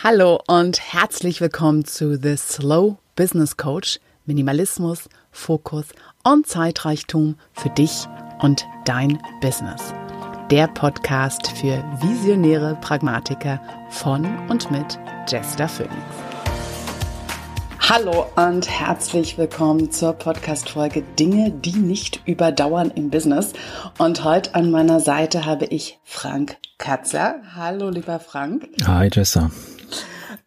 Hallo 0.00 0.40
und 0.46 0.78
herzlich 0.92 1.40
willkommen 1.40 1.84
zu 1.84 2.16
The 2.16 2.36
Slow 2.36 2.98
Business 3.16 3.56
Coach. 3.56 3.98
Minimalismus, 4.26 5.08
Fokus 5.32 5.86
und 6.22 6.46
Zeitreichtum 6.46 7.34
für 7.52 7.70
dich 7.70 8.06
und 8.40 8.64
dein 8.84 9.18
Business. 9.40 9.92
Der 10.52 10.68
Podcast 10.68 11.48
für 11.48 11.82
visionäre 12.00 12.78
Pragmatiker 12.80 13.60
von 13.90 14.24
und 14.48 14.70
mit 14.70 15.00
Jester 15.26 15.68
Phoenix. 15.68 15.96
Hallo 17.80 18.26
und 18.36 18.70
herzlich 18.70 19.36
willkommen 19.36 19.90
zur 19.90 20.12
Podcast-Folge 20.12 21.02
Dinge, 21.18 21.50
die 21.50 21.76
nicht 21.76 22.20
überdauern 22.24 22.92
im 22.94 23.10
Business. 23.10 23.52
Und 23.98 24.22
heute 24.22 24.54
an 24.54 24.70
meiner 24.70 25.00
Seite 25.00 25.44
habe 25.44 25.64
ich 25.64 25.98
Frank 26.04 26.56
Katzler. 26.78 27.40
Hallo, 27.56 27.90
lieber 27.90 28.20
Frank. 28.20 28.68
Hi, 28.86 29.08
Jester. 29.12 29.50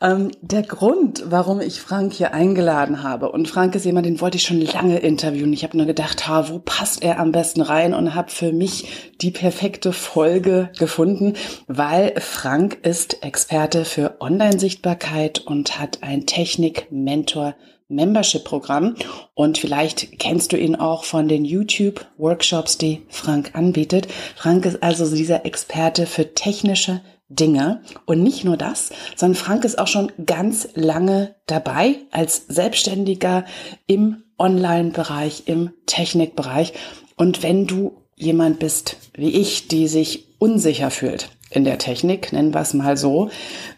Ähm, 0.02 0.32
der 0.42 0.64
Grund, 0.64 1.24
warum 1.28 1.62
ich 1.62 1.80
Frank 1.80 2.14
hier 2.14 2.34
eingeladen 2.34 3.04
habe, 3.04 3.32
und 3.32 3.48
Frank 3.48 3.76
ist 3.76 3.86
jemand, 3.86 4.08
den 4.08 4.20
wollte 4.20 4.38
ich 4.38 4.44
schon 4.44 4.60
lange 4.60 4.98
interviewen. 4.98 5.54
Ich 5.54 5.64
habe 5.64 5.78
nur 5.78 5.86
gedacht, 5.86 6.28
ha, 6.28 6.50
wo 6.50 6.58
passt 6.58 7.04
er 7.04 7.20
am 7.20 7.32
besten 7.32 7.62
rein 7.62 7.94
und 7.94 8.16
habe 8.16 8.32
für 8.32 8.52
mich 8.52 9.12
die 9.22 9.30
perfekte 9.30 9.94
Folge 9.94 10.72
gefunden, 10.80 11.34
weil 11.68 12.14
Frank 12.20 12.80
ist 12.82 13.24
Experte 13.24 13.86
für 13.86 14.16
Online-Sichtbarkeit 14.20 15.40
und 15.40 15.80
hat 15.80 16.00
ein 16.02 16.26
Technik-Mentor 16.26 17.56
Membership-Programm 17.92 18.96
und 19.34 19.58
vielleicht 19.58 20.18
kennst 20.18 20.54
du 20.54 20.58
ihn 20.58 20.76
auch 20.76 21.04
von 21.04 21.28
den 21.28 21.46
YouTube-Workshops, 21.46 22.78
die 22.78 23.04
Frank 23.10 23.52
anbietet. 23.54 24.08
Frank 24.36 24.66
ist 24.66 24.82
also 24.82 25.14
dieser 25.14 25.46
Experte 25.46 26.06
für 26.06 26.34
technische 26.34 27.02
Dinge. 27.32 27.82
Und 28.06 28.22
nicht 28.22 28.44
nur 28.44 28.58
das, 28.58 28.92
sondern 29.16 29.36
Frank 29.36 29.64
ist 29.64 29.80
auch 29.80 29.88
schon 29.88 30.12
ganz 30.26 30.70
lange 30.74 31.36
dabei 31.48 31.96
als 32.12 32.46
Selbstständiger 32.48 33.46
im 33.88 34.24
Online-Bereich, 34.38 35.44
im 35.46 35.72
Technikbereich. 35.86 36.74
Und 37.16 37.44
wenn 37.44 37.68
du 37.68 38.02
jemand 38.16 38.60
bist 38.60 38.98
wie 39.14 39.30
ich, 39.30 39.68
die 39.68 39.88
sich 39.88 40.28
unsicher 40.40 40.92
fühlt 40.92 41.30
in 41.50 41.66
der 41.66 41.78
Technik, 41.78 42.34
nennen 42.34 42.54
wir 42.54 42.62
es 42.62 42.74
mal 42.74 42.98
so, 42.98 43.30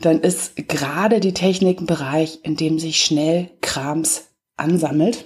dann 0.01 0.21
ist 0.21 0.55
gerade 0.67 1.19
die 1.19 1.33
Technik 1.33 1.81
ein 1.81 1.85
Bereich, 1.85 2.39
in 2.43 2.55
dem 2.55 2.79
sich 2.79 3.01
schnell 3.01 3.49
Krams 3.61 4.27
ansammelt, 4.57 5.25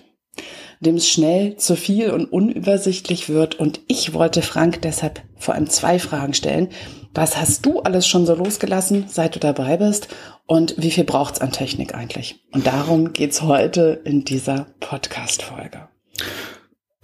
dem 0.79 0.95
es 0.95 1.09
schnell 1.09 1.57
zu 1.57 1.75
viel 1.75 2.11
und 2.11 2.25
unübersichtlich 2.25 3.29
wird. 3.29 3.59
Und 3.59 3.81
ich 3.87 4.13
wollte 4.13 4.41
Frank 4.41 4.81
deshalb 4.81 5.21
vor 5.35 5.55
allem 5.55 5.69
zwei 5.69 5.99
Fragen 5.99 6.33
stellen. 6.33 6.69
Was 7.17 7.35
hast 7.35 7.65
du 7.65 7.79
alles 7.79 8.07
schon 8.07 8.27
so 8.27 8.35
losgelassen, 8.35 9.05
seit 9.07 9.33
du 9.33 9.39
dabei 9.39 9.77
bist? 9.77 10.07
Und 10.45 10.75
wie 10.77 10.91
viel 10.91 11.03
braucht's 11.03 11.41
an 11.41 11.51
Technik 11.51 11.95
eigentlich? 11.95 12.43
Und 12.51 12.67
darum 12.67 13.11
geht's 13.11 13.41
heute 13.41 13.99
in 14.03 14.23
dieser 14.23 14.67
Podcast-Folge. 14.81 15.87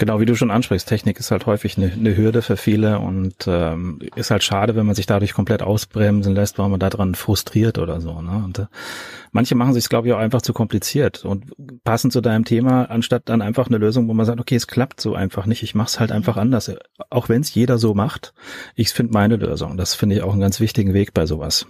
Genau, 0.03 0.19
wie 0.19 0.25
du 0.25 0.35
schon 0.35 0.51
ansprichst, 0.51 0.89
Technik 0.89 1.17
ist 1.17 1.31
halt 1.31 1.45
häufig 1.45 1.77
eine, 1.77 1.89
eine 1.89 2.17
Hürde 2.17 2.41
für 2.41 2.57
viele 2.57 2.99
und 2.99 3.47
ähm, 3.47 3.99
ist 4.17 4.31
halt 4.31 4.43
schade, 4.43 4.75
wenn 4.75 4.85
man 4.85 4.95
sich 4.95 5.05
dadurch 5.05 5.31
komplett 5.31 5.61
ausbremsen 5.61 6.35
lässt, 6.35 6.59
weil 6.59 6.67
man 6.67 6.81
daran 6.81 7.15
frustriert 7.15 7.77
oder 7.77 8.01
so. 8.01 8.21
Ne? 8.21 8.43
Und 8.43 8.59
äh, 8.59 8.65
manche 9.31 9.55
machen 9.55 9.73
sich, 9.73 9.87
glaube 9.87 10.09
ich, 10.09 10.13
auch 10.13 10.17
einfach 10.17 10.41
zu 10.41 10.51
kompliziert 10.51 11.23
und 11.23 11.53
passen 11.85 12.11
zu 12.11 12.19
deinem 12.19 12.43
Thema, 12.43 12.91
anstatt 12.91 13.29
dann 13.29 13.41
einfach 13.41 13.67
eine 13.67 13.77
Lösung, 13.77 14.09
wo 14.09 14.13
man 14.13 14.25
sagt, 14.25 14.41
okay, 14.41 14.55
es 14.55 14.67
klappt 14.67 14.99
so 14.99 15.15
einfach 15.15 15.45
nicht, 15.45 15.63
ich 15.63 15.73
mache 15.73 15.87
es 15.87 16.01
halt 16.01 16.11
einfach 16.11 16.35
anders. 16.35 16.69
Auch 17.09 17.29
wenn 17.29 17.39
es 17.39 17.55
jeder 17.55 17.77
so 17.77 17.93
macht, 17.93 18.33
ich 18.75 18.89
finde 18.89 19.13
meine 19.13 19.37
Lösung. 19.37 19.77
Das 19.77 19.95
finde 19.95 20.17
ich 20.17 20.21
auch 20.21 20.33
einen 20.33 20.41
ganz 20.41 20.59
wichtigen 20.59 20.93
Weg 20.93 21.13
bei 21.13 21.25
sowas. 21.25 21.65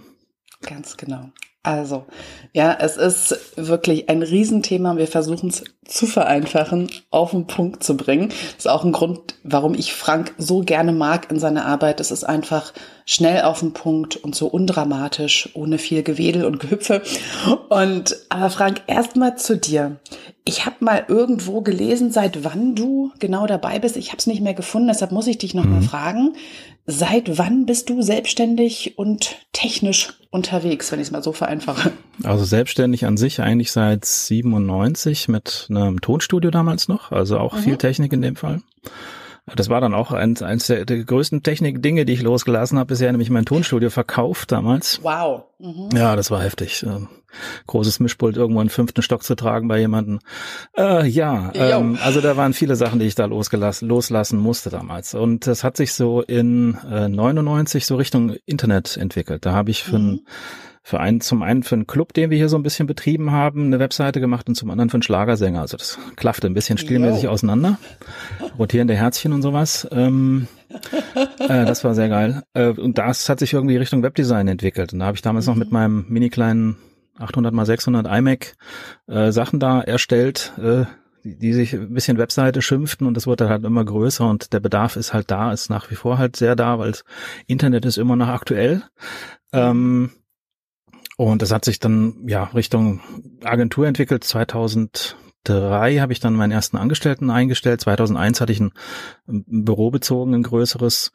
Ganz 0.62 0.96
genau. 0.96 1.30
Also, 1.64 2.04
ja, 2.52 2.76
es 2.78 2.98
ist 2.98 3.56
wirklich 3.56 4.10
ein 4.10 4.22
Riesenthema. 4.22 4.98
Wir 4.98 5.06
versuchen 5.06 5.48
es 5.48 5.64
zu 5.86 6.06
vereinfachen, 6.06 6.90
auf 7.10 7.30
den 7.30 7.46
Punkt 7.46 7.82
zu 7.82 7.96
bringen. 7.96 8.28
Das 8.28 8.66
ist 8.66 8.68
auch 8.68 8.84
ein 8.84 8.92
Grund, 8.92 9.34
warum 9.44 9.74
ich 9.74 9.94
Frank 9.94 10.34
so 10.36 10.60
gerne 10.60 10.92
mag 10.92 11.30
in 11.30 11.38
seiner 11.38 11.64
Arbeit. 11.64 12.00
Es 12.00 12.10
ist 12.10 12.24
einfach 12.24 12.74
schnell 13.06 13.42
auf 13.42 13.60
den 13.60 13.72
Punkt 13.72 14.16
und 14.16 14.34
so 14.34 14.46
undramatisch, 14.46 15.48
ohne 15.54 15.78
viel 15.78 16.02
Gewedel 16.02 16.44
und 16.44 16.60
Gehüpfe. 16.60 17.02
Und 17.70 18.14
aber 18.28 18.50
Frank, 18.50 18.82
erstmal 18.86 19.38
zu 19.38 19.56
dir. 19.56 19.96
Ich 20.44 20.66
habe 20.66 20.76
mal 20.80 21.06
irgendwo 21.08 21.62
gelesen, 21.62 22.12
seit 22.12 22.44
wann 22.44 22.74
du 22.74 23.10
genau 23.20 23.46
dabei 23.46 23.78
bist. 23.78 23.96
Ich 23.96 24.08
habe 24.08 24.18
es 24.18 24.26
nicht 24.26 24.42
mehr 24.42 24.52
gefunden, 24.52 24.88
deshalb 24.88 25.12
muss 25.12 25.26
ich 25.26 25.38
dich 25.38 25.54
nochmal 25.54 25.80
mhm. 25.80 25.84
fragen. 25.84 26.36
Seit 26.86 27.38
wann 27.38 27.64
bist 27.64 27.88
du 27.88 28.02
selbstständig 28.02 28.98
und 28.98 29.36
technisch 29.52 30.12
unterwegs, 30.30 30.92
wenn 30.92 31.00
ich 31.00 31.06
es 31.06 31.12
mal 31.12 31.22
so 31.22 31.32
vereinfache? 31.32 31.92
Also 32.22 32.44
selbstständig 32.44 33.06
an 33.06 33.16
sich 33.16 33.40
eigentlich 33.40 33.72
seit 33.72 34.04
97 34.04 35.28
mit 35.28 35.66
einem 35.70 36.00
Tonstudio 36.00 36.50
damals 36.50 36.88
noch, 36.88 37.10
also 37.10 37.38
auch 37.38 37.54
mhm. 37.54 37.60
viel 37.60 37.76
Technik 37.76 38.12
in 38.12 38.22
dem 38.22 38.36
Fall. 38.36 38.60
Das 39.46 39.68
war 39.68 39.80
dann 39.82 39.92
auch 39.92 40.10
eins, 40.10 40.40
eins 40.40 40.68
der, 40.68 40.86
der 40.86 41.04
größten 41.04 41.42
Technik-Dinge, 41.42 42.06
die 42.06 42.14
ich 42.14 42.22
losgelassen 42.22 42.78
habe 42.78 42.88
bisher, 42.88 43.12
nämlich 43.12 43.28
mein 43.28 43.44
Tonstudio 43.44 43.90
verkauft 43.90 44.52
damals. 44.52 45.00
Wow. 45.02 45.44
Mhm. 45.58 45.90
Ja, 45.94 46.16
das 46.16 46.30
war 46.30 46.42
heftig. 46.42 46.82
Ähm, 46.82 47.08
großes 47.66 48.00
Mischpult 48.00 48.38
irgendwo 48.38 48.62
in 48.62 48.68
den 48.68 48.72
fünften 48.72 49.02
Stock 49.02 49.22
zu 49.22 49.34
tragen 49.34 49.68
bei 49.68 49.78
jemandem. 49.78 50.20
Äh, 50.76 51.06
ja, 51.06 51.52
ähm, 51.54 51.98
also 52.02 52.22
da 52.22 52.38
waren 52.38 52.54
viele 52.54 52.74
Sachen, 52.74 53.00
die 53.00 53.06
ich 53.06 53.16
da 53.16 53.26
losgelassen, 53.26 53.86
loslassen 53.86 54.38
musste 54.38 54.70
damals. 54.70 55.14
Und 55.14 55.46
das 55.46 55.62
hat 55.62 55.76
sich 55.76 55.92
so 55.92 56.22
in 56.22 56.78
äh, 56.90 57.08
99 57.08 57.84
so 57.84 57.96
Richtung 57.96 58.36
Internet 58.46 58.96
entwickelt. 58.96 59.44
Da 59.44 59.52
habe 59.52 59.70
ich 59.70 59.82
für 59.82 59.98
mhm. 59.98 60.08
ein 60.08 60.20
für 60.86 61.00
einen, 61.00 61.22
zum 61.22 61.42
einen 61.42 61.62
für 61.62 61.76
einen 61.76 61.86
Club, 61.86 62.12
den 62.12 62.28
wir 62.28 62.36
hier 62.36 62.50
so 62.50 62.58
ein 62.58 62.62
bisschen 62.62 62.86
betrieben 62.86 63.32
haben, 63.32 63.64
eine 63.64 63.78
Webseite 63.78 64.20
gemacht 64.20 64.46
und 64.48 64.54
zum 64.54 64.70
anderen 64.70 64.90
für 64.90 64.96
einen 64.96 65.02
Schlagersänger. 65.02 65.62
Also 65.62 65.78
das 65.78 65.98
klaffte 66.14 66.46
ein 66.46 66.52
bisschen 66.52 66.76
stilmäßig 66.76 67.26
auseinander. 67.26 67.78
Rotierende 68.58 68.94
Herzchen 68.94 69.32
und 69.32 69.40
sowas. 69.40 69.88
Ähm, 69.90 70.46
äh, 71.38 71.64
das 71.64 71.84
war 71.84 71.94
sehr 71.94 72.10
geil. 72.10 72.42
Äh, 72.52 72.68
und 72.68 72.98
das 72.98 73.30
hat 73.30 73.38
sich 73.38 73.54
irgendwie 73.54 73.78
Richtung 73.78 74.02
Webdesign 74.02 74.46
entwickelt. 74.46 74.92
Und 74.92 74.98
da 74.98 75.06
habe 75.06 75.16
ich 75.16 75.22
damals 75.22 75.46
mhm. 75.46 75.52
noch 75.52 75.58
mit 75.58 75.68
mhm. 75.68 75.72
meinem 75.72 76.04
mini 76.10 76.28
kleinen 76.28 76.76
800 77.18 77.54
x 77.54 77.66
600 77.66 78.06
iMac 78.06 78.52
äh, 79.06 79.32
Sachen 79.32 79.60
da 79.60 79.80
erstellt, 79.80 80.52
äh, 80.58 80.84
die, 81.24 81.38
die 81.38 81.54
sich 81.54 81.72
ein 81.72 81.94
bisschen 81.94 82.18
Webseite 82.18 82.60
schimpften 82.60 83.06
und 83.06 83.16
das 83.16 83.26
wurde 83.26 83.48
halt 83.48 83.64
immer 83.64 83.84
größer 83.86 84.28
und 84.28 84.52
der 84.52 84.60
Bedarf 84.60 84.96
ist 84.96 85.14
halt 85.14 85.30
da, 85.30 85.50
ist 85.52 85.70
nach 85.70 85.90
wie 85.90 85.94
vor 85.94 86.18
halt 86.18 86.36
sehr 86.36 86.56
da, 86.56 86.78
weil 86.78 86.90
das 86.90 87.04
Internet 87.46 87.86
ist 87.86 87.96
immer 87.96 88.16
noch 88.16 88.28
aktuell. 88.28 88.82
Ähm, 89.52 90.10
und 91.16 91.42
das 91.42 91.52
hat 91.52 91.64
sich 91.64 91.78
dann 91.78 92.24
ja 92.26 92.44
Richtung 92.44 93.00
Agentur 93.44 93.86
entwickelt. 93.86 94.24
2003 94.24 95.98
habe 95.98 96.12
ich 96.12 96.20
dann 96.20 96.34
meinen 96.34 96.50
ersten 96.50 96.76
Angestellten 96.76 97.30
eingestellt. 97.30 97.80
2001 97.80 98.40
hatte 98.40 98.52
ich 98.52 98.60
ein, 98.60 98.72
ein 99.28 99.64
Büro 99.64 99.90
bezogen, 99.90 100.34
ein 100.34 100.42
größeres, 100.42 101.12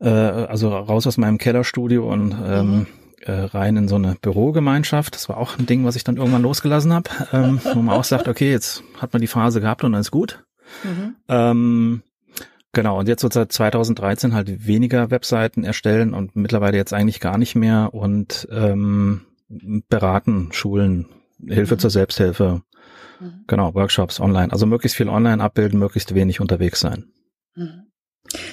äh, 0.00 0.08
also 0.08 0.70
raus 0.70 1.06
aus 1.06 1.18
meinem 1.18 1.38
Kellerstudio 1.38 2.10
und 2.10 2.34
ähm, 2.44 2.70
mhm. 2.70 2.86
äh, 3.20 3.32
rein 3.32 3.76
in 3.76 3.88
so 3.88 3.96
eine 3.96 4.16
Bürogemeinschaft. 4.20 5.14
Das 5.14 5.28
war 5.28 5.36
auch 5.36 5.58
ein 5.58 5.66
Ding, 5.66 5.84
was 5.84 5.96
ich 5.96 6.04
dann 6.04 6.16
irgendwann 6.16 6.42
losgelassen 6.42 6.94
habe, 6.94 7.10
ähm, 7.32 7.60
wo 7.74 7.82
man 7.82 7.94
auch 7.94 8.04
sagt, 8.04 8.28
okay, 8.28 8.50
jetzt 8.50 8.82
hat 8.98 9.12
man 9.12 9.20
die 9.20 9.28
Phase 9.28 9.60
gehabt 9.60 9.84
und 9.84 9.92
dann 9.92 10.00
ist 10.00 10.10
gut. 10.10 10.44
Mhm. 10.82 11.16
Ähm, 11.28 12.02
Genau, 12.76 12.98
und 12.98 13.08
jetzt 13.08 13.22
so 13.22 13.30
seit 13.30 13.52
2013 13.52 14.34
halt 14.34 14.66
weniger 14.66 15.10
Webseiten 15.10 15.64
erstellen 15.64 16.12
und 16.12 16.36
mittlerweile 16.36 16.76
jetzt 16.76 16.92
eigentlich 16.92 17.20
gar 17.20 17.38
nicht 17.38 17.54
mehr 17.54 17.94
und 17.94 18.46
ähm, 18.50 19.22
beraten, 19.88 20.50
Schulen, 20.52 21.06
Hilfe 21.48 21.76
mhm. 21.76 21.78
zur 21.78 21.88
Selbsthilfe, 21.88 22.60
mhm. 23.18 23.44
genau, 23.46 23.74
Workshops 23.74 24.20
online. 24.20 24.52
Also 24.52 24.66
möglichst 24.66 24.94
viel 24.94 25.08
online 25.08 25.42
abbilden, 25.42 25.78
möglichst 25.78 26.14
wenig 26.14 26.38
unterwegs 26.42 26.80
sein. 26.80 27.06
Mhm. 27.54 27.86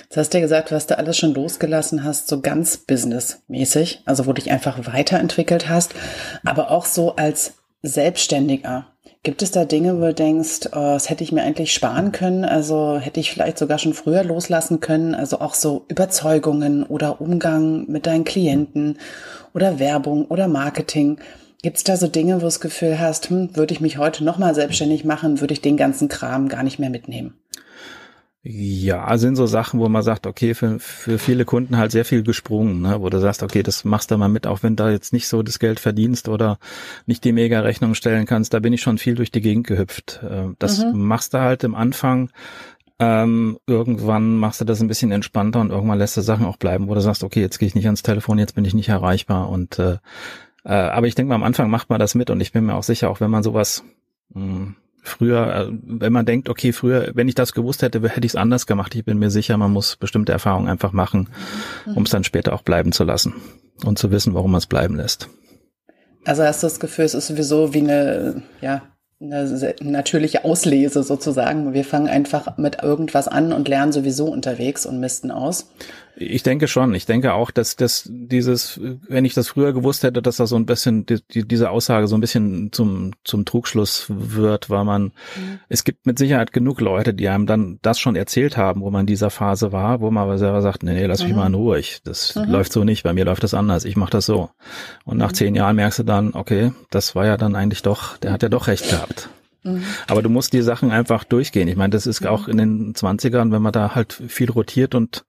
Jetzt 0.03 0.16
hast 0.16 0.33
du 0.33 0.38
ja 0.38 0.44
gesagt, 0.44 0.72
was 0.72 0.88
du 0.88 0.97
alles 0.97 1.17
schon 1.17 1.33
losgelassen 1.33 2.06
hast, 2.06 2.29
so 2.29 2.39
ganz 2.39 2.78
businessmäßig, 2.78 4.03
also 4.06 4.25
wo 4.25 4.31
du 4.31 4.41
dich 4.41 4.51
einfach 4.51 4.88
weiterentwickelt 4.88 5.67
hast, 5.67 5.95
aber 6.45 6.72
auch 6.72 6.86
so 6.86 7.18
als 7.18 7.56
Selbstständiger. 7.81 8.93
Gibt 9.25 9.41
es 9.41 9.51
da 9.51 9.63
Dinge, 9.63 10.01
wo 10.01 10.07
du 10.07 10.13
denkst, 10.13 10.67
oh, 10.73 10.75
das 10.75 11.09
hätte 11.09 11.23
ich 11.23 11.31
mir 11.31 11.43
eigentlich 11.43 11.73
sparen 11.73 12.11
können? 12.11 12.43
Also 12.43 12.97
hätte 12.97 13.21
ich 13.21 13.31
vielleicht 13.31 13.57
sogar 13.57 13.79
schon 13.79 13.93
früher 13.93 14.21
loslassen 14.21 14.81
können? 14.81 15.15
Also 15.15 15.39
auch 15.39 15.53
so 15.53 15.85
Überzeugungen 15.87 16.83
oder 16.83 17.21
Umgang 17.21 17.89
mit 17.89 18.05
deinen 18.05 18.25
Klienten 18.25 18.97
oder 19.53 19.79
Werbung 19.79 20.25
oder 20.25 20.49
Marketing. 20.49 21.19
Gibt 21.61 21.77
es 21.77 21.85
da 21.85 21.95
so 21.95 22.07
Dinge, 22.07 22.35
wo 22.35 22.39
du 22.39 22.45
das 22.45 22.59
Gefühl 22.59 22.99
hast, 22.99 23.29
hm, 23.29 23.55
würde 23.55 23.73
ich 23.73 23.79
mich 23.79 23.97
heute 23.97 24.25
nochmal 24.25 24.53
selbstständig 24.55 25.05
machen, 25.05 25.39
würde 25.39 25.53
ich 25.53 25.61
den 25.61 25.77
ganzen 25.77 26.09
Kram 26.09 26.49
gar 26.49 26.63
nicht 26.63 26.77
mehr 26.77 26.89
mitnehmen? 26.89 27.33
Ja, 28.45 29.18
sind 29.18 29.38
so 29.38 29.45
Sachen, 29.45 29.80
wo 29.80 29.88
man 29.88 30.04
sagt, 30.04 30.28
okay, 30.28 30.54
für, 30.54 30.78
für 30.78 31.18
viele 31.18 31.45
Kunden 31.45 31.78
halt 31.78 31.92
sehr 31.92 32.04
viel 32.04 32.24
gesprungen, 32.24 32.81
ne? 32.81 32.98
wo 33.00 33.10
du 33.10 33.19
sagst, 33.19 33.42
okay, 33.42 33.63
das 33.63 33.86
machst 33.86 34.12
du 34.12 34.18
mal 34.18 34.28
mit, 34.28 34.48
auch 34.48 34.63
wenn 34.63 34.75
da 34.75 34.92
jetzt 34.92 35.13
nicht 35.13 35.30
so 35.30 35.44
das 35.44 35.60
Geld 35.60 35.80
verdienst 35.80 36.28
oder 36.28 36.60
nicht 37.06 37.24
die 37.24 37.31
Mega-Rechnung 37.31 37.95
stellen 37.95 38.25
kannst, 38.25 38.54
da 38.54 38.60
bin 38.60 38.74
ich 38.74 38.81
schon 38.81 38.98
viel 38.98 39.16
durch 39.16 39.31
die 39.31 39.40
Gegend 39.40 39.66
gehüpft. 39.68 40.22
Äh, 40.24 40.50
das 40.60 40.84
mhm. 40.84 41.04
machst 41.04 41.34
du 41.34 41.40
halt 41.40 41.63
im 41.63 41.74
Anfang, 41.74 42.31
ähm, 43.00 43.60
irgendwann 43.66 44.36
machst 44.36 44.60
du 44.60 44.66
das 44.66 44.81
ein 44.81 44.90
bisschen 44.90 45.13
entspannter 45.13 45.62
und 45.62 45.72
irgendwann 45.72 46.00
lässt 46.00 46.18
du 46.18 46.22
Sachen 46.22 46.45
auch 46.45 46.57
bleiben, 46.57 46.90
wo 46.90 46.95
du 46.95 47.01
sagst, 47.01 47.24
okay, 47.24 47.40
jetzt 47.40 47.60
gehe 47.60 47.68
ich 47.68 47.75
nicht 47.75 47.86
ans 47.86 48.04
Telefon, 48.04 48.40
jetzt 48.40 48.56
bin 48.56 48.66
ich 48.66 48.74
nicht 48.74 48.90
erreichbar 48.90 49.48
und 49.50 49.80
äh, 49.80 49.98
Äh, 50.66 50.74
aber 50.74 51.07
ich 51.07 51.16
denke 51.16 51.30
mal, 51.30 51.36
am 51.36 51.44
Anfang 51.44 51.69
macht 51.69 51.90
man 51.90 52.00
das 52.00 52.16
mit 52.16 52.30
und 52.30 52.40
ich 52.40 52.51
bin 52.51 52.66
mir 52.66 52.75
auch 52.75 52.84
sicher, 52.84 53.10
auch 53.10 53.19
wenn 53.19 53.31
man 53.31 53.44
sowas 53.44 53.84
mh, 54.34 54.42
hm, 54.42 54.75
früher, 55.03 55.53
äh, 55.53 55.77
wenn 55.83 56.13
man 56.13 56.25
denkt, 56.25 56.50
okay, 56.50 56.73
früher, 56.73 57.11
wenn 57.13 57.27
ich 57.27 57.35
das 57.35 57.53
gewusst 57.53 57.83
hätte, 57.83 58.01
hätte 58.01 58.25
ich 58.25 58.31
es 58.31 58.35
anders 58.35 58.65
gemacht. 58.65 58.95
Ich 58.95 59.05
bin 59.05 59.19
mir 59.19 59.29
sicher, 59.29 59.57
man 59.57 59.71
muss 59.71 59.97
bestimmte 59.97 60.31
Erfahrungen 60.31 60.69
einfach 60.69 60.94
machen, 60.94 61.29
mhm. 61.85 61.97
um 61.97 62.03
es 62.03 62.09
dann 62.09 62.23
später 62.23 62.53
auch 62.53 62.63
bleiben 62.63 62.91
zu 62.91 63.03
lassen 63.03 63.35
und 63.85 64.00
zu 64.00 64.09
wissen, 64.09 64.33
warum 64.33 64.51
man 64.51 64.59
es 64.59 64.67
bleiben 64.67 64.95
lässt. 64.95 65.29
Also 66.25 66.44
hast 66.44 66.63
du 66.63 66.67
das 66.67 66.79
Gefühl, 66.79 67.05
es 67.05 67.13
ist 67.13 67.27
sowieso 67.27 67.73
wie 67.73 67.79
eine, 67.79 68.44
ja, 68.61 68.81
eine 69.21 69.75
natürliche 69.81 70.45
Auslese 70.45 71.03
sozusagen. 71.03 71.73
Wir 71.73 71.83
fangen 71.83 72.07
einfach 72.07 72.57
mit 72.57 72.81
irgendwas 72.81 73.27
an 73.27 73.53
und 73.53 73.67
lernen 73.67 73.91
sowieso 73.91 74.25
unterwegs 74.27 74.85
und 74.85 74.99
misten 74.99 75.31
aus. 75.31 75.69
Ich 76.15 76.44
denke 76.44 76.68
schon. 76.68 76.94
Ich 76.94 77.06
denke 77.06 77.33
auch, 77.33 77.50
dass 77.50 77.75
dass 77.75 78.07
dieses, 78.07 78.80
wenn 79.07 79.25
ich 79.25 79.33
das 79.33 79.48
früher 79.48 79.74
gewusst 79.74 80.04
hätte, 80.04 80.21
dass 80.21 80.38
da 80.38 80.45
so 80.45 80.56
ein 80.56 80.65
bisschen 80.65 81.06
die, 81.06 81.21
diese 81.48 81.71
Aussage 81.71 82.07
so 82.07 82.15
ein 82.15 82.21
bisschen 82.21 82.71
zum 82.71 83.13
zum 83.24 83.45
Trugschluss 83.45 84.06
wird, 84.10 84.69
weil 84.69 84.83
man 84.83 85.04
mhm. 85.04 85.60
es 85.69 85.83
gibt 85.83 86.06
mit 86.06 86.19
Sicherheit 86.19 86.54
genug 86.54 86.81
Leute, 86.81 87.13
die 87.13 87.30
einem 87.30 87.48
dann 87.48 87.80
das 87.81 88.00
schon 88.00 88.15
erzählt 88.15 88.57
haben, 88.57 88.81
wo 88.81 88.92
man 88.92 89.01
in 89.01 89.07
dieser 89.07 89.31
Phase 89.31 89.71
war, 89.71 90.01
wo 90.01 90.12
man 90.12 90.24
aber 90.24 90.38
selber 90.38 90.62
sagt, 90.62 90.83
nee, 90.83 90.94
nee 90.94 91.06
lass 91.06 91.24
mich 91.24 91.31
mhm. 91.31 91.38
mal 91.38 91.48
in 91.48 91.56
Ruhe. 91.56 91.80
Ich, 91.80 92.01
das 92.04 92.36
mhm. 92.36 92.44
läuft 92.45 92.74
so 92.74 92.83
nicht. 92.83 93.04
Bei 93.04 93.13
mir 93.13 93.25
läuft 93.25 93.44
das 93.44 93.54
anders. 93.54 93.83
Ich 93.86 93.95
mache 93.95 94.12
das 94.12 94.25
so. 94.25 94.50
Und 95.06 95.18
nach 95.18 95.31
mhm. 95.31 95.36
zehn 95.36 95.56
Jahren 95.56 95.75
merkst 95.75 96.00
du 96.00 96.04
dann, 96.04 96.33
okay, 96.33 96.74
das 96.92 97.16
war 97.16 97.25
ja 97.25 97.38
dann 97.38 97.56
eigentlich 97.56 97.81
doch, 97.81 98.18
der 98.18 98.31
hat 98.31 98.44
ja 98.44 98.50
doch 98.50 98.68
recht 98.68 98.88
gehabt. 98.89 99.30
Mhm. 99.63 99.83
Aber 100.07 100.21
du 100.21 100.30
musst 100.30 100.54
die 100.54 100.62
Sachen 100.62 100.92
einfach 100.92 101.24
durchgehen. 101.24 101.68
Ich 101.68 101.75
meine, 101.75 101.92
das 101.92 102.06
ist 102.06 102.21
mhm. 102.21 102.27
auch 102.27 102.48
in 102.48 102.57
den 102.57 102.94
20ern, 102.94 103.51
wenn 103.51 103.62
man 103.62 103.71
da 103.71 103.95
halt 103.95 104.13
viel 104.13 104.51
rotiert 104.51 104.94
und 104.94 105.25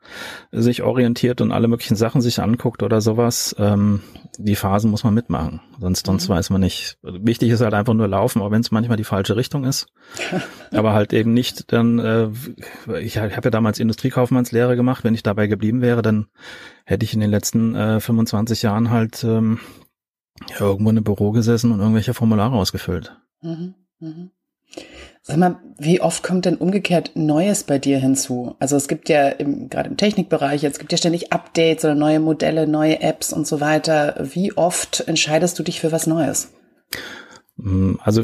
sich 0.51 0.83
orientiert 0.83 1.41
und 1.41 1.53
alle 1.53 1.69
möglichen 1.69 1.97
Sachen 1.97 2.21
sich 2.21 2.41
anguckt 2.41 2.83
oder 2.83 3.01
sowas, 3.01 3.55
ähm, 3.59 4.03
die 4.39 4.57
Phasen 4.57 4.91
muss 4.91 5.05
man 5.05 5.15
mitmachen. 5.15 5.61
Sonst, 5.79 6.07
sonst 6.07 6.29
mhm. 6.29 6.33
weiß 6.35 6.51
man 6.51 6.61
nicht. 6.61 6.99
Wichtig 7.03 7.51
ist 7.51 7.61
halt 7.61 7.75
einfach 7.75 7.95
nur 7.95 8.09
laufen, 8.09 8.43
auch 8.43 8.51
wenn 8.51 8.61
es 8.61 8.71
manchmal 8.71 8.97
die 8.97 9.05
falsche 9.05 9.37
Richtung 9.37 9.65
ist. 9.65 9.87
Aber 10.73 10.93
halt 10.93 11.13
eben 11.13 11.33
nicht 11.33 11.73
dann, 11.73 11.99
äh, 11.99 12.29
ich 13.01 13.19
habe 13.19 13.31
ja 13.33 13.51
damals 13.51 13.79
Industriekaufmannslehre 13.79 14.77
gemacht, 14.77 15.05
wenn 15.05 15.15
ich 15.15 15.23
dabei 15.23 15.47
geblieben 15.47 15.81
wäre, 15.81 16.03
dann 16.03 16.27
hätte 16.85 17.05
ich 17.05 17.15
in 17.15 17.21
den 17.21 17.31
letzten 17.31 17.75
äh, 17.75 18.01
25 18.01 18.63
Jahren 18.63 18.91
halt 18.91 19.23
ähm, 19.25 19.61
ja, 20.49 20.61
irgendwo 20.61 20.91
in 20.91 20.97
einem 20.97 21.05
Büro 21.05 21.31
gesessen 21.31 21.71
und 21.73 21.79
irgendwelche 21.79 22.15
Formulare 22.15 22.57
ausgefüllt. 22.57 23.17
Mhm. 23.41 23.75
Mhm. 24.05 24.31
Sag 25.23 25.39
mal, 25.39 25.61
wie 25.79 26.03
oft 26.03 26.23
kommt 26.23 26.45
denn 26.45 26.56
umgekehrt 26.56 27.12
Neues 27.15 27.65
bei 27.65 27.79
dir 27.79 27.99
hinzu? 27.99 28.56
Also 28.59 28.77
es 28.77 28.89
gibt 28.89 29.09
ja 29.09 29.29
im, 29.29 29.71
gerade 29.71 29.89
im 29.89 29.97
Technikbereich, 29.97 30.65
es 30.65 30.79
gibt 30.79 30.93
ja 30.93 30.99
ständig 30.99 31.33
Updates 31.33 31.85
oder 31.85 31.95
neue 31.95 32.21
Modelle, 32.21 32.67
neue 32.67 33.01
Apps 33.01 33.33
und 33.33 33.47
so 33.47 33.61
weiter. 33.61 34.17
Wie 34.21 34.53
oft 34.56 35.05
entscheidest 35.06 35.59
du 35.59 35.62
dich 35.62 35.81
für 35.81 35.93
was 35.93 36.06
Neues? 36.06 36.53
Mm, 37.56 37.95
also 38.01 38.23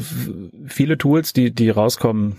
viele 0.67 0.97
Tools, 0.99 1.33
die, 1.33 1.51
die 1.51 1.71
rauskommen, 1.71 2.35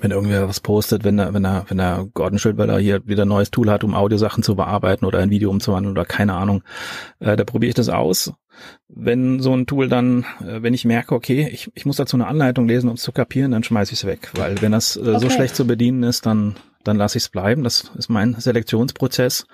wenn 0.00 0.10
irgendwer 0.10 0.48
was 0.48 0.60
postet, 0.60 1.04
wenn 1.04 1.18
er, 1.18 1.32
wenn 1.34 1.44
er, 1.44 1.64
wenn 1.68 1.78
er 1.78 2.06
Gordon 2.12 2.38
Schildweiler 2.38 2.78
hier 2.78 3.06
wieder 3.06 3.24
ein 3.24 3.28
neues 3.28 3.50
Tool 3.50 3.70
hat, 3.70 3.84
um 3.84 3.94
Audiosachen 3.94 4.42
zu 4.42 4.54
bearbeiten 4.54 5.04
oder 5.04 5.18
ein 5.18 5.30
Video 5.30 5.50
umzuwandeln 5.50 5.92
oder 5.96 6.04
keine 6.04 6.34
Ahnung, 6.34 6.62
äh, 7.20 7.36
da 7.36 7.44
probiere 7.44 7.70
ich 7.70 7.74
das 7.74 7.88
aus 7.88 8.32
wenn 8.88 9.40
so 9.40 9.54
ein 9.54 9.66
Tool 9.66 9.88
dann, 9.88 10.24
äh, 10.40 10.62
wenn 10.62 10.74
ich 10.74 10.84
merke, 10.84 11.14
okay, 11.14 11.48
ich, 11.52 11.70
ich 11.74 11.86
muss 11.86 11.96
dazu 11.96 12.16
eine 12.16 12.26
Anleitung 12.26 12.68
lesen, 12.68 12.88
um 12.88 12.94
es 12.94 13.02
zu 13.02 13.12
kapieren, 13.12 13.52
dann 13.52 13.62
schmeiße 13.62 13.92
ich 13.92 14.00
es 14.00 14.06
weg. 14.06 14.30
Weil 14.34 14.60
wenn 14.62 14.72
das 14.72 14.96
äh, 14.96 15.00
okay. 15.00 15.18
so 15.18 15.30
schlecht 15.30 15.56
zu 15.56 15.66
bedienen 15.66 16.02
ist, 16.02 16.26
dann, 16.26 16.56
dann 16.84 16.96
lasse 16.96 17.18
ich 17.18 17.24
es 17.24 17.28
bleiben. 17.28 17.64
Das 17.64 17.90
ist 17.96 18.08
mein 18.08 18.34
Selektionsprozess. 18.34 19.46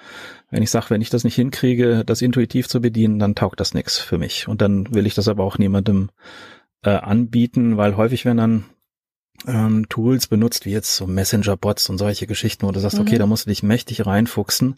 Wenn 0.51 0.63
ich 0.63 0.71
sage, 0.71 0.91
wenn 0.91 1.01
ich 1.01 1.11
das 1.11 1.25
nicht 1.25 1.35
hinkriege, 1.35 2.05
das 2.05 2.23
intuitiv 2.23 2.69
zu 2.69 2.81
bedienen, 2.81 3.19
dann 3.19 3.35
taugt 3.35 3.61
das 3.61 3.75
nichts 3.75 3.99
für 3.99 4.19
mich. 4.19 4.49
Und 4.49 4.63
dann 4.63 4.95
will 4.95 5.07
ich 5.07 5.15
das 5.15 5.29
aber 5.29 5.45
auch 5.45 5.59
niemandem 5.59 6.11
äh, 6.83 6.91
anbieten, 6.91 7.77
weil 7.77 7.97
häufig, 7.97 8.25
wenn 8.25 8.37
dann 8.37 8.65
ähm, 9.47 9.89
Tools 9.89 10.27
benutzt, 10.27 10.65
wie 10.65 10.71
jetzt 10.71 10.97
so 10.97 11.07
Messenger-Bots 11.07 11.91
und 11.91 11.99
solche 11.99 12.27
Geschichten, 12.27 12.67
wo 12.67 12.73
du 12.73 12.81
sagst, 12.81 12.97
mhm. 12.97 13.03
okay, 13.03 13.19
da 13.19 13.27
musst 13.27 13.47
du 13.47 13.51
dich 13.51 13.63
mächtig 13.63 14.07
reinfuchsen. 14.07 14.77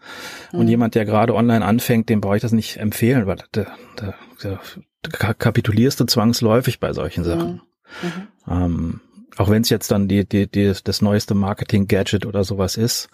Mhm. 0.52 0.58
Und 0.58 0.68
jemand, 0.68 0.94
der 0.94 1.04
gerade 1.04 1.34
online 1.34 1.64
anfängt, 1.64 2.08
dem 2.08 2.20
brauche 2.20 2.36
ich 2.36 2.42
das 2.42 2.52
nicht 2.52 2.78
empfehlen, 2.78 3.26
weil 3.26 3.38
da, 3.52 3.66
da, 3.96 4.14
da 4.40 5.32
kapitulierst 5.34 6.00
du 6.00 6.04
zwangsläufig 6.04 6.80
bei 6.80 6.92
solchen 6.92 7.22
mhm. 7.22 7.26
Sachen. 7.28 7.62
Mhm. 8.02 8.10
Ähm, 8.48 9.00
auch 9.36 9.50
wenn 9.50 9.62
es 9.62 9.68
jetzt 9.68 9.90
dann 9.90 10.08
die, 10.08 10.26
die, 10.26 10.50
die, 10.50 10.72
das 10.82 11.02
neueste 11.02 11.34
Marketing-Gadget 11.34 12.24
oder 12.24 12.42
sowas 12.42 12.76
ist. 12.76 13.08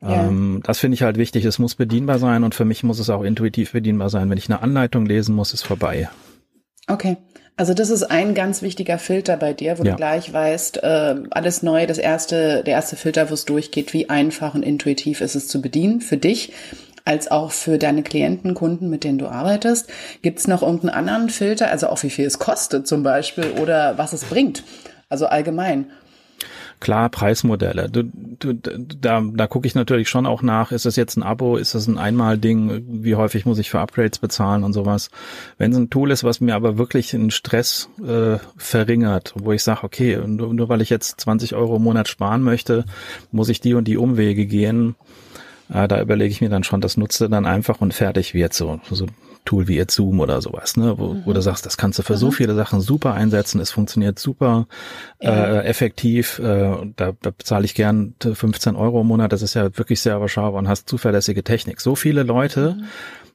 Ja. 0.00 0.26
Ähm, 0.26 0.60
das 0.64 0.80
finde 0.80 0.96
ich 0.96 1.02
halt 1.02 1.16
wichtig. 1.16 1.44
Es 1.44 1.58
muss 1.58 1.76
bedienbar 1.76 2.18
sein 2.18 2.42
und 2.42 2.54
für 2.54 2.64
mich 2.64 2.82
muss 2.82 2.98
es 2.98 3.10
auch 3.10 3.22
intuitiv 3.22 3.72
bedienbar 3.72 4.10
sein. 4.10 4.28
Wenn 4.28 4.38
ich 4.38 4.50
eine 4.50 4.60
Anleitung 4.60 5.06
lesen 5.06 5.34
muss, 5.34 5.54
ist 5.54 5.62
vorbei. 5.62 6.08
Okay. 6.88 7.16
Also 7.58 7.74
das 7.74 7.90
ist 7.90 8.04
ein 8.04 8.34
ganz 8.34 8.62
wichtiger 8.62 9.00
Filter 9.00 9.36
bei 9.36 9.52
dir, 9.52 9.80
wo 9.80 9.82
ja. 9.82 9.90
du 9.90 9.96
gleich 9.96 10.32
weißt, 10.32 10.80
äh, 10.84 11.16
alles 11.30 11.64
neu, 11.64 11.86
das 11.86 11.98
erste, 11.98 12.62
der 12.62 12.74
erste 12.74 12.94
Filter, 12.94 13.30
wo 13.30 13.34
es 13.34 13.46
durchgeht, 13.46 13.92
wie 13.92 14.08
einfach 14.08 14.54
und 14.54 14.62
intuitiv 14.62 15.20
ist 15.20 15.34
es 15.34 15.48
zu 15.48 15.60
bedienen 15.60 16.00
für 16.00 16.16
dich, 16.16 16.52
als 17.04 17.32
auch 17.32 17.50
für 17.50 17.76
deine 17.76 18.04
Klienten, 18.04 18.54
Kunden, 18.54 18.88
mit 18.88 19.02
denen 19.02 19.18
du 19.18 19.26
arbeitest. 19.26 19.90
Gibt 20.22 20.38
es 20.38 20.46
noch 20.46 20.62
irgendeinen 20.62 20.94
anderen 20.94 21.30
Filter, 21.30 21.68
also 21.68 21.88
auch 21.88 22.00
wie 22.04 22.10
viel 22.10 22.26
es 22.26 22.38
kostet 22.38 22.86
zum 22.86 23.02
Beispiel 23.02 23.50
oder 23.60 23.98
was 23.98 24.12
es 24.12 24.22
bringt? 24.22 24.62
Also 25.08 25.26
allgemein. 25.26 25.86
Klar, 26.80 27.08
Preismodelle. 27.08 27.88
Du, 27.88 28.04
du, 28.04 28.52
da 28.52 29.20
da 29.20 29.46
gucke 29.46 29.66
ich 29.66 29.74
natürlich 29.74 30.08
schon 30.08 30.26
auch 30.26 30.42
nach, 30.42 30.70
ist 30.70 30.86
das 30.86 30.96
jetzt 30.96 31.16
ein 31.16 31.22
Abo, 31.22 31.56
ist 31.56 31.74
das 31.74 31.86
ein 31.86 31.98
Einmal-Ding, 31.98 32.84
wie 33.02 33.16
häufig 33.16 33.46
muss 33.46 33.58
ich 33.58 33.70
für 33.70 33.80
Upgrades 33.80 34.18
bezahlen 34.18 34.62
und 34.62 34.72
sowas. 34.72 35.10
Wenn 35.56 35.72
es 35.72 35.78
ein 35.78 35.90
Tool 35.90 36.10
ist, 36.10 36.24
was 36.24 36.40
mir 36.40 36.54
aber 36.54 36.78
wirklich 36.78 37.14
einen 37.14 37.30
Stress 37.30 37.88
äh, 38.06 38.38
verringert, 38.56 39.34
wo 39.36 39.52
ich 39.52 39.62
sage, 39.62 39.82
okay, 39.82 40.18
nur, 40.24 40.54
nur 40.54 40.68
weil 40.68 40.80
ich 40.80 40.90
jetzt 40.90 41.20
20 41.20 41.54
Euro 41.54 41.76
im 41.76 41.82
Monat 41.82 42.08
sparen 42.08 42.42
möchte, 42.42 42.84
muss 43.32 43.48
ich 43.48 43.60
die 43.60 43.74
und 43.74 43.84
die 43.86 43.96
Umwege 43.96 44.46
gehen, 44.46 44.94
äh, 45.72 45.88
da 45.88 46.00
überlege 46.00 46.30
ich 46.30 46.40
mir 46.40 46.50
dann 46.50 46.64
schon, 46.64 46.80
das 46.80 46.96
nutze 46.96 47.28
dann 47.28 47.46
einfach 47.46 47.80
und 47.80 47.92
fertig 47.92 48.34
wird 48.34 48.54
so. 48.54 48.80
so 48.90 49.06
Tool 49.48 49.66
wie 49.66 49.76
jetzt 49.76 49.94
Zoom 49.94 50.20
oder 50.20 50.42
sowas, 50.42 50.76
ne, 50.76 50.98
wo, 50.98 51.14
mhm. 51.14 51.22
wo 51.24 51.32
du 51.32 51.38
mhm. 51.38 51.42
sagst, 51.42 51.64
das 51.64 51.78
kannst 51.78 51.98
du 51.98 52.02
für 52.02 52.12
mhm. 52.12 52.18
so 52.18 52.30
viele 52.30 52.54
Sachen 52.54 52.82
super 52.82 53.14
einsetzen, 53.14 53.62
es 53.62 53.70
funktioniert 53.70 54.18
super 54.18 54.66
ja. 55.22 55.30
äh, 55.30 55.64
effektiv, 55.64 56.38
äh, 56.38 56.76
da, 56.96 57.12
da 57.22 57.30
bezahle 57.30 57.64
ich 57.64 57.74
gern 57.74 58.14
15 58.20 58.76
Euro 58.76 59.00
im 59.00 59.06
Monat, 59.06 59.32
das 59.32 59.40
ist 59.40 59.54
ja 59.54 59.78
wirklich 59.78 60.02
sehr 60.02 60.16
überschaubar 60.16 60.58
und 60.58 60.68
hast 60.68 60.86
zuverlässige 60.86 61.44
Technik. 61.44 61.80
So 61.80 61.94
viele 61.94 62.24
Leute 62.24 62.76
mhm. 62.78 62.84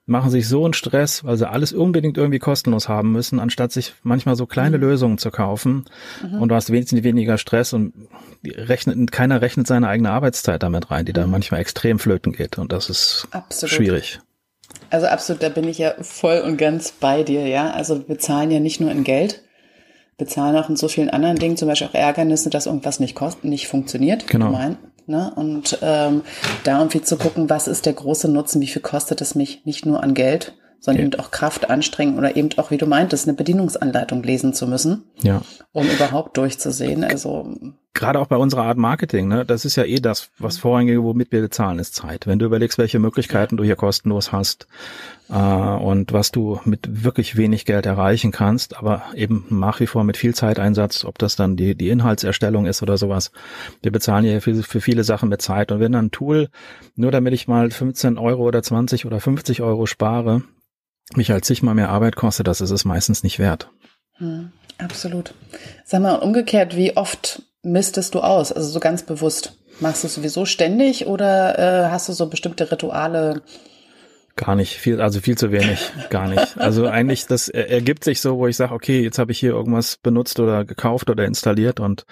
machen 0.06 0.30
sich 0.30 0.48
so 0.48 0.64
einen 0.64 0.76
Stress, 0.76 1.24
weil 1.24 1.36
sie 1.36 1.50
alles 1.50 1.74
unbedingt 1.74 2.20
irgendwie 2.20 2.38
kostenlos 2.38 2.88
haben 2.88 3.12
müssen, 3.12 3.40
anstatt 3.40 3.72
sich 3.72 3.96
manchmal 4.04 4.36
so 4.36 4.46
kleine 4.46 4.78
mhm. 4.78 4.84
Lösungen 4.84 5.18
zu 5.18 5.32
kaufen 5.32 5.86
mhm. 6.22 6.44
und 6.44 6.50
du 6.50 6.54
hast 6.54 6.72
wesentlich 6.72 7.04
weniger 7.04 7.40
Stress 7.40 7.74
und 7.74 7.92
rechnet, 8.46 9.12
keiner 9.12 9.42
rechnet 9.42 9.66
seine 9.66 9.88
eigene 9.88 10.12
Arbeitszeit 10.12 10.62
damit 10.62 10.92
rein, 10.92 11.06
die 11.06 11.14
da 11.14 11.26
manchmal 11.26 11.62
extrem 11.62 11.98
flöten 11.98 12.34
geht 12.34 12.60
und 12.60 12.72
das 12.72 12.92
ist 12.92 13.28
Absolut. 13.32 13.74
schwierig. 13.74 14.20
Also 14.94 15.08
absolut, 15.08 15.42
da 15.42 15.50
bin 15.50 15.68
ich 15.68 15.80
ja 15.80 15.96
voll 16.02 16.38
und 16.42 16.58
ganz 16.58 16.92
bei 16.92 17.24
dir, 17.24 17.48
ja. 17.48 17.72
Also 17.72 17.98
wir 17.98 18.06
bezahlen 18.06 18.52
ja 18.52 18.60
nicht 18.60 18.80
nur 18.80 18.92
in 18.92 19.04
Geld, 19.04 19.42
bezahlen 20.20 20.56
auch 20.56 20.70
in 20.70 20.76
so 20.76 20.88
vielen 20.88 21.10
anderen 21.10 21.38
Dingen, 21.38 21.58
zum 21.58 21.68
Beispiel 21.68 21.88
auch 21.88 21.96
Ärgernisse, 21.96 22.52
dass 22.52 22.68
irgendwas 22.68 23.00
nicht 23.00 23.16
kostet, 23.16 23.46
nicht 23.46 23.68
funktioniert. 23.68 24.28
Genau. 24.28 24.52
Mein, 24.52 24.78
ne? 25.08 25.34
Und 25.36 25.80
ähm, 25.82 26.22
da 26.64 26.78
irgendwie 26.78 27.02
zu 27.02 27.18
gucken, 27.18 27.50
was 27.50 27.68
ist 27.68 27.88
der 27.88 27.94
große 27.94 28.30
Nutzen, 28.30 28.62
wie 28.62 28.68
viel 28.68 28.84
kostet 28.84 29.20
es 29.22 29.34
mich 29.34 29.66
nicht 29.66 29.84
nur 29.84 30.04
an 30.04 30.14
Geld, 30.14 30.54
sondern 30.84 31.08
okay. 31.08 31.16
eben 31.16 31.24
auch 31.24 31.32
Kraft 31.32 31.70
anstrengen 31.70 32.18
oder 32.18 32.36
eben 32.36 32.50
auch, 32.58 32.70
wie 32.70 32.78
du 32.78 32.86
meintest, 32.86 33.26
eine 33.26 33.38
Bedienungsanleitung 33.38 34.22
lesen 34.22 34.54
zu 34.54 34.68
müssen, 34.68 35.06
ja. 35.22 35.42
um 35.72 35.88
überhaupt 35.88 36.36
durchzusehen. 36.36 37.06
Also 37.06 37.56
gerade 37.94 38.20
auch 38.20 38.28
bei 38.28 38.36
unserer 38.36 38.64
Art 38.64 38.78
Marketing, 38.78 39.30
ne, 39.30 39.46
das 39.46 39.64
ist 39.64 39.78
ja 39.78 39.86
eh 39.86 40.02
das, 40.02 40.32
was 40.40 40.58
vorrangig, 40.58 41.02
womit 41.02 41.32
wir 41.32 41.40
bezahlen, 41.40 41.80
ist 41.80 41.96
Zeit. 41.96 42.28
Wenn 42.28 42.38
du 42.38 42.46
überlegst, 42.46 42.78
welche 42.78 43.00
Möglichkeiten 43.00 43.56
du 43.56 43.64
hier 43.64 43.78
kostenlos 43.78 44.34
hast 44.34 44.68
äh, 45.30 45.36
und 45.36 46.12
was 46.12 46.34
du 46.34 46.60
mit 46.66 47.06
wirklich 47.06 47.38
wenig 47.38 47.64
Geld 47.64 47.86
erreichen 47.86 48.34
kannst, 48.34 48.76
aber 48.76 49.04
eben 49.16 49.46
nach 49.52 49.80
wie 49.80 49.88
vor 49.88 50.04
mit 50.04 50.18
viel 50.18 50.36
Zeiteinsatz, 50.36 51.06
ob 51.06 51.18
das 51.18 51.38
dann 51.38 51.56
die, 51.56 51.76
die 51.76 51.92
Inhaltserstellung 51.92 52.66
ist 52.66 52.84
oder 52.84 52.98
sowas. 52.98 53.32
Wir 53.82 53.94
bezahlen 53.94 54.26
ja 54.26 54.42
für, 54.42 54.54
für 54.64 54.82
viele 54.82 55.06
Sachen 55.06 55.30
mit 55.30 55.42
Zeit. 55.42 55.72
Und 55.72 55.80
wenn 55.80 55.94
dann 55.94 56.08
ein 56.08 56.12
Tool, 56.12 56.50
nur 56.98 57.12
damit 57.12 57.34
ich 57.34 57.48
mal 57.48 57.72
15 57.72 58.18
Euro 58.18 58.44
oder 58.44 58.62
20 58.62 59.06
oder 59.06 59.22
50 59.22 59.62
Euro 59.62 59.86
spare, 59.86 60.42
mich 61.16 61.32
halt 61.32 61.46
zigmal 61.46 61.76
mehr 61.76 61.90
Arbeit 61.90 62.16
kostet, 62.16 62.48
das 62.48 62.62
ist 62.62 62.72
es 62.72 62.86
meistens 62.86 63.24
nicht 63.24 63.40
wert. 63.40 63.70
Hm, 64.18 64.52
absolut. 64.78 65.34
Sag 65.86 66.02
mal, 66.02 66.16
umgekehrt, 66.16 66.76
wie 66.76 66.96
oft 66.98 67.44
mistest 67.62 68.16
du 68.16 68.22
aus? 68.22 68.52
Also 68.52 68.70
so 68.70 68.80
ganz 68.80 69.04
bewusst. 69.04 69.58
Machst 69.80 70.04
du 70.04 70.08
es 70.08 70.14
sowieso 70.14 70.46
ständig 70.46 71.08
oder 71.08 71.58
äh, 71.58 71.90
hast 71.90 72.08
du 72.10 72.14
so 72.14 72.28
bestimmte 72.28 72.72
Rituale? 72.72 73.42
Gar 74.36 74.56
nicht, 74.56 74.78
viel, 74.78 75.00
also 75.00 75.20
viel 75.20 75.38
zu 75.38 75.52
wenig, 75.52 75.92
gar 76.10 76.28
nicht. 76.28 76.58
Also 76.58 76.88
eigentlich, 76.88 77.28
das 77.28 77.50
ergibt 77.50 78.04
sich 78.04 78.20
so, 78.20 78.38
wo 78.38 78.48
ich 78.48 78.58
sage, 78.58 78.74
okay, 78.74 79.02
jetzt 79.02 79.20
habe 79.20 79.32
ich 79.32 79.40
hier 79.40 79.52
irgendwas 79.52 79.98
benutzt 79.98 80.40
oder 80.40 80.66
gekauft 80.66 81.12
oder 81.12 81.26
installiert 81.26 81.80
und 81.80 82.08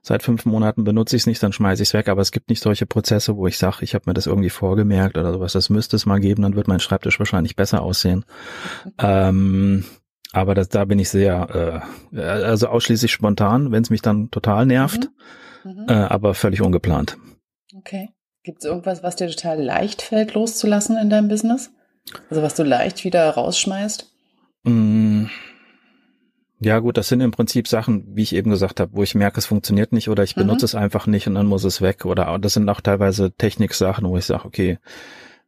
seit 0.00 0.22
fünf 0.22 0.44
Monaten 0.44 0.84
benutze 0.84 1.16
ich 1.16 1.22
es 1.22 1.26
nicht, 1.26 1.42
dann 1.42 1.52
schmeiße 1.52 1.82
ich 1.82 1.88
es 1.88 1.94
weg. 1.94 2.08
Aber 2.08 2.22
es 2.22 2.30
gibt 2.30 2.48
nicht 2.48 2.62
solche 2.62 2.86
Prozesse, 2.86 3.36
wo 3.36 3.48
ich 3.48 3.58
sage, 3.58 3.78
ich 3.80 3.96
habe 3.96 4.04
mir 4.06 4.14
das 4.14 4.26
irgendwie 4.28 4.50
vorgemerkt 4.50 5.18
oder 5.18 5.32
sowas. 5.32 5.52
Das 5.52 5.68
müsste 5.68 5.96
es 5.96 6.06
mal 6.06 6.20
geben, 6.20 6.42
dann 6.42 6.54
wird 6.54 6.68
mein 6.68 6.78
Schreibtisch 6.78 7.18
wahrscheinlich 7.18 7.56
besser 7.56 7.82
aussehen. 7.82 8.24
ähm, 9.00 9.84
aber 10.32 10.54
das, 10.54 10.68
da 10.68 10.84
bin 10.84 11.00
ich 11.00 11.08
sehr, 11.08 11.82
äh, 12.12 12.20
also 12.20 12.68
ausschließlich 12.68 13.10
spontan, 13.10 13.72
wenn 13.72 13.82
es 13.82 13.90
mich 13.90 14.02
dann 14.02 14.30
total 14.30 14.66
nervt, 14.66 15.10
mhm. 15.64 15.72
Mhm. 15.72 15.86
Äh, 15.88 15.92
aber 15.92 16.34
völlig 16.34 16.60
ungeplant. 16.60 17.16
Okay. 17.76 18.10
Gibt 18.44 18.58
es 18.58 18.66
irgendwas, 18.66 19.02
was 19.02 19.16
dir 19.16 19.28
total 19.28 19.60
leicht 19.60 20.02
fällt, 20.02 20.34
loszulassen 20.34 20.98
in 20.98 21.08
deinem 21.08 21.28
Business? 21.28 21.70
Also 22.28 22.42
was 22.42 22.54
du 22.54 22.62
leicht 22.62 23.02
wieder 23.02 23.30
rausschmeißt? 23.30 24.12
Mm. 24.64 25.24
Ja 26.60 26.78
gut, 26.78 26.98
das 26.98 27.08
sind 27.08 27.22
im 27.22 27.30
Prinzip 27.30 27.66
Sachen, 27.66 28.04
wie 28.14 28.22
ich 28.22 28.34
eben 28.34 28.50
gesagt 28.50 28.80
habe, 28.80 28.92
wo 28.94 29.02
ich 29.02 29.14
merke, 29.14 29.38
es 29.38 29.46
funktioniert 29.46 29.92
nicht 29.92 30.10
oder 30.10 30.22
ich 30.22 30.34
benutze 30.34 30.64
mhm. 30.64 30.66
es 30.66 30.74
einfach 30.74 31.06
nicht 31.06 31.26
und 31.26 31.34
dann 31.34 31.46
muss 31.46 31.64
es 31.64 31.80
weg. 31.80 32.04
Oder 32.04 32.38
das 32.38 32.52
sind 32.52 32.68
auch 32.68 32.82
teilweise 32.82 33.32
Techniksachen, 33.32 34.06
wo 34.06 34.16
ich 34.16 34.26
sage, 34.26 34.44
okay, 34.44 34.78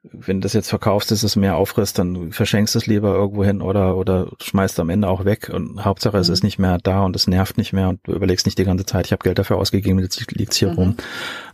wenn 0.03 0.41
du 0.41 0.45
das 0.45 0.53
jetzt 0.55 0.71
verkaufst, 0.71 1.12
ist 1.12 1.23
es 1.23 1.37
mehr 1.37 1.57
Aufriss, 1.57 1.93
dann 1.93 2.33
verschenkst 2.33 2.75
du 2.75 2.79
es 2.79 2.87
lieber 2.87 3.15
irgendwo 3.15 3.45
hin 3.45 3.61
oder, 3.61 3.97
oder 3.97 4.29
schmeißt 4.41 4.81
am 4.81 4.88
Ende 4.88 5.09
auch 5.09 5.25
weg 5.25 5.50
und 5.53 5.85
Hauptsache 5.85 6.17
es 6.17 6.29
mhm. 6.29 6.33
ist 6.33 6.45
nicht 6.45 6.59
mehr 6.59 6.79
da 6.79 7.03
und 7.03 7.15
es 7.17 7.26
nervt 7.26 7.59
nicht 7.59 7.73
mehr 7.73 7.91
und 7.91 8.00
du 8.05 8.12
überlegst 8.12 8.47
nicht 8.47 8.59
die 8.59 8.65
ganze 8.65 8.87
Zeit, 8.87 9.07
ich 9.07 9.12
habe 9.12 9.23
Geld 9.23 9.38
dafür 9.38 9.59
ausgegeben, 9.59 9.99
jetzt 9.99 10.33
liegt's 10.33 10.57
hier 10.57 10.73
mhm. 10.73 10.75
rum. 10.75 10.97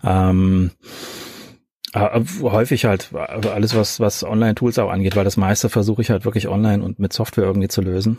Ähm, 0.04 0.70
äh, 0.82 1.31
häufig 1.94 2.84
halt 2.86 3.10
alles, 3.14 3.74
was, 3.74 4.00
was 4.00 4.24
Online-Tools 4.24 4.78
auch 4.78 4.90
angeht, 4.90 5.16
weil 5.16 5.24
das 5.24 5.36
meiste 5.36 5.68
versuche 5.68 6.02
ich 6.02 6.10
halt 6.10 6.24
wirklich 6.24 6.48
online 6.48 6.82
und 6.82 6.98
mit 6.98 7.12
Software 7.12 7.44
irgendwie 7.44 7.68
zu 7.68 7.82
lösen. 7.82 8.18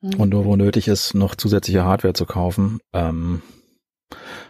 Mhm. 0.00 0.14
Und 0.14 0.28
nur 0.30 0.44
wo 0.44 0.56
nötig 0.56 0.88
ist, 0.88 1.14
noch 1.14 1.34
zusätzliche 1.34 1.84
Hardware 1.84 2.14
zu 2.14 2.26
kaufen. 2.26 2.78
Ähm, 2.92 3.42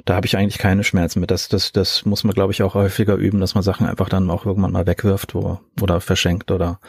da 0.05 0.14
habe 0.14 0.26
ich 0.26 0.37
eigentlich 0.37 0.59
keine 0.59 0.85
Schmerzen 0.85 1.21
mit. 1.21 1.31
Das, 1.31 1.49
das, 1.49 1.73
das 1.73 2.05
muss 2.07 2.25
man, 2.25 2.35
glaube 2.35 2.52
ich, 2.52 2.62
auch 2.62 2.75
häufiger 2.75 3.17
üben, 3.17 3.40
dass 3.40 3.55
man 3.55 3.62
Sachen 3.62 3.87
einfach 3.87 4.09
dann 4.09 4.31
auch 4.31 4.47
irgendwann 4.47 4.73
mal 4.73 4.87
wegwirft 4.87 5.35
wo, 5.35 5.61
oder 5.81 6.00
verschenkt 6.00 6.50
oder 6.50 6.81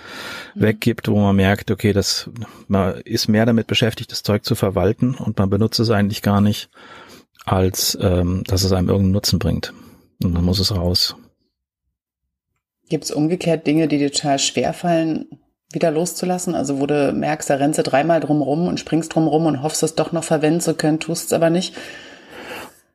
mhm. 0.55 0.61
weggibt, 0.61 1.07
wo 1.07 1.19
man 1.19 1.35
merkt, 1.35 1.71
okay, 1.71 1.93
das 1.93 2.29
man 2.67 2.95
ist 3.01 3.27
mehr 3.27 3.45
damit 3.45 3.67
beschäftigt, 3.67 4.11
das 4.11 4.23
Zeug 4.23 4.45
zu 4.45 4.55
verwalten 4.55 5.15
und 5.15 5.37
man 5.37 5.49
benutzt 5.49 5.79
es 5.79 5.89
eigentlich 5.89 6.21
gar 6.21 6.41
nicht, 6.41 6.69
als 7.45 7.97
ähm, 8.01 8.43
dass 8.45 8.63
es 8.63 8.71
einem 8.71 8.87
irgendeinen 8.87 9.13
Nutzen 9.13 9.39
bringt. 9.39 9.73
Und 10.23 10.35
dann 10.35 10.45
muss 10.45 10.59
es 10.59 10.75
raus. 10.75 11.15
Gibt 12.91 13.05
es 13.05 13.11
umgekehrt 13.11 13.65
Dinge, 13.67 13.87
die 13.87 13.99
dir 13.99 14.11
total 14.11 14.37
schwer 14.37 14.73
fallen, 14.73 15.25
wieder 15.71 15.91
loszulassen? 15.91 16.55
Also 16.55 16.81
wo 16.81 16.85
du 16.87 17.13
merkst, 17.13 17.49
da 17.49 17.55
rennst 17.55 17.79
du 17.79 17.83
dreimal 17.83 18.19
drumrum 18.19 18.67
und 18.67 18.81
springst 18.81 19.15
drumrum 19.15 19.45
und 19.45 19.63
hoffst, 19.63 19.81
es 19.81 19.95
doch 19.95 20.11
noch 20.11 20.25
verwenden 20.25 20.59
zu 20.59 20.73
können, 20.73 20.99
tust 20.99 21.27
es 21.27 21.33
aber 21.33 21.49
nicht. 21.49 21.73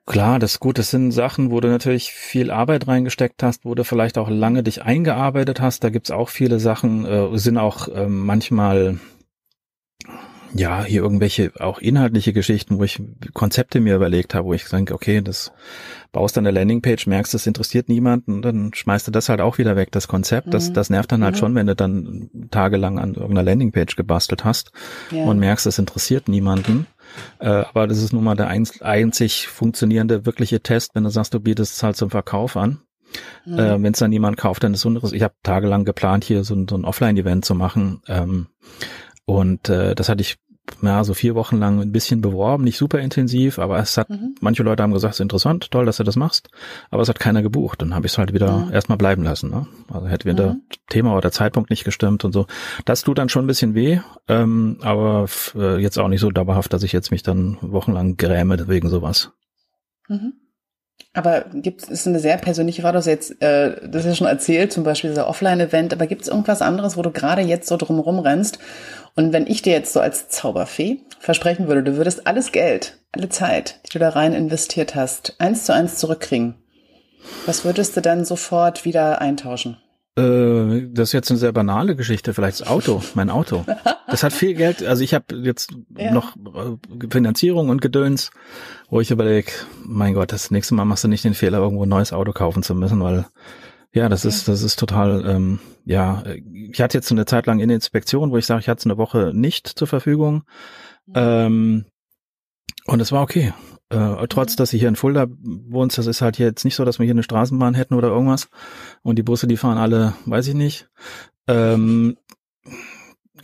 Klar, 0.05 0.39
das 0.39 0.53
ist 0.53 0.61
gut. 0.61 0.77
Das 0.77 0.91
sind 0.91 1.13
Sachen, 1.13 1.51
wo 1.51 1.61
du 1.61 1.69
natürlich 1.69 2.13
viel 2.13 2.51
Arbeit 2.51 2.87
reingesteckt 2.87 3.43
hast, 3.43 3.65
wo 3.65 3.75
du 3.75 3.85
vielleicht 3.85 4.19
auch 4.19 4.29
lange 4.29 4.63
dich 4.63 4.83
eingearbeitet 4.83 5.63
hast. 5.63 5.83
Da 5.83 5.89
gibt's 5.89 6.11
auch 6.11 6.29
viele 6.29 6.61
Sachen, 6.61 7.07
äh, 7.07 7.39
sind 7.39 7.57
auch 7.57 7.89
äh, 7.89 8.07
manchmal 8.07 9.01
ja, 10.55 10.85
hier 10.85 11.03
irgendwelche 11.03 11.53
auch 11.59 11.79
inhaltliche 11.79 12.33
Geschichten, 12.33 12.79
wo 12.79 12.85
ich 12.85 13.03
Konzepte 13.35 13.81
mir 13.81 13.97
überlegt 13.97 14.35
habe, 14.35 14.47
wo 14.47 14.55
ich 14.55 14.65
denke, 14.69 14.95
okay, 14.95 15.21
das 15.21 15.53
baust 16.13 16.37
dann 16.37 16.47
eine 16.47 16.59
Landingpage, 16.59 17.07
merkst, 17.07 17.35
das 17.35 17.47
interessiert 17.47 17.89
niemanden, 17.89 18.43
dann 18.43 18.73
schmeißt 18.73 19.07
du 19.07 19.11
das 19.11 19.29
halt 19.29 19.41
auch 19.41 19.59
wieder 19.59 19.77
weg, 19.77 19.93
das 19.93 20.09
Konzept. 20.09 20.53
Das, 20.53 20.71
mhm. 20.71 20.75
das 20.75 20.91
nervt 20.91 21.13
dann 21.13 21.25
halt 21.25 21.35
mhm. 21.35 21.39
schon, 21.39 21.55
wenn 21.55 21.67
du 21.67 21.77
dann 21.77 22.31
tagelang 22.51 22.99
an 22.99 23.15
irgendeiner 23.15 23.43
Landingpage 23.43 23.97
gebastelt 23.97 24.45
hast 24.45 24.73
ja. 25.11 25.25
und 25.25 25.39
merkst, 25.39 25.67
das 25.67 25.79
interessiert 25.79 26.29
niemanden. 26.29 26.87
Äh, 27.39 27.49
aber 27.49 27.87
das 27.87 27.99
ist 27.99 28.13
nun 28.13 28.25
mal 28.25 28.37
der 28.37 28.49
einzig 28.49 29.49
funktionierende 29.49 30.27
wirkliche 30.27 30.61
Test, 30.61 30.95
wenn 30.95 31.05
du 31.05 31.11
sagst, 31.11 31.35
du 31.35 31.41
bietest 31.41 31.77
es 31.77 31.83
halt 31.83 31.97
zum 31.97 32.11
Verkauf 32.11 32.57
an. 32.57 32.81
Mhm. 33.45 33.59
Äh, 33.59 33.83
wenn 33.83 33.93
es 33.93 33.99
dann 33.99 34.11
niemand 34.11 34.37
kauft, 34.37 34.65
dann 34.65 34.75
ist 34.75 34.81
es 34.81 34.87
anderes. 34.87 35.13
Ich 35.13 35.23
habe 35.23 35.35
tagelang 35.43 35.85
geplant, 35.85 36.25
hier 36.25 36.45
so, 36.45 36.57
so 36.69 36.77
ein 36.77 36.85
Offline-Event 36.85 37.45
zu 37.45 37.55
machen. 37.55 38.01
Ähm, 38.09 38.49
und 39.27 39.69
äh, 39.69 39.95
das 39.95 40.09
hatte 40.09 40.23
ich 40.23 40.39
ja, 40.83 41.05
so 41.05 41.15
vier 41.15 41.35
Wochen 41.35 41.59
lang 41.59 41.81
ein 41.81 41.93
bisschen 41.93 42.21
beworben, 42.21 42.65
nicht 42.65 42.77
super 42.77 42.99
intensiv, 42.99 43.59
aber 43.59 43.79
es 43.79 43.97
hat, 43.97 44.11
mhm. 44.11 44.35
manche 44.41 44.63
Leute 44.63 44.83
haben 44.83 44.93
gesagt, 44.93 45.15
es 45.15 45.21
ist 45.21 45.23
interessant, 45.23 45.71
toll, 45.71 45.87
dass 45.87 45.99
du 45.99 46.05
das 46.05 46.17
machst, 46.17 46.49
aber 46.91 47.03
es 47.03 47.09
hat 47.09 47.19
keiner 47.19 47.43
gebucht. 47.43 47.83
Dann 47.83 47.95
habe 47.95 48.07
ich 48.07 48.13
es 48.13 48.19
halt 48.19 48.33
wieder 48.33 48.67
mhm. 48.67 48.73
erstmal 48.73 48.99
bleiben 48.99 49.23
lassen. 49.23 49.51
Ne? 49.51 49.67
Also 49.89 50.09
hätte 50.09 50.29
wieder 50.29 50.55
mhm. 50.55 50.63
Thema 50.89 51.13
oder 51.13 51.23
der 51.23 51.33
Zeitpunkt 51.33 51.71
nicht 51.71 51.85
gestimmt 51.85 52.25
und 52.25 52.33
so. 52.33 52.47
Das 52.85 53.03
tut 53.03 53.19
dann 53.19 53.29
schon 53.29 53.45
ein 53.45 53.49
bisschen 53.49 53.75
weh, 53.75 54.01
ähm, 54.29 54.79
aber 54.83 55.27
äh, 55.55 55.81
jetzt 55.81 55.99
auch 55.99 56.09
nicht 56.09 56.21
so 56.21 56.31
dauerhaft, 56.31 56.73
dass 56.73 56.83
ich 56.83 56.93
jetzt 56.93 57.11
mich 57.11 57.23
dann 57.23 57.59
wochenlang 57.61 58.17
gräme 58.17 58.69
wegen 58.69 58.89
sowas. 58.89 59.33
Mhm. 60.09 60.35
Aber 61.13 61.47
gibt 61.53 61.83
es 61.83 61.89
ist 61.89 62.07
eine 62.07 62.19
sehr 62.19 62.37
persönliche 62.37 62.83
Frage, 62.83 62.93
du 62.93 62.99
hast 62.99 63.07
jetzt 63.07 63.43
äh, 63.43 63.89
das 63.89 64.03
ist 64.03 64.07
ja 64.07 64.15
schon 64.15 64.27
erzählt, 64.27 64.71
zum 64.73 64.85
Beispiel 64.85 65.11
dieser 65.11 65.29
Offline-Event, 65.29 65.95
aber 65.95 66.07
gibt 66.07 66.23
es 66.23 66.29
irgendwas 66.29 66.61
anderes, 66.61 66.99
wo 66.99 67.03
du 67.03 67.11
gerade 67.11 67.41
jetzt 67.41 67.69
so 67.69 67.79
drumherum 67.79 68.19
rennst? 68.19 68.59
Und 69.15 69.33
wenn 69.33 69.47
ich 69.47 69.63
dir 69.63 69.73
jetzt 69.73 69.95
so 69.95 70.01
als 70.01 70.29
Zauberfee 70.29 71.01
versprechen 71.19 71.69
würde, 71.69 71.83
du 71.83 71.97
würdest 71.97 72.27
alles 72.27 72.53
Geld, 72.53 72.99
alle 73.13 73.31
Zeit, 73.31 73.81
die 73.87 73.93
du 73.95 73.99
da 73.99 74.11
rein 74.11 74.35
investiert 74.35 74.95
hast, 74.95 75.37
eins 75.39 75.65
zu 75.65 75.73
eins 75.73 75.97
zurückkriegen, 75.97 76.55
was 77.47 77.65
würdest 77.65 77.97
du 77.97 78.03
dann 78.03 78.27
sofort 78.27 78.85
wieder 78.85 79.21
eintauschen? 79.21 79.79
Äh, 80.17 80.89
das 80.91 81.11
ist 81.11 81.13
jetzt 81.13 81.31
eine 81.31 81.39
sehr 81.39 81.53
banale 81.53 81.95
Geschichte, 81.95 82.33
vielleicht 82.33 82.61
das 82.61 82.69
Auto, 82.69 83.03
mein 83.15 83.31
Auto. 83.31 83.65
Das 84.09 84.23
hat 84.23 84.33
viel 84.33 84.55
Geld, 84.55 84.85
also 84.85 85.03
ich 85.03 85.15
habe 85.15 85.35
jetzt 85.37 85.75
ja. 85.97 86.13
noch 86.13 86.37
äh, 86.37 87.09
Finanzierung 87.11 87.69
und 87.69 87.83
Gedöns, 87.83 88.31
wo 88.89 89.01
ich 89.01 89.11
überlege, 89.11 89.51
mein 89.85 90.15
Gott, 90.15 90.33
das 90.33 90.51
nächste 90.51 90.75
Mal 90.75 90.85
machst 90.85 91.05
du 91.05 91.09
nicht 91.09 91.25
den 91.25 91.35
Fehler, 91.35 91.59
irgendwo 91.59 91.85
ein 91.85 91.89
neues 91.89 92.13
Auto 92.13 92.33
kaufen 92.33 92.63
zu 92.63 92.75
müssen, 92.75 93.01
weil 93.03 93.27
ja, 93.93 94.09
das 94.09 94.25
okay. 94.25 94.35
ist, 94.35 94.49
das 94.49 94.63
ist 94.63 94.79
total, 94.79 95.25
ähm, 95.27 95.59
ja, 95.85 96.23
ich 96.53 96.81
hatte 96.81 96.97
jetzt 96.97 97.11
eine 97.11 97.27
Zeit 97.27 97.47
lang 97.47 97.61
in 97.61 97.69
der 97.69 97.77
Inspektion, 97.77 98.31
wo 98.31 98.37
ich 98.37 98.47
sage, 98.47 98.61
ich 98.61 98.69
hatte 98.69 98.81
es 98.81 98.87
eine 98.87 98.99
Woche 98.99 99.33
nicht 99.35 99.67
zur 99.67 99.87
Verfügung. 99.87 100.45
Mhm. 101.07 101.15
Ähm, 101.15 101.85
und 102.87 103.01
es 103.01 103.11
war 103.11 103.23
okay. 103.23 103.53
Äh, 103.89 104.27
trotz, 104.29 104.57
dass 104.57 104.73
ich 104.73 104.81
hier 104.81 104.89
in 104.89 104.97
Fulda 104.97 105.27
wohnt, 105.29 105.97
das 105.97 106.07
ist 106.07 106.21
halt 106.21 106.37
hier 106.37 106.47
jetzt 106.47 106.65
nicht 106.65 106.75
so, 106.75 106.85
dass 106.85 106.99
wir 106.99 107.05
hier 107.05 107.15
eine 107.15 107.23
Straßenbahn 107.23 107.75
hätten 107.75 107.95
oder 107.95 108.09
irgendwas. 108.09 108.49
Und 109.03 109.17
die 109.17 109.23
Busse, 109.23 109.47
die 109.47 109.57
fahren 109.57 109.79
alle, 109.79 110.15
weiß 110.25 110.49
ich 110.49 110.55
nicht. 110.55 110.89
Ähm, 111.47 112.17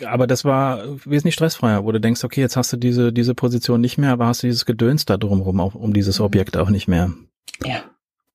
aber 0.04 0.26
das 0.26 0.44
war 0.44 0.84
wesentlich 1.04 1.34
stressfreier, 1.34 1.84
wo 1.84 1.92
du 1.92 2.00
denkst, 2.00 2.24
okay, 2.24 2.40
jetzt 2.40 2.56
hast 2.56 2.72
du 2.72 2.76
diese, 2.76 3.12
diese 3.12 3.34
Position 3.34 3.80
nicht 3.80 3.98
mehr, 3.98 4.10
aber 4.10 4.26
hast 4.26 4.42
du 4.42 4.48
dieses 4.48 4.66
Gedöns 4.66 5.04
da 5.04 5.16
drumherum, 5.16 5.60
auch, 5.60 5.74
um 5.74 5.92
dieses 5.92 6.18
mhm. 6.18 6.24
Objekt 6.24 6.56
auch 6.56 6.70
nicht 6.70 6.88
mehr. 6.88 7.12
Ja, 7.64 7.82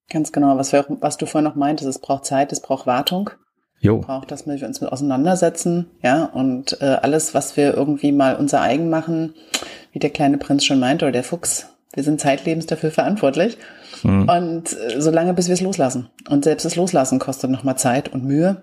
ganz 0.09 0.31
genau. 0.31 0.57
Was, 0.57 0.71
wir, 0.71 0.85
was 1.01 1.17
du 1.17 1.25
vorhin 1.25 1.49
noch 1.49 1.55
meintest, 1.55 1.89
es 1.89 1.99
braucht 1.99 2.25
Zeit, 2.25 2.53
es 2.53 2.61
braucht 2.61 2.87
Wartung. 2.87 3.31
Jo. 3.79 3.99
Braucht, 3.99 4.31
dass 4.31 4.47
wir 4.47 4.65
uns 4.65 4.81
mit 4.81 4.91
auseinandersetzen, 4.91 5.91
ja, 6.01 6.25
und 6.25 6.81
äh, 6.81 6.97
alles, 7.01 7.35
was 7.35 7.57
wir 7.57 7.75
irgendwie 7.75 8.11
mal 8.11 8.35
unser 8.35 8.61
eigen 8.61 8.89
machen, 8.89 9.35
wie 9.91 9.99
der 9.99 10.09
kleine 10.09 10.39
Prinz 10.39 10.65
schon 10.65 10.79
meinte, 10.79 11.05
oder 11.05 11.11
der 11.11 11.23
Fuchs, 11.23 11.67
wir 11.97 12.03
sind 12.03 12.21
zeitlebens 12.21 12.67
dafür 12.67 12.91
verantwortlich. 12.91 13.57
Mhm. 14.03 14.29
Und 14.29 14.77
äh, 14.77 15.01
solange 15.01 15.33
bis 15.33 15.47
wir 15.47 15.53
es 15.53 15.61
loslassen. 15.61 16.09
Und 16.29 16.43
selbst 16.43 16.63
das 16.63 16.75
Loslassen 16.75 17.17
kostet 17.17 17.49
nochmal 17.49 17.75
Zeit 17.75 18.13
und 18.13 18.23
Mühe 18.23 18.61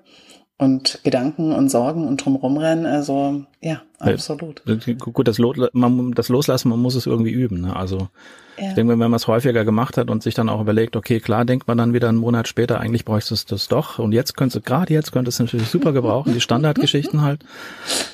und 0.57 1.01
Gedanken 1.03 1.53
und 1.53 1.69
Sorgen 1.69 2.07
und 2.07 2.25
drumrumrennen. 2.25 2.87
Also 2.87 3.45
ja, 3.61 3.83
absolut. 3.99 4.63
Gut, 4.99 5.27
das, 5.27 5.39
Lo 5.39 5.53
man, 5.73 6.13
das 6.13 6.29
Loslassen, 6.29 6.69
man 6.69 6.79
muss 6.79 6.95
es 6.95 7.07
irgendwie 7.07 7.33
üben. 7.33 7.63
Ne? 7.63 7.75
Also 7.75 8.09
ja. 8.57 8.69
ich 8.69 8.75
denke, 8.75 8.93
wenn 8.93 8.99
man 8.99 9.15
es 9.15 9.27
häufiger 9.27 9.65
gemacht 9.65 9.97
hat 9.97 10.11
und 10.11 10.23
sich 10.23 10.35
dann 10.35 10.49
auch 10.49 10.61
überlegt, 10.61 10.95
okay, 10.95 11.19
klar, 11.19 11.45
denkt 11.45 11.67
man 11.67 11.77
dann 11.77 11.93
wieder 11.93 12.09
einen 12.09 12.19
Monat 12.19 12.47
später, 12.47 12.79
eigentlich 12.79 13.05
bräuchtest 13.05 13.51
du 13.51 13.57
das 13.57 13.67
doch. 13.67 13.99
Und 13.99 14.13
jetzt 14.13 14.37
könntest 14.37 14.57
du, 14.57 14.61
gerade 14.61 14.93
jetzt 14.93 15.11
könntest 15.11 15.41
du 15.41 15.43
natürlich 15.43 15.69
super 15.69 15.93
gebrauchen, 15.93 16.33
die 16.33 16.41
Standardgeschichten 16.41 17.23
halt, 17.23 17.43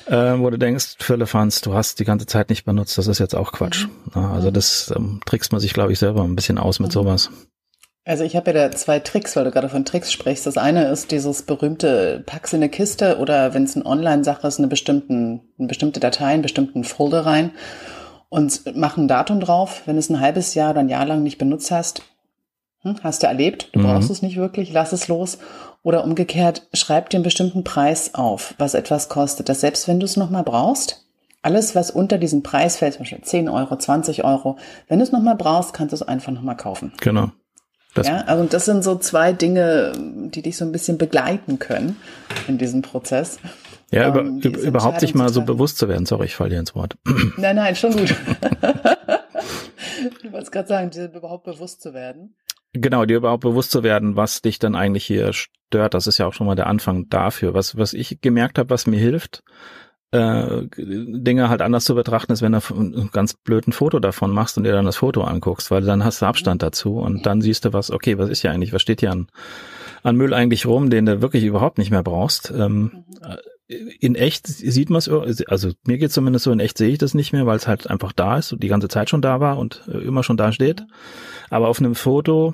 äh, 0.07 0.39
wo 0.39 0.49
du 0.49 0.57
denkst, 0.57 0.95
Firlefanz, 0.97 1.61
du 1.61 1.75
hast 1.75 1.99
die 1.99 2.05
ganze 2.05 2.25
Zeit 2.25 2.49
nicht 2.49 2.65
benutzt, 2.65 2.97
das 2.97 3.05
ist 3.05 3.19
jetzt 3.19 3.35
auch 3.35 3.51
Quatsch. 3.51 3.85
Mhm. 4.15 4.25
Also 4.25 4.49
das 4.49 4.91
ähm, 4.95 5.19
trickst 5.25 5.51
man 5.51 5.61
sich, 5.61 5.73
glaube 5.73 5.91
ich, 5.91 5.99
selber 5.99 6.23
ein 6.23 6.35
bisschen 6.35 6.57
aus 6.57 6.79
mit 6.79 6.89
mhm. 6.89 6.93
sowas. 6.93 7.29
Also 8.03 8.23
ich 8.23 8.35
habe 8.35 8.51
ja 8.51 8.67
da 8.67 8.75
zwei 8.75 8.99
Tricks, 8.99 9.35
weil 9.35 9.43
du 9.43 9.51
gerade 9.51 9.69
von 9.69 9.85
Tricks 9.85 10.11
sprichst. 10.11 10.47
Das 10.47 10.57
eine 10.57 10.85
ist 10.87 11.11
dieses 11.11 11.43
berühmte 11.43 12.23
Pack's 12.25 12.51
in 12.53 12.57
eine 12.57 12.69
Kiste 12.69 13.19
oder 13.19 13.53
wenn 13.53 13.63
es 13.63 13.75
eine 13.75 13.85
Online-Sache 13.85 14.47
ist, 14.47 14.57
eine, 14.57 14.67
bestimmten, 14.67 15.41
eine 15.59 15.67
bestimmte 15.67 15.99
Datei, 15.99 16.25
einen 16.25 16.41
bestimmten 16.41 16.83
Folder 16.83 17.25
rein 17.25 17.51
und 18.29 18.61
mach 18.75 18.97
ein 18.97 19.07
Datum 19.07 19.39
drauf. 19.39 19.83
Wenn 19.85 19.95
du 19.95 19.99
es 19.99 20.09
ein 20.09 20.19
halbes 20.19 20.55
Jahr 20.55 20.71
oder 20.71 20.79
ein 20.79 20.89
Jahr 20.89 21.05
lang 21.05 21.21
nicht 21.21 21.37
benutzt 21.37 21.69
hast, 21.69 22.01
hm, 22.81 22.95
hast 23.03 23.21
du 23.21 23.27
erlebt, 23.27 23.69
du 23.73 23.79
mhm. 23.79 23.83
brauchst 23.83 24.09
es 24.09 24.23
nicht 24.23 24.37
wirklich, 24.37 24.73
lass 24.73 24.93
es 24.93 25.07
los. 25.07 25.37
Oder 25.83 26.03
umgekehrt, 26.03 26.67
schreib 26.73 27.09
dir 27.09 27.17
einen 27.17 27.23
bestimmten 27.23 27.63
Preis 27.63 28.15
auf, 28.15 28.55
was 28.57 28.73
etwas 28.73 29.09
kostet. 29.09 29.49
Dass 29.49 29.61
selbst 29.61 29.87
wenn 29.87 29.99
du 29.99 30.05
es 30.05 30.17
nochmal 30.17 30.43
brauchst, 30.43 31.05
alles, 31.43 31.75
was 31.75 31.91
unter 31.91 32.17
diesem 32.17 32.43
Preis 32.43 32.77
fällt, 32.77 32.93
zum 32.93 33.01
Beispiel 33.01 33.21
10 33.21 33.49
Euro, 33.49 33.75
20 33.75 34.23
Euro, 34.23 34.57
wenn 34.87 34.99
du 34.99 35.03
es 35.03 35.11
nochmal 35.11 35.35
brauchst, 35.35 35.73
kannst 35.73 35.91
du 35.91 35.95
es 35.95 36.03
einfach 36.03 36.31
nochmal 36.31 36.57
kaufen. 36.57 36.93
Genau. 37.01 37.31
Das 37.93 38.07
ja, 38.07 38.21
also 38.21 38.45
das 38.45 38.65
sind 38.65 38.83
so 38.83 38.97
zwei 38.97 39.33
Dinge, 39.33 39.91
die 39.97 40.41
dich 40.41 40.57
so 40.57 40.63
ein 40.63 40.71
bisschen 40.71 40.97
begleiten 40.97 41.59
können 41.59 41.97
in 42.47 42.57
diesem 42.57 42.81
Prozess. 42.81 43.39
Ja, 43.91 44.07
über, 44.07 44.21
um, 44.21 44.39
überhaupt 44.39 45.01
sich 45.01 45.13
mal 45.13 45.29
so 45.29 45.41
bewusst 45.41 45.77
zu 45.77 45.89
werden. 45.89 46.05
Sorry, 46.05 46.25
ich 46.25 46.35
falle 46.35 46.51
dir 46.51 46.59
ins 46.59 46.73
Wort. 46.73 46.95
Nein, 47.37 47.57
nein, 47.57 47.75
schon 47.75 47.91
gut. 47.91 48.15
du 50.21 50.31
wolltest 50.31 50.51
gerade 50.53 50.67
sagen, 50.67 50.89
dir 50.91 51.11
überhaupt 51.13 51.43
bewusst 51.43 51.81
zu 51.81 51.93
werden. 51.93 52.35
Genau, 52.73 53.03
dir 53.03 53.17
überhaupt 53.17 53.43
bewusst 53.43 53.71
zu 53.71 53.83
werden, 53.83 54.15
was 54.15 54.41
dich 54.41 54.57
dann 54.57 54.75
eigentlich 54.75 55.05
hier 55.05 55.33
stört. 55.33 55.93
Das 55.93 56.07
ist 56.07 56.17
ja 56.17 56.27
auch 56.27 56.33
schon 56.33 56.47
mal 56.47 56.55
der 56.55 56.67
Anfang 56.67 57.09
dafür. 57.09 57.53
Was, 57.53 57.75
was 57.75 57.93
ich 57.93 58.21
gemerkt 58.21 58.57
habe, 58.57 58.69
was 58.69 58.87
mir 58.87 58.99
hilft, 58.99 59.43
äh, 60.11 60.63
Dinge 60.77 61.49
halt 61.49 61.61
anders 61.61 61.85
zu 61.85 61.95
betrachten 61.95 62.33
ist, 62.33 62.41
wenn 62.41 62.51
du 62.51 62.59
ein 62.59 63.09
ganz 63.11 63.33
blöden 63.33 63.73
Foto 63.73 63.99
davon 63.99 64.31
machst 64.31 64.57
und 64.57 64.65
dir 64.65 64.73
dann 64.73 64.85
das 64.85 64.97
Foto 64.97 65.23
anguckst, 65.23 65.71
weil 65.71 65.83
dann 65.83 66.03
hast 66.03 66.21
du 66.21 66.25
Abstand 66.25 66.61
dazu 66.61 66.97
und 66.97 67.25
dann 67.25 67.41
siehst 67.41 67.65
du 67.65 67.73
was, 67.73 67.91
okay, 67.91 68.17
was 68.17 68.29
ist 68.29 68.41
hier 68.41 68.51
eigentlich, 68.51 68.73
was 68.73 68.81
steht 68.81 68.99
hier 68.99 69.11
an, 69.11 69.27
an 70.03 70.17
Müll 70.17 70.33
eigentlich 70.33 70.65
rum, 70.65 70.89
den 70.89 71.05
du 71.05 71.21
wirklich 71.21 71.43
überhaupt 71.43 71.77
nicht 71.77 71.91
mehr 71.91 72.03
brauchst. 72.03 72.51
Ähm, 72.51 73.05
äh, 73.21 73.37
in 73.99 74.15
echt 74.15 74.47
sieht 74.47 74.89
man 74.89 74.99
es, 74.99 75.07
also 75.47 75.71
mir 75.85 75.97
geht 75.97 76.11
zumindest 76.11 76.43
so, 76.43 76.51
in 76.51 76.59
echt 76.59 76.77
sehe 76.77 76.89
ich 76.89 76.97
das 76.97 77.13
nicht 77.13 77.31
mehr, 77.31 77.45
weil 77.45 77.55
es 77.55 77.67
halt 77.67 77.89
einfach 77.89 78.11
da 78.11 78.37
ist 78.37 78.51
und 78.51 78.61
die 78.61 78.67
ganze 78.67 78.89
Zeit 78.89 79.09
schon 79.09 79.21
da 79.21 79.39
war 79.39 79.57
und 79.57 79.87
äh, 79.87 79.99
immer 79.99 80.23
schon 80.23 80.35
da 80.35 80.51
steht. 80.51 80.85
Aber 81.49 81.69
auf 81.69 81.79
einem 81.79 81.95
Foto 81.95 82.53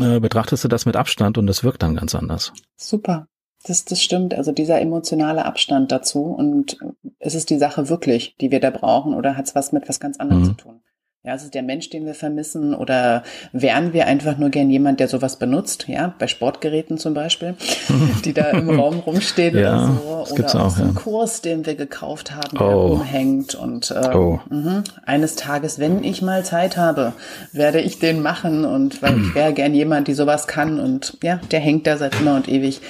äh, 0.00 0.18
betrachtest 0.18 0.64
du 0.64 0.68
das 0.68 0.86
mit 0.86 0.96
Abstand 0.96 1.38
und 1.38 1.46
das 1.46 1.62
wirkt 1.62 1.84
dann 1.84 1.94
ganz 1.94 2.16
anders. 2.16 2.52
Super. 2.76 3.27
Das, 3.64 3.84
das 3.84 4.02
stimmt. 4.02 4.34
Also 4.34 4.52
dieser 4.52 4.80
emotionale 4.80 5.44
Abstand 5.44 5.90
dazu. 5.92 6.22
Und 6.22 6.78
ist 7.18 7.34
es 7.34 7.46
die 7.46 7.58
Sache 7.58 7.88
wirklich, 7.88 8.36
die 8.40 8.50
wir 8.50 8.60
da 8.60 8.70
brauchen, 8.70 9.14
oder 9.14 9.36
hat 9.36 9.46
es 9.46 9.54
was 9.54 9.72
mit 9.72 9.88
was 9.88 10.00
ganz 10.00 10.18
anderem 10.18 10.42
mhm. 10.42 10.46
zu 10.46 10.52
tun? 10.52 10.80
Ja, 11.28 11.34
ist 11.34 11.42
es 11.42 11.50
der 11.50 11.62
Mensch, 11.62 11.90
den 11.90 12.06
wir 12.06 12.14
vermissen 12.14 12.74
oder 12.74 13.22
wären 13.52 13.92
wir 13.92 14.06
einfach 14.06 14.38
nur 14.38 14.48
gern 14.48 14.70
jemand, 14.70 14.98
der 14.98 15.08
sowas 15.08 15.38
benutzt? 15.38 15.84
Ja, 15.86 16.14
bei 16.18 16.26
Sportgeräten 16.26 16.96
zum 16.96 17.12
Beispiel, 17.12 17.54
die 18.24 18.32
da 18.32 18.44
im 18.48 18.70
Raum 18.70 19.00
rumstehen 19.00 19.54
ja, 19.58 19.74
oder 19.76 20.24
so. 20.24 20.34
Oder 20.34 20.64
auch, 20.64 20.78
ja. 20.78 20.84
ein 20.86 20.94
Kurs, 20.94 21.42
den 21.42 21.66
wir 21.66 21.74
gekauft 21.74 22.34
haben, 22.34 22.56
der 22.56 22.66
oh. 22.66 22.86
rumhängt. 22.94 23.54
Und 23.54 23.90
äh, 23.90 24.08
oh. 24.14 24.40
mh, 24.48 24.84
eines 25.04 25.36
Tages, 25.36 25.78
wenn 25.78 26.02
ich 26.02 26.22
mal 26.22 26.46
Zeit 26.46 26.78
habe, 26.78 27.12
werde 27.52 27.82
ich 27.82 27.98
den 27.98 28.22
machen. 28.22 28.64
Und 28.64 29.02
weil 29.02 29.20
ich 29.20 29.34
wäre 29.34 29.52
gern 29.52 29.74
jemand, 29.74 30.08
die 30.08 30.14
sowas 30.14 30.46
kann. 30.46 30.80
Und 30.80 31.18
ja, 31.22 31.40
der 31.50 31.60
hängt 31.60 31.86
da 31.86 31.98
seit 31.98 32.18
immer 32.18 32.36
und 32.36 32.48
ewig. 32.48 32.80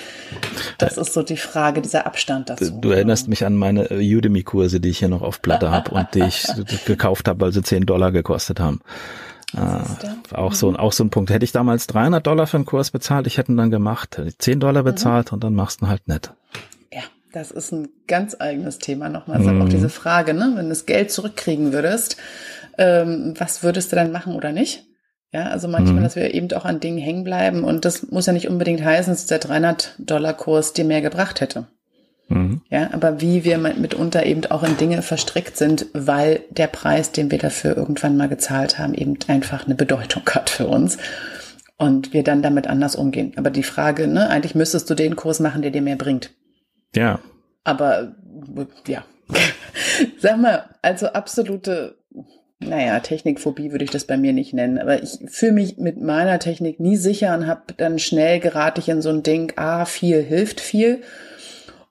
Das 0.77 0.97
ist 0.97 1.13
so 1.13 1.25
die 1.25 1.37
Frage, 1.37 1.83
dieser 1.83 2.07
Abstand 2.07 2.51
dazu. 2.51 2.67
Du, 2.67 2.81
du 2.83 2.91
erinnerst 2.91 3.27
mich 3.27 3.45
an 3.45 3.57
meine 3.57 3.91
äh, 3.91 4.17
Udemy-Kurse, 4.17 4.79
die 4.79 4.91
ich 4.91 5.01
hier 5.01 5.09
noch 5.09 5.23
auf 5.23 5.43
Platte 5.43 5.73
habe 5.73 5.91
und 5.91 6.07
die 6.15 6.23
ich 6.23 6.47
gekauft 6.85 7.27
habe, 7.27 7.41
weil 7.41 7.51
sie 7.51 7.63
10 7.63 7.85
Dollar 7.85 8.13
gekostet 8.13 8.28
gekostet 8.29 8.61
haben. 8.61 8.81
Äh, 9.57 10.35
auch 10.35 10.53
so, 10.53 10.75
auch 10.77 10.93
so 10.93 11.05
ein 11.05 11.11
Punkt. 11.11 11.31
Hätte 11.31 11.45
ich 11.45 11.53
damals 11.53 11.87
300 11.87 12.27
Dollar 12.27 12.47
für 12.47 12.59
einen 12.59 12.67
Kurs 12.67 12.91
bezahlt, 12.91 13.27
ich 13.27 13.39
hätte 13.39 13.53
ihn 13.53 13.57
dann 13.57 13.71
gemacht, 13.71 14.21
10 14.39 14.61
Dollar 14.61 14.83
mhm. 14.83 14.87
bezahlt 14.87 15.31
mhm. 15.31 15.37
und 15.37 15.45
dann 15.45 15.55
machst 15.55 15.81
du 15.81 15.87
ihn 15.87 15.89
halt 15.89 16.07
nicht. 16.07 16.35
Ja, 16.93 17.03
das 17.33 17.51
ist 17.51 17.73
ein 17.73 17.89
ganz 18.07 18.37
eigenes 18.39 18.79
Thema 18.79 19.09
nochmal. 19.09 19.39
Mhm. 19.39 19.63
Auch 19.63 19.69
diese 19.69 19.89
Frage, 19.89 20.35
ne? 20.35 20.53
wenn 20.55 20.65
du 20.65 20.69
das 20.69 20.85
Geld 20.85 21.11
zurückkriegen 21.11 21.73
würdest, 21.73 22.19
ähm, 22.77 23.35
was 23.39 23.63
würdest 23.63 23.91
du 23.91 23.97
dann 23.97 24.13
machen 24.13 24.35
oder 24.35 24.53
nicht? 24.53 24.85
Ja, 25.33 25.45
also 25.47 25.69
manchmal, 25.69 26.01
mhm. 26.01 26.05
dass 26.05 26.17
wir 26.17 26.33
eben 26.35 26.51
auch 26.53 26.65
an 26.65 26.81
Dingen 26.81 26.99
hängen 26.99 27.25
bleiben 27.25 27.65
und 27.65 27.85
das 27.85 28.11
muss 28.11 28.27
ja 28.27 28.33
nicht 28.33 28.49
unbedingt 28.49 28.83
heißen, 28.83 29.13
dass 29.13 29.27
der 29.27 29.39
300 29.39 29.95
Dollar 29.99 30.35
Kurs 30.35 30.73
dir 30.75 30.85
mehr 30.85 31.03
gebracht 31.03 31.41
hätte. 31.41 31.67
Mhm. 32.29 32.61
Ja, 32.69 32.91
aber 32.93 33.21
wie 33.21 33.45
wir 33.45 33.59
mitunter 33.59 34.27
eben 34.27 34.45
auch 34.47 34.63
in 34.63 34.77
Dinge 34.77 35.03
verstrickt 35.03 35.57
sind, 35.57 35.87
weil 35.95 36.43
der 36.51 36.67
Preis, 36.67 37.11
den 37.11 37.31
wir 37.31 37.39
dafür 37.39 37.77
irgendwann 37.77 38.17
mal 38.17 38.29
gezahlt 38.29 38.79
haben, 38.79 38.95
eben 38.95 39.19
einfach 39.29 39.65
eine 39.65 39.75
Bedeutung 39.75 40.23
hat 40.35 40.51
für 40.51 40.67
uns 40.67 40.99
und 41.77 42.13
wir 42.13 42.23
dann 42.23 42.43
damit 42.43 42.67
anders 42.67 42.97
umgehen. 42.97 43.33
Aber 43.37 43.51
die 43.51 43.63
Frage, 43.63 44.07
ne, 44.07 44.29
eigentlich 44.29 44.55
müsstest 44.55 44.91
du 44.91 44.95
den 44.95 45.17
Kurs 45.17 45.41
machen, 45.41 45.63
der 45.63 45.71
dir 45.71 45.83
mehr 45.83 45.97
bringt. 45.97 46.31
Ja. 46.95 47.21
Aber 47.65 48.15
ja. 48.87 49.05
Sag 50.19 50.39
mal, 50.39 50.65
also 50.83 51.09
absolute 51.09 51.97
naja, 52.61 52.99
Technikphobie 52.99 53.71
würde 53.71 53.85
ich 53.85 53.91
das 53.93 54.05
bei 54.05 54.17
mir 54.17 54.33
nicht 54.33 54.53
nennen, 54.53 54.79
aber 54.79 55.01
ich 55.01 55.19
fühle 55.27 55.53
mich 55.53 55.79
mit 55.79 56.01
meiner 56.01 56.41
Technik 56.41 56.81
nie 56.81 56.97
sicher 56.97 57.33
und 57.37 57.47
habe 57.47 57.73
dann 57.77 58.01
schnell 58.01 58.41
gerate 58.41 58.81
ich 58.81 58.89
in 58.89 59.01
so 59.01 59.11
ein 59.11 59.23
Ding, 59.23 59.53
ah, 59.55 59.85
viel 59.85 60.23
hilft 60.23 60.61
viel 60.61 61.03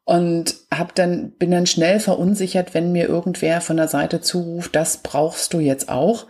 und 0.07 0.55
hab 0.71 0.95
dann 0.95 1.31
bin 1.31 1.51
dann 1.51 1.65
schnell 1.65 1.99
verunsichert, 1.99 2.73
wenn 2.73 2.93
mir 2.93 3.09
irgendwer 3.09 3.59
von 3.59 3.75
der 3.75 3.89
Seite 3.89 4.21
zuruft, 4.21 4.73
das 4.73 4.99
brauchst 5.03 5.53
du 5.53 5.59
jetzt 5.59 5.89
auch. 5.89 6.27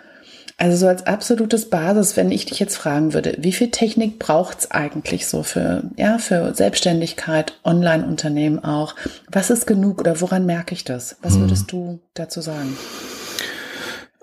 Also 0.58 0.78
so 0.78 0.88
als 0.88 1.06
absolutes 1.06 1.70
Basis, 1.70 2.18
wenn 2.18 2.32
ich 2.32 2.48
dich 2.48 2.60
jetzt 2.60 2.76
fragen 2.76 3.14
würde, 3.14 3.36
wie 3.38 3.52
viel 3.52 3.70
Technik 3.70 4.18
braucht's 4.18 4.72
eigentlich 4.72 5.28
so 5.28 5.44
für 5.44 5.84
ja 5.96 6.18
für 6.18 6.56
Selbstständigkeit, 6.56 7.54
Online-Unternehmen 7.64 8.64
auch? 8.64 8.96
Was 9.32 9.52
ist 9.52 9.68
genug 9.68 10.00
oder 10.00 10.22
woran 10.22 10.48
merke 10.48 10.74
ich 10.74 10.84
das? 10.84 11.18
Was 11.22 11.36
hm. 11.36 11.42
würdest 11.42 11.72
du 11.72 12.00
dazu 12.16 12.42
sagen? 12.42 12.76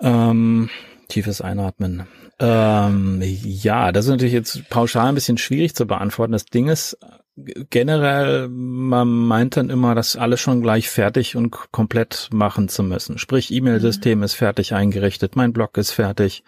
Ähm, 0.01 0.69
tiefes 1.07 1.39
Einatmen. 1.39 2.03
Ähm, 2.39 3.21
ja, 3.23 3.93
das 3.93 4.03
ist 4.03 4.11
natürlich 4.11 4.33
jetzt 4.33 4.69
pauschal 4.69 5.07
ein 5.07 5.15
bisschen 5.15 5.37
schwierig 5.37 5.75
zu 5.75 5.87
beantworten. 5.87 6.33
Das 6.33 6.43
Ding 6.43 6.67
ist, 6.67 6.97
generell, 7.35 8.47
man 8.47 9.07
meint 9.07 9.57
dann 9.57 9.69
immer, 9.69 9.95
das 9.95 10.15
alles 10.15 10.39
schon 10.39 10.61
gleich 10.61 10.89
fertig 10.89 11.35
und 11.35 11.51
komplett 11.71 12.29
machen 12.31 12.69
zu 12.69 12.83
müssen. 12.83 13.17
Sprich, 13.17 13.51
E-Mail-System 13.51 14.19
mhm. 14.19 14.23
ist 14.23 14.33
fertig 14.35 14.73
eingerichtet, 14.73 15.35
mein 15.35 15.53
Blog 15.53 15.77
ist 15.77 15.91
fertig. 15.91 16.43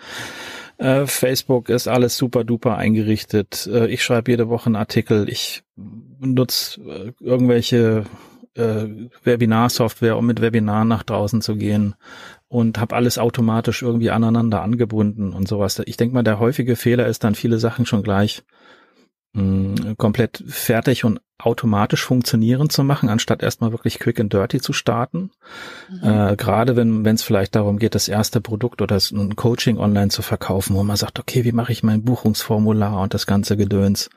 Äh, 0.78 1.08
Facebook 1.08 1.70
ist 1.70 1.88
alles 1.88 2.18
super 2.18 2.44
duper 2.44 2.78
eingerichtet. 2.78 3.68
Äh, 3.72 3.88
ich 3.88 4.04
schreibe 4.04 4.32
jede 4.32 4.48
Woche 4.48 4.68
einen 4.68 4.76
Artikel. 4.76 5.28
Ich 5.28 5.64
nutze 6.20 6.82
äh, 6.82 7.12
irgendwelche 7.20 8.06
Webinar-Software, 8.60 10.18
um 10.18 10.26
mit 10.26 10.42
Webinaren 10.42 10.88
nach 10.88 11.04
draußen 11.04 11.44
zu 11.44 11.58
gehen 11.58 11.94
und 12.48 12.80
habe 12.80 12.96
alles 12.96 13.20
automatisch 13.20 13.84
irgendwie 13.84 14.10
aneinander 14.10 14.64
angebunden 14.64 15.32
und 15.32 15.48
sowas. 15.48 15.80
Ich 15.86 15.96
denke 15.96 16.16
mal, 16.16 16.24
der 16.24 16.40
häufige 16.40 16.76
Fehler 16.76 17.06
ist 17.06 17.24
dann 17.24 17.36
viele 17.36 17.60
Sachen 17.60 17.86
schon 17.86 18.02
gleich 18.02 18.42
mh, 19.38 19.96
komplett 19.96 20.44
fertig 20.48 21.06
und 21.06 21.22
automatisch 21.40 22.04
funktionieren 22.04 22.70
zu 22.70 22.84
machen, 22.84 23.10
anstatt 23.10 23.44
erstmal 23.44 23.72
wirklich 23.72 24.00
quick 24.00 24.20
and 24.20 24.34
dirty 24.34 24.60
zu 24.60 24.74
starten. 24.74 25.30
Mhm. 25.90 26.10
Äh, 26.10 26.36
Gerade 26.36 26.76
wenn 26.76 27.06
es 27.06 27.24
vielleicht 27.24 27.56
darum 27.56 27.78
geht, 27.78 27.94
das 27.96 28.08
erste 28.08 28.42
Produkt 28.42 28.82
oder 28.82 28.98
ein 28.98 29.36
Coaching 29.36 29.78
online 29.78 30.10
zu 30.10 30.24
verkaufen, 30.24 30.76
wo 30.76 30.84
man 30.84 30.98
sagt, 30.98 31.20
okay, 31.20 31.44
wie 31.44 31.52
mache 31.52 31.72
ich 31.72 31.84
mein 31.84 32.04
Buchungsformular 32.04 33.00
und 33.02 33.14
das 33.14 33.28
ganze 33.28 33.56
Gedöns. 33.56 34.10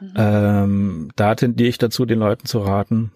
Mhm. 0.00 0.12
Ähm, 0.16 1.08
da 1.16 1.34
tendiere 1.34 1.68
ich 1.68 1.78
dazu, 1.78 2.04
den 2.04 2.18
Leuten 2.18 2.46
zu 2.46 2.58
raten, 2.58 3.12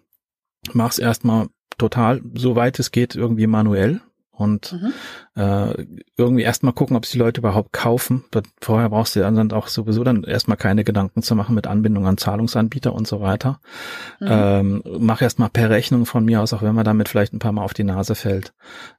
mach's 0.72 0.98
erstmal 0.98 1.48
total, 1.76 2.22
soweit 2.34 2.78
es 2.78 2.90
geht, 2.90 3.14
irgendwie 3.14 3.46
manuell 3.46 4.00
und 4.40 4.72
mhm. 4.72 4.92
äh, 5.40 5.86
irgendwie 6.16 6.42
erstmal 6.42 6.72
gucken, 6.72 6.96
ob 6.96 7.04
es 7.04 7.10
die 7.10 7.18
Leute 7.18 7.40
überhaupt 7.40 7.72
kaufen. 7.72 8.24
Vorher 8.60 8.88
brauchst 8.88 9.14
du 9.14 9.20
dann 9.20 9.52
auch 9.52 9.68
sowieso 9.68 10.02
dann 10.02 10.24
erstmal 10.24 10.56
keine 10.56 10.82
Gedanken 10.84 11.22
zu 11.22 11.34
machen 11.34 11.54
mit 11.54 11.66
Anbindung 11.66 12.06
an 12.06 12.16
Zahlungsanbieter 12.16 12.92
und 12.92 13.06
so 13.06 13.20
weiter. 13.20 13.60
Mhm. 14.18 14.28
Ähm, 14.28 14.82
mach 14.98 15.22
erstmal 15.22 15.50
per 15.50 15.70
Rechnung 15.70 16.06
von 16.06 16.24
mir 16.24 16.40
aus, 16.40 16.52
auch 16.52 16.62
wenn 16.62 16.74
man 16.74 16.84
damit 16.84 17.08
vielleicht 17.08 17.32
ein 17.32 17.38
paar 17.38 17.52
Mal 17.52 17.62
auf 17.62 17.74
die 17.74 17.84
Nase 17.84 18.14
fällt. 18.14 18.52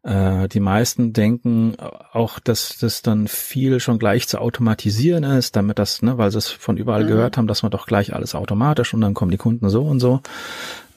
Äh, 0.04 0.48
die 0.48 0.60
meisten 0.60 1.14
denken 1.14 1.76
auch, 2.14 2.40
dass 2.40 2.78
das 2.78 3.02
dann 3.02 3.28
viel 3.28 3.80
schon 3.80 4.00
gleich 4.00 4.28
zu 4.28 4.40
automatisieren 4.40 5.24
ist, 5.24 5.56
damit 5.56 5.80
das, 5.80 6.02
ne, 6.02 6.18
weil 6.18 6.32
sie 6.32 6.38
es 6.38 6.48
von 6.48 6.78
überall 6.78 7.04
mhm. 7.04 7.10
gehört 7.10 7.38
haben, 7.38 7.48
dass 7.48 7.64
man 7.64 7.72
doch 7.72 7.88
gleich 7.88 8.14
alles 8.14 8.36
automatisch 8.36 8.94
und 8.94 9.02
dann 9.02 9.14
kommen 9.14 9.32
die 9.32 9.38
Kunden 9.38 9.70
so 9.70 9.84
und 9.84 10.00
so. 10.00 10.22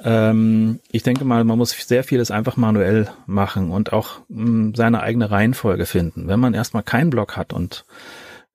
Ähm, 0.05 0.81
ich 0.93 1.03
denke 1.03 1.25
mal, 1.25 1.45
man 1.45 1.59
muss 1.59 1.71
sehr 1.71 2.05
vieles 2.05 2.31
einfach 2.31 2.57
manuell 2.57 3.09
machen 3.27 3.71
und 3.71 3.93
auch 3.93 4.21
mh, 4.29 4.47
hm, 4.47 4.75
seine 4.75 5.01
eigene 5.01 5.31
Reihenfolge 5.31 5.87
finden. 5.87 6.29
Wenn 6.29 6.41
man 6.41 6.55
erstmal 6.55 6.83
keinen 6.83 7.11
Blog 7.11 7.37
hat 7.37 7.53
und 7.53 7.87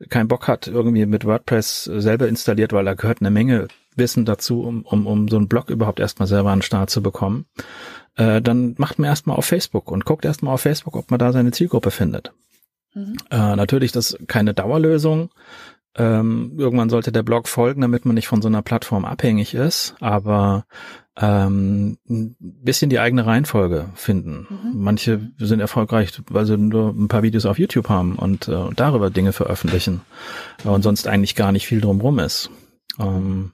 keinen 0.09 0.27
Bock 0.27 0.47
hat, 0.47 0.67
irgendwie 0.67 1.05
mit 1.05 1.25
WordPress 1.25 1.83
selber 1.83 2.27
installiert, 2.27 2.71
weil 2.71 2.85
da 2.85 2.93
gehört 2.93 3.19
eine 3.19 3.31
Menge 3.31 3.67
Wissen 3.95 4.23
dazu, 4.23 4.61
um, 4.61 4.83
um, 4.83 5.07
um 5.07 5.27
so 5.27 5.35
einen 5.35 5.49
Blog 5.49 5.69
überhaupt 5.69 5.99
erstmal 5.99 6.27
selber 6.27 6.51
an 6.51 6.59
den 6.59 6.63
Start 6.63 6.89
zu 6.89 7.01
bekommen, 7.01 7.47
äh, 8.15 8.41
dann 8.41 8.75
macht 8.77 8.99
man 8.99 9.09
erstmal 9.09 9.35
auf 9.35 9.45
Facebook 9.45 9.91
und 9.91 10.05
guckt 10.05 10.25
erstmal 10.25 10.53
auf 10.53 10.61
Facebook, 10.61 10.95
ob 10.95 11.11
man 11.11 11.19
da 11.19 11.33
seine 11.33 11.51
Zielgruppe 11.51 11.91
findet. 11.91 12.31
Mhm. 12.93 13.17
Äh, 13.29 13.55
natürlich, 13.55 13.91
das 13.91 14.11
ist 14.11 14.27
keine 14.27 14.53
Dauerlösung. 14.53 15.31
Ähm, 15.99 16.53
irgendwann 16.57 16.89
sollte 16.89 17.11
der 17.11 17.23
Blog 17.23 17.47
folgen, 17.49 17.81
damit 17.81 18.05
man 18.05 18.15
nicht 18.15 18.29
von 18.29 18.41
so 18.41 18.47
einer 18.47 18.61
Plattform 18.61 19.03
abhängig 19.03 19.53
ist. 19.53 19.95
Aber 19.99 20.65
ähm, 21.17 21.97
ein 22.09 22.35
bisschen 22.39 22.89
die 22.89 22.99
eigene 22.99 23.25
Reihenfolge 23.25 23.89
finden. 23.95 24.47
Mhm. 24.49 24.81
Manche 24.81 25.31
sind 25.37 25.59
erfolgreich, 25.59 26.11
weil 26.29 26.45
sie 26.45 26.57
nur 26.57 26.89
ein 26.89 27.09
paar 27.09 27.23
Videos 27.23 27.45
auf 27.45 27.59
YouTube 27.59 27.89
haben 27.89 28.15
und, 28.15 28.47
äh, 28.47 28.69
darüber 28.75 29.09
Dinge 29.09 29.33
veröffentlichen 29.33 30.01
äh, 30.63 30.69
und 30.69 30.81
sonst 30.81 31.07
eigentlich 31.07 31.35
gar 31.35 31.51
nicht 31.51 31.67
viel 31.67 31.81
drumrum 31.81 32.19
ist. 32.19 32.49
Ähm, 32.97 33.51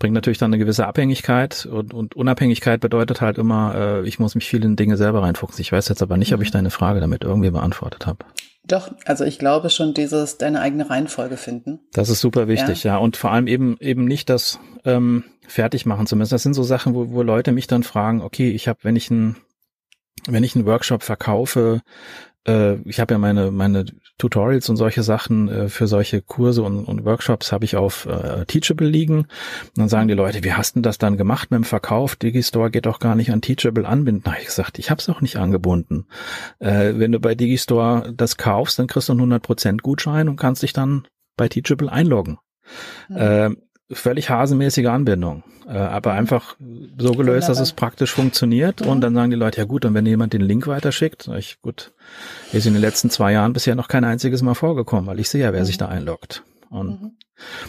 bringt 0.00 0.14
natürlich 0.14 0.38
dann 0.38 0.52
eine 0.52 0.58
gewisse 0.58 0.86
Abhängigkeit 0.86 1.66
und, 1.66 1.94
und 1.94 2.16
Unabhängigkeit 2.16 2.80
bedeutet 2.80 3.20
halt 3.20 3.38
immer, 3.38 3.74
äh, 3.74 4.08
ich 4.08 4.18
muss 4.18 4.34
mich 4.34 4.48
viel 4.48 4.64
in 4.64 4.74
Dinge 4.74 4.96
selber 4.96 5.22
reinfuchsen. 5.22 5.60
Ich 5.60 5.70
weiß 5.70 5.88
jetzt 5.88 6.02
aber 6.02 6.16
nicht, 6.16 6.30
mhm. 6.32 6.36
ob 6.36 6.42
ich 6.42 6.50
deine 6.50 6.70
Frage 6.70 6.98
damit 6.98 7.22
irgendwie 7.22 7.50
beantwortet 7.50 8.06
habe. 8.06 8.24
Doch, 8.66 8.90
also 9.04 9.24
ich 9.24 9.38
glaube 9.38 9.70
schon 9.70 9.94
dieses 9.94 10.38
deine 10.38 10.60
eigene 10.60 10.90
Reihenfolge 10.90 11.36
finden. 11.36 11.80
Das 11.92 12.08
ist 12.08 12.20
super 12.20 12.48
wichtig, 12.48 12.84
ja. 12.84 12.94
ja. 12.94 12.98
Und 12.98 13.16
vor 13.16 13.30
allem 13.30 13.46
eben 13.46 13.76
eben 13.78 14.04
nicht 14.04 14.28
das 14.28 14.58
ähm, 14.84 15.24
fertig 15.46 15.86
machen 15.86 16.06
zu 16.06 16.16
müssen. 16.16 16.34
Das 16.34 16.42
sind 16.42 16.54
so 16.54 16.64
Sachen, 16.64 16.94
wo, 16.94 17.10
wo 17.10 17.22
Leute 17.22 17.52
mich 17.52 17.68
dann 17.68 17.84
fragen, 17.84 18.22
okay, 18.22 18.50
ich 18.50 18.66
habe, 18.66 18.80
wenn 18.82 18.96
ich 18.96 19.10
ein 19.10 19.36
wenn 20.26 20.42
ich 20.42 20.56
einen 20.56 20.66
Workshop 20.66 21.04
verkaufe, 21.04 21.82
äh, 22.46 22.74
ich 22.88 22.98
habe 22.98 23.14
ja 23.14 23.18
meine 23.18 23.50
meine 23.52 23.84
Tutorials 24.18 24.68
und 24.70 24.76
solche 24.76 25.02
Sachen 25.02 25.48
äh, 25.48 25.68
für 25.68 25.86
solche 25.86 26.22
Kurse 26.22 26.62
und, 26.62 26.84
und 26.84 27.04
Workshops 27.04 27.52
habe 27.52 27.64
ich 27.64 27.76
auf 27.76 28.06
äh, 28.06 28.46
Teachable 28.46 28.88
liegen. 28.88 29.18
Und 29.18 29.28
dann 29.76 29.88
sagen 29.88 30.08
die 30.08 30.14
Leute, 30.14 30.42
wie 30.42 30.54
hast 30.54 30.76
du 30.76 30.80
das 30.80 30.98
dann 30.98 31.16
gemacht 31.16 31.50
mit 31.50 31.58
dem 31.58 31.64
Verkauf? 31.64 32.16
Digistore 32.16 32.70
geht 32.70 32.86
doch 32.86 32.98
gar 32.98 33.14
nicht 33.14 33.30
an 33.30 33.42
Teachable 33.42 33.86
anbinden. 33.86 34.22
Na, 34.24 34.38
ich 34.38 34.46
gesagt, 34.46 34.78
ich 34.78 34.90
habe 34.90 35.00
es 35.00 35.08
auch 35.08 35.20
nicht 35.20 35.36
angebunden. 35.36 36.06
Äh, 36.58 36.94
wenn 36.96 37.12
du 37.12 37.20
bei 37.20 37.34
Digistore 37.34 38.12
das 38.16 38.36
kaufst, 38.36 38.78
dann 38.78 38.86
kriegst 38.86 39.08
du 39.08 39.12
einen 39.12 39.32
100% 39.32 39.82
Gutschein 39.82 40.28
und 40.28 40.36
kannst 40.36 40.62
dich 40.62 40.72
dann 40.72 41.06
bei 41.36 41.48
Teachable 41.48 41.92
einloggen. 41.92 42.38
Mhm. 43.08 43.56
Völlig 43.92 44.30
hasenmäßige 44.30 44.86
Anbindung, 44.86 45.44
äh, 45.68 45.78
aber 45.78 46.12
mhm. 46.12 46.18
einfach 46.18 46.56
so 46.98 47.12
gelöst, 47.12 47.48
dass 47.48 47.60
es 47.60 47.72
praktisch 47.72 48.12
funktioniert. 48.12 48.80
Mhm. 48.80 48.88
Und 48.88 49.00
dann 49.00 49.14
sagen 49.14 49.30
die 49.30 49.36
Leute, 49.36 49.58
ja 49.58 49.64
gut, 49.64 49.84
und 49.84 49.94
wenn 49.94 50.06
jemand 50.06 50.32
den 50.32 50.40
Link 50.40 50.66
weiterschickt, 50.66 51.28
ich, 51.38 51.62
gut, 51.62 51.92
ist 52.52 52.66
in 52.66 52.72
den 52.72 52.82
letzten 52.82 53.10
zwei 53.10 53.32
Jahren 53.32 53.52
bisher 53.52 53.76
noch 53.76 53.86
kein 53.86 54.02
einziges 54.02 54.42
Mal 54.42 54.54
vorgekommen, 54.54 55.06
weil 55.06 55.20
ich 55.20 55.28
sehe 55.28 55.42
ja, 55.42 55.52
wer 55.52 55.60
mhm. 55.60 55.66
sich 55.66 55.78
da 55.78 55.86
einloggt. 55.86 56.42
Und 56.68 57.00
mhm. 57.00 57.12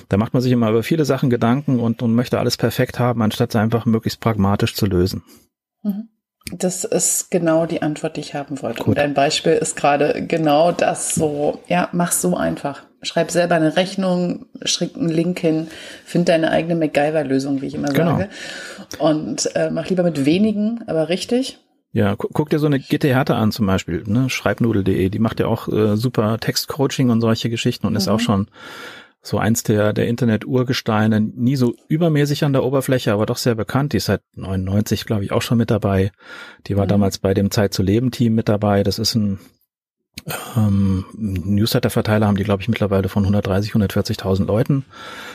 da 0.10 0.18
macht 0.18 0.34
man 0.34 0.42
sich 0.42 0.52
immer 0.52 0.70
über 0.72 0.82
viele 0.82 1.06
Sachen 1.06 1.30
Gedanken 1.30 1.80
und, 1.80 2.02
und 2.02 2.16
möchte 2.16 2.40
alles 2.40 2.58
perfekt 2.58 2.98
haben, 2.98 3.22
anstatt 3.22 3.52
es 3.52 3.56
einfach 3.56 3.86
möglichst 3.86 4.20
pragmatisch 4.20 4.74
zu 4.74 4.88
lösen. 4.88 5.24
Mhm. 5.84 6.10
Das 6.54 6.84
ist 6.84 7.32
genau 7.32 7.66
die 7.66 7.82
Antwort, 7.82 8.18
die 8.18 8.22
ich 8.22 8.34
haben 8.34 8.62
wollte. 8.62 8.80
Gut. 8.80 8.88
Und 8.88 8.98
dein 8.98 9.14
Beispiel 9.14 9.54
ist 9.54 9.76
gerade 9.76 10.26
genau 10.26 10.72
das 10.72 11.16
so, 11.16 11.60
ja, 11.68 11.90
mach's 11.92 12.22
so 12.22 12.36
einfach. 12.36 12.84
Schreib 13.02 13.32
selber 13.32 13.56
eine 13.56 13.76
Rechnung, 13.76 14.48
schick 14.64 14.96
einen 14.96 15.10
Link 15.10 15.40
hin, 15.40 15.68
find 16.06 16.30
deine 16.30 16.52
eigene 16.52 16.76
MacGyver-Lösung, 16.76 17.62
wie 17.62 17.68
ich 17.68 17.76
immer 17.76 17.90
genau. 17.90 18.18
sage. 18.18 18.30
Und 19.00 19.56
äh, 19.56 19.70
mach 19.70 19.88
lieber 19.90 20.04
mit 20.04 20.26
wenigen, 20.26 20.84
aber 20.88 21.10
richtig. 21.10 21.60
Ja, 21.92 22.16
gu 22.16 22.28
guck 22.34 22.50
dir 22.50 22.60
so 22.60 22.68
eine 22.68 22.80
GT 22.80 23.06
Härte 23.06 23.36
an 23.36 23.52
zum 23.52 23.66
Beispiel, 23.66 24.04
ne? 24.06 24.30
Schreibnudel.de, 24.30 25.10
die 25.10 25.20
macht 25.20 25.40
ja 25.40 25.48
auch 25.48 25.68
äh, 25.68 25.96
super 25.96 26.38
Textcoaching 26.40 27.10
und 27.10 27.22
solche 27.22 27.50
Geschichten 27.50 27.88
und 27.88 27.94
mhm. 27.94 27.98
ist 27.98 28.08
auch 28.08 28.20
schon 28.20 28.48
so 29.22 29.38
eins 29.38 29.64
der, 29.64 29.94
der 29.94 30.08
Internet-Urgesteine, 30.08 31.20
nie 31.20 31.56
so 31.56 31.76
übermäßig 31.90 32.44
an 32.44 32.54
der 32.54 32.64
Oberfläche, 32.64 33.12
aber 33.12 33.26
doch 33.26 33.38
sehr 33.38 33.56
bekannt. 33.56 33.94
Die 33.94 33.98
ist 33.98 34.06
seit 34.06 34.22
99, 34.36 35.06
glaube 35.06 35.26
ich, 35.26 35.32
auch 35.32 35.42
schon 35.42 35.58
mit 35.58 35.70
dabei. 35.70 36.12
Die 36.68 36.78
war 36.78 36.86
mhm. 36.86 36.90
damals 36.90 37.18
bei 37.18 37.34
dem 37.34 37.52
Zeit 37.52 37.74
zu 37.74 37.84
Leben 37.84 38.12
Team 38.12 38.36
mit 38.36 38.48
dabei. 38.48 38.84
Das 38.84 39.00
ist 39.00 39.16
ein 39.16 39.40
ähm, 40.56 41.06
Newsletter-Verteiler 41.14 42.28
haben 42.28 42.38
die, 42.38 42.44
glaube 42.44 42.62
ich, 42.62 42.70
mittlerweile 42.70 43.10
von 43.10 43.24
130, 43.24 43.74
140.000 43.74 44.46
Leuten. 44.46 44.86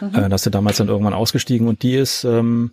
Mhm. 0.00 0.14
Äh, 0.14 0.28
das 0.28 0.46
ist 0.46 0.54
damals 0.54 0.78
dann 0.78 0.88
irgendwann 0.88 1.14
ausgestiegen 1.14 1.68
und 1.68 1.82
die 1.82 1.94
ist, 1.94 2.24
ähm, 2.24 2.72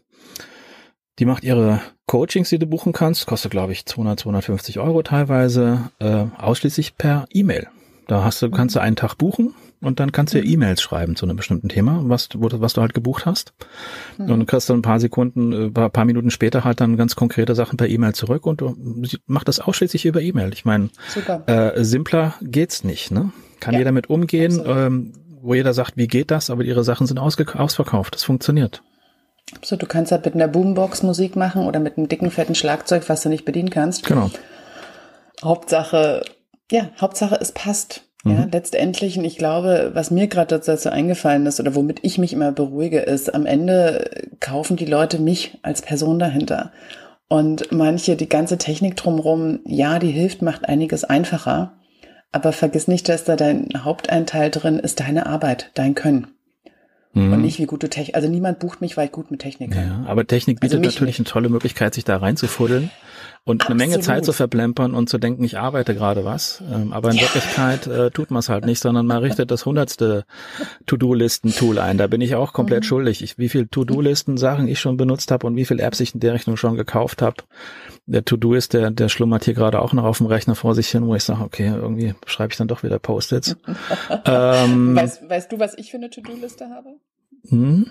die 1.20 1.26
macht 1.26 1.44
ihre 1.44 1.82
Coachings, 2.08 2.50
die 2.50 2.60
du 2.60 2.66
buchen 2.66 2.94
kannst, 2.94 3.28
kostet, 3.28 3.52
glaube 3.52 3.74
ich, 3.74 3.86
200, 3.86 4.20
250 4.20 4.80
Euro 4.80 5.04
teilweise, 5.04 5.92
äh, 6.00 6.26
ausschließlich 6.38 6.98
per 6.98 7.26
E-Mail. 7.32 7.68
Da 8.08 8.24
hast 8.24 8.42
du, 8.42 8.50
kannst 8.50 8.76
du 8.76 8.80
einen 8.80 8.96
Tag 8.96 9.16
buchen 9.16 9.54
und 9.82 10.00
dann 10.00 10.12
kannst 10.12 10.34
du 10.34 10.40
ja 10.40 10.44
mhm. 10.44 10.52
E-Mails 10.52 10.82
schreiben 10.82 11.16
zu 11.16 11.26
einem 11.26 11.38
bestimmten 11.38 11.70
Thema, 11.70 12.02
was, 12.04 12.30
was 12.34 12.74
du 12.74 12.82
halt 12.82 12.94
gebucht 12.94 13.26
hast. 13.26 13.54
Mhm. 14.18 14.32
Und 14.32 14.46
kriegst 14.46 14.70
dann 14.70 14.80
ein 14.80 14.82
paar 14.82 15.00
Sekunden, 15.00 15.54
ein 15.54 15.76
äh, 15.76 15.90
paar 15.90 16.06
Minuten 16.06 16.32
später 16.32 16.64
halt 16.64 16.82
dann 16.82 16.98
ganz 16.98 17.16
konkrete 17.16 17.56
Sachen 17.56 17.78
per 17.78 17.88
E-Mail 17.88 18.14
zurück 18.14 18.46
und 18.46 18.62
du 18.62 18.76
machst 19.26 19.48
das 19.48 19.60
ausschließlich 19.60 20.06
über 20.06 20.22
E-Mail. 20.22 20.52
Ich 20.54 20.66
meine, 20.66 20.90
äh, 21.46 21.84
simpler 21.84 22.36
geht's 22.42 22.84
nicht, 22.84 23.12
ne? 23.12 23.32
Kann 23.60 23.74
ja. 23.74 23.80
jeder 23.80 23.92
mit 23.92 24.10
umgehen, 24.10 24.62
ähm, 24.66 25.14
wo 25.42 25.54
jeder 25.54 25.74
sagt, 25.74 25.98
wie 25.98 26.08
geht 26.08 26.32
das, 26.32 26.50
aber 26.50 26.64
ihre 26.64 26.84
Sachen 26.84 27.08
sind 27.08 27.18
ausverkauft. 27.18 28.16
Das 28.16 28.24
funktioniert. 28.24 28.82
Absolut. 29.56 29.82
Du 29.82 29.88
kannst 29.88 30.12
halt 30.12 30.26
mit 30.26 30.36
einer 30.36 30.48
Boombox 30.48 31.04
Musik 31.04 31.36
machen 31.36 31.66
oder 31.66 31.80
mit 31.80 31.98
einem 31.98 32.08
dicken, 32.08 32.32
fetten 32.32 32.56
Schlagzeug, 32.56 33.08
was 33.08 33.22
du 33.22 33.30
nicht 33.30 33.46
bedienen 33.46 33.70
kannst. 33.70 34.06
Genau. 34.06 34.30
Hauptsache, 35.44 36.24
ja, 36.72 36.90
Hauptsache 37.00 37.38
es 37.40 37.52
passt. 37.52 38.09
Ja, 38.26 38.32
mhm. 38.32 38.50
letztendlich, 38.52 39.18
und 39.18 39.24
ich 39.24 39.38
glaube, 39.38 39.92
was 39.94 40.12
mir 40.12 40.28
gerade 40.28 40.60
dazu 40.60 40.90
eingefallen 40.90 41.46
ist 41.46 41.60
oder 41.60 41.76
womit 41.76 42.00
ich 42.02 42.18
mich 42.18 42.34
immer 42.34 42.52
beruhige, 42.52 43.00
ist, 43.00 43.34
am 43.34 43.46
Ende 43.46 44.10
kaufen 44.42 44.76
die 44.76 44.86
Leute 44.86 45.20
mich 45.20 45.58
als 45.62 45.82
Person 45.82 46.20
dahinter. 46.20 46.72
Und 47.30 47.72
manche, 47.72 48.16
die 48.18 48.28
ganze 48.28 48.58
Technik 48.58 48.98
drumherum, 48.98 49.60
ja, 49.66 50.00
die 50.00 50.12
hilft, 50.12 50.42
macht 50.42 50.68
einiges 50.68 51.04
einfacher. 51.06 51.74
Aber 52.32 52.52
vergiss 52.52 52.88
nicht, 52.88 53.08
dass 53.08 53.24
da 53.24 53.36
dein 53.36 53.70
Haupteinteil 53.78 54.52
drin 54.52 54.80
ist, 54.80 55.00
deine 55.00 55.26
Arbeit, 55.26 55.72
dein 55.76 55.96
Können. 55.96 56.28
Mhm. 57.14 57.34
Und 57.34 57.42
nicht 57.42 57.58
wie 57.58 57.66
gute 57.66 57.90
Technik. 57.90 58.16
Also 58.16 58.28
niemand 58.28 58.60
bucht 58.60 58.82
mich, 58.82 58.98
weil 58.98 59.06
ich 59.06 59.12
gut 59.12 59.32
mit 59.32 59.40
Technik 59.40 59.72
kann. 59.72 60.04
Ja, 60.04 60.10
aber 60.10 60.28
Technik 60.28 60.58
also 60.58 60.78
bietet 60.78 60.86
also 60.86 60.98
natürlich 60.98 61.20
nicht. 61.20 61.28
eine 61.28 61.32
tolle 61.32 61.50
Möglichkeit, 61.50 61.94
sich 61.94 62.04
da 62.04 62.18
reinzufuddeln 62.18 62.92
und 63.46 63.62
Absolut. 63.62 63.82
eine 63.82 63.90
Menge 63.90 64.04
Zeit 64.04 64.26
zu 64.26 64.34
verplempern 64.34 64.94
und 64.94 65.10
zu 65.10 65.18
denken, 65.18 65.44
ich 65.44 65.58
arbeite 65.58 65.96
gerade 65.96 66.26
was. 66.26 66.62
Ähm, 66.72 66.94
aber 66.94 67.10
in 67.10 67.16
ja. 67.16 67.24
Wirklichkeit 67.24 67.88
äh, 67.88 68.12
tut 68.12 68.32
man 68.32 68.40
es 68.40 68.50
halt 68.50 68.66
nicht, 68.66 68.80
sondern 68.80 69.06
man 69.06 69.20
richtet 69.20 69.50
das 69.50 69.66
hundertste 69.66 70.26
To-Do-Listen-Tool 70.86 71.80
ein. 71.80 71.98
Da 71.98 72.08
bin 72.08 72.22
ich 72.22 72.36
auch 72.36 72.54
komplett 72.54 72.82
mhm. 72.82 72.88
schuldig. 72.88 73.24
Ich, 73.24 73.38
wie 73.38 73.50
viel 73.50 73.68
To-Do-Listen 73.68 74.38
Sachen 74.38 74.68
ich 74.68 74.80
schon 74.80 74.98
benutzt 74.98 75.32
habe 75.32 75.48
und 75.48 75.56
wie 75.56 75.66
viel 75.66 75.80
Apps 75.80 76.00
ich 76.00 76.14
in 76.14 76.20
der 76.20 76.34
Richtung 76.34 76.58
schon 76.58 76.76
gekauft 76.76 77.22
habe. 77.22 77.38
Der 78.06 78.26
To-Do 78.26 78.54
ist, 78.54 78.74
der, 78.74 78.92
der 78.92 79.10
schlummert 79.10 79.46
hier 79.46 79.54
gerade 79.54 79.82
auch 79.82 79.94
noch 79.94 80.04
auf 80.04 80.18
dem 80.18 80.28
Rechner 80.28 80.56
vor 80.56 80.76
sich 80.76 80.90
hin, 80.90 81.08
wo 81.08 81.16
ich 81.16 81.24
sage, 81.24 81.44
okay, 81.44 81.68
irgendwie 81.68 82.16
schreibe 82.26 82.52
ich 82.52 82.58
dann 82.58 82.68
doch 82.68 82.84
wieder 82.84 83.00
Post-its. 83.00 83.56
ähm, 84.26 84.96
weißt, 84.96 85.30
weißt 85.30 85.52
du, 85.52 85.60
was 85.60 85.78
ich 85.78 85.92
für 85.92 85.98
eine 85.98 86.10
To-Do-Liste 86.10 86.70
habe? 86.70 86.90
Hm? 87.48 87.88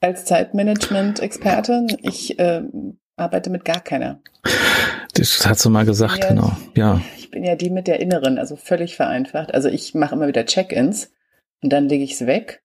Als 0.00 0.24
Zeitmanagement-Expertin, 0.24 1.96
ich 2.02 2.38
äh, 2.38 2.62
arbeite 3.16 3.50
mit 3.50 3.64
gar 3.64 3.80
keiner. 3.80 4.20
Das 5.14 5.46
hast 5.46 5.64
du 5.64 5.70
mal 5.70 5.84
gesagt, 5.84 6.24
ja, 6.24 6.28
genau. 6.28 6.52
Ja. 6.76 7.00
Ich 7.18 7.30
bin 7.30 7.44
ja 7.44 7.56
die 7.56 7.70
mit 7.70 7.86
der 7.86 8.00
inneren, 8.00 8.38
also 8.38 8.56
völlig 8.56 8.96
vereinfacht. 8.96 9.54
Also 9.54 9.68
ich 9.68 9.94
mache 9.94 10.14
immer 10.14 10.28
wieder 10.28 10.46
Check-ins 10.46 11.12
und 11.62 11.72
dann 11.72 11.88
lege 11.88 12.04
ich 12.04 12.12
es 12.12 12.26
weg 12.26 12.62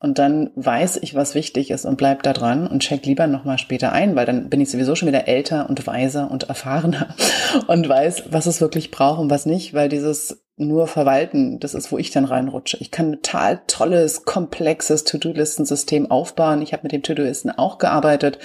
und 0.00 0.18
dann 0.18 0.50
weiß 0.54 0.98
ich, 1.02 1.14
was 1.14 1.34
wichtig 1.34 1.70
ist 1.70 1.84
und 1.84 1.96
bleib 1.96 2.22
da 2.22 2.32
dran 2.32 2.66
und 2.68 2.80
check 2.80 3.04
lieber 3.04 3.26
nochmal 3.26 3.58
später 3.58 3.92
ein, 3.92 4.14
weil 4.14 4.26
dann 4.26 4.48
bin 4.48 4.60
ich 4.60 4.70
sowieso 4.70 4.94
schon 4.94 5.08
wieder 5.08 5.26
älter 5.26 5.68
und 5.68 5.86
weiser 5.86 6.30
und 6.30 6.48
erfahrener 6.48 7.14
und 7.66 7.88
weiß, 7.88 8.24
was 8.30 8.46
es 8.46 8.60
wirklich 8.60 8.90
braucht 8.90 9.18
und 9.18 9.30
was 9.30 9.44
nicht, 9.44 9.74
weil 9.74 9.88
dieses 9.88 10.44
nur 10.56 10.88
verwalten, 10.88 11.60
das 11.60 11.74
ist, 11.74 11.90
wo 11.92 11.98
ich 11.98 12.10
dann 12.10 12.24
reinrutsche. 12.24 12.78
Ich 12.80 12.90
kann 12.90 13.10
ein 13.10 13.22
total 13.22 13.60
tolles, 13.66 14.24
komplexes 14.24 15.04
To-Do-Listen-System 15.04 16.10
aufbauen. 16.10 16.62
Ich 16.62 16.72
habe 16.72 16.82
mit 16.82 16.92
dem 16.92 17.02
To-Do-Listen 17.02 17.50
auch 17.50 17.78
gearbeitet 17.78 18.38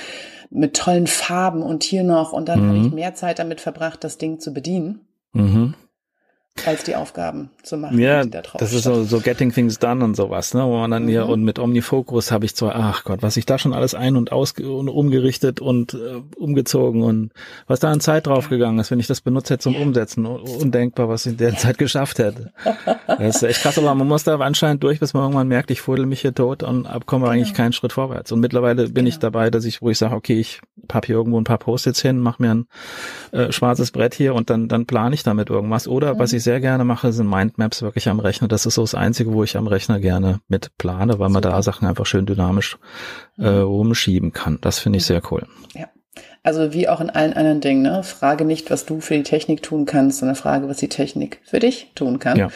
mit 0.53 0.75
tollen 0.75 1.07
Farben 1.07 1.61
und 1.63 1.83
hier 1.83 2.03
noch. 2.03 2.33
Und 2.33 2.49
dann 2.49 2.63
mhm. 2.63 2.67
habe 2.69 2.77
ich 2.79 2.93
mehr 2.93 3.15
Zeit 3.15 3.39
damit 3.39 3.61
verbracht, 3.61 4.03
das 4.03 4.17
Ding 4.17 4.39
zu 4.39 4.53
bedienen. 4.53 5.01
Mhm 5.33 5.75
als 6.65 6.83
die 6.83 6.95
Aufgaben 6.95 7.49
zu 7.61 7.77
machen. 7.77 7.99
Ja, 7.99 8.23
da 8.25 8.41
das 8.57 8.73
ist 8.73 8.83
so, 8.83 9.03
so 9.03 9.19
Getting 9.19 9.51
Things 9.51 9.79
Done 9.79 10.03
und 10.03 10.15
sowas, 10.15 10.53
ne, 10.53 10.63
wo 10.63 10.77
man 10.77 10.91
dann 10.91 11.03
mhm. 11.03 11.09
hier 11.09 11.27
und 11.27 11.43
mit 11.43 11.59
Omnifocus 11.59 12.31
habe 12.31 12.45
ich 12.45 12.55
zwar, 12.55 12.75
ach 12.75 13.03
Gott, 13.03 13.21
was 13.21 13.37
ich 13.37 13.45
da 13.45 13.57
schon 13.57 13.73
alles 13.73 13.95
ein 13.95 14.15
und 14.15 14.31
aus 14.31 14.53
und 14.53 14.89
umgerichtet 14.89 15.61
und 15.61 15.93
äh, 15.93 16.21
umgezogen 16.37 17.03
und 17.03 17.31
was 17.67 17.79
da 17.79 17.91
an 17.91 17.99
Zeit 17.99 18.27
draufgegangen 18.27 18.79
ist, 18.79 18.91
wenn 18.91 18.99
ich 18.99 19.07
das 19.07 19.21
benutzt 19.21 19.49
hätte 19.49 19.63
zum 19.63 19.75
Umsetzen, 19.75 20.25
undenkbar, 20.25 21.09
was 21.09 21.25
ich 21.25 21.33
in 21.33 21.37
der 21.37 21.55
Zeit 21.57 21.77
geschafft 21.77 22.19
hätte. 22.19 22.51
Das 23.07 23.37
ist 23.37 23.43
echt 23.43 23.61
krass, 23.61 23.77
aber 23.77 23.93
man 23.95 24.07
muss 24.07 24.23
da 24.23 24.37
anscheinend 24.37 24.83
durch, 24.83 24.99
bis 24.99 25.13
man 25.13 25.23
irgendwann 25.23 25.47
merkt, 25.47 25.71
ich 25.71 25.81
fuddel 25.81 26.05
mich 26.05 26.21
hier 26.21 26.33
tot 26.33 26.63
und 26.63 26.87
komme 27.05 27.29
eigentlich 27.29 27.49
genau. 27.49 27.57
keinen 27.57 27.73
Schritt 27.73 27.93
vorwärts. 27.93 28.31
Und 28.31 28.39
mittlerweile 28.39 28.83
bin 28.85 28.93
genau. 28.93 29.09
ich 29.09 29.19
dabei, 29.19 29.49
dass 29.49 29.65
ich, 29.65 29.81
wo 29.81 29.89
ich 29.89 29.97
sage, 29.97 30.15
okay, 30.15 30.39
ich 30.39 30.61
hab 30.91 31.05
hier 31.05 31.15
irgendwo 31.15 31.39
ein 31.39 31.43
paar 31.45 31.57
Post-its 31.57 32.01
hin, 32.01 32.19
mach 32.19 32.39
mir 32.39 32.51
ein 32.53 32.67
äh, 33.31 33.51
schwarzes 33.51 33.91
Brett 33.91 34.13
hier 34.13 34.35
und 34.35 34.49
dann 34.49 34.67
dann 34.73 34.85
plane 34.85 35.15
ich 35.15 35.23
damit 35.23 35.49
irgendwas. 35.49 35.87
Oder 35.87 36.15
mhm. 36.15 36.19
was 36.19 36.33
ich 36.33 36.42
sehr 36.43 36.59
gerne 36.59 36.83
mache, 36.83 37.11
sind 37.11 37.29
Mindmaps 37.29 37.81
wirklich 37.81 38.09
am 38.09 38.19
Rechner. 38.19 38.47
Das 38.47 38.65
ist 38.65 38.75
so 38.75 38.81
das 38.81 38.95
Einzige, 38.95 39.33
wo 39.33 39.43
ich 39.43 39.57
am 39.57 39.67
Rechner 39.67 39.99
gerne 39.99 40.41
mit 40.47 40.77
plane, 40.77 41.19
weil 41.19 41.29
man 41.29 41.41
da 41.41 41.61
Sachen 41.61 41.87
einfach 41.87 42.05
schön 42.05 42.25
dynamisch 42.25 42.77
äh, 43.37 43.49
mhm. 43.49 43.63
rumschieben 43.63 44.31
kann. 44.33 44.59
Das 44.61 44.79
finde 44.79 44.97
ich 44.97 45.05
sehr 45.05 45.21
cool. 45.31 45.47
Ja. 45.73 45.87
Also 46.45 46.73
wie 46.73 46.89
auch 46.89 46.99
in 46.99 47.09
allen 47.09 47.33
anderen 47.33 47.61
Dingen, 47.61 47.83
ne? 47.83 48.03
Frage 48.03 48.43
nicht, 48.43 48.69
was 48.69 48.85
du 48.85 48.99
für 48.99 49.15
die 49.15 49.23
Technik 49.23 49.63
tun 49.63 49.85
kannst, 49.85 50.19
sondern 50.19 50.35
frage, 50.35 50.67
was 50.67 50.77
die 50.77 50.89
Technik 50.89 51.39
für 51.45 51.59
dich 51.59 51.91
tun 51.95 52.19
kann. 52.19 52.37
Ja. 52.37 52.49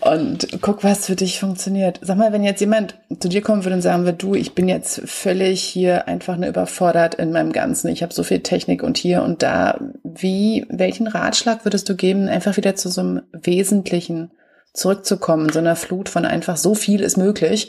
Und 0.00 0.46
guck, 0.60 0.84
was 0.84 1.06
für 1.06 1.16
dich 1.16 1.40
funktioniert. 1.40 1.98
Sag 2.00 2.16
mal, 2.16 2.32
wenn 2.32 2.44
jetzt 2.44 2.60
jemand 2.60 2.94
zu 3.18 3.28
dir 3.28 3.42
kommen 3.42 3.64
würde 3.64 3.74
und 3.74 3.82
sagen 3.82 4.04
würde, 4.04 4.16
du, 4.16 4.34
ich 4.34 4.54
bin 4.54 4.68
jetzt 4.68 5.02
völlig 5.04 5.62
hier 5.62 6.06
einfach 6.06 6.36
nur 6.36 6.48
überfordert 6.48 7.16
in 7.16 7.32
meinem 7.32 7.52
Ganzen. 7.52 7.88
Ich 7.88 8.04
habe 8.04 8.14
so 8.14 8.22
viel 8.22 8.40
Technik 8.40 8.84
und 8.84 8.96
hier 8.96 9.22
und 9.22 9.42
da. 9.42 9.80
Wie, 10.04 10.64
welchen 10.70 11.08
Ratschlag 11.08 11.64
würdest 11.64 11.88
du 11.88 11.96
geben, 11.96 12.28
einfach 12.28 12.56
wieder 12.56 12.76
zu 12.76 12.88
so 12.88 13.00
einem 13.00 13.22
Wesentlichen 13.32 14.30
zurückzukommen, 14.72 15.50
so 15.50 15.58
einer 15.58 15.76
Flut 15.76 16.08
von 16.08 16.24
einfach 16.24 16.56
so 16.56 16.74
viel 16.74 17.00
ist 17.00 17.16
möglich, 17.16 17.68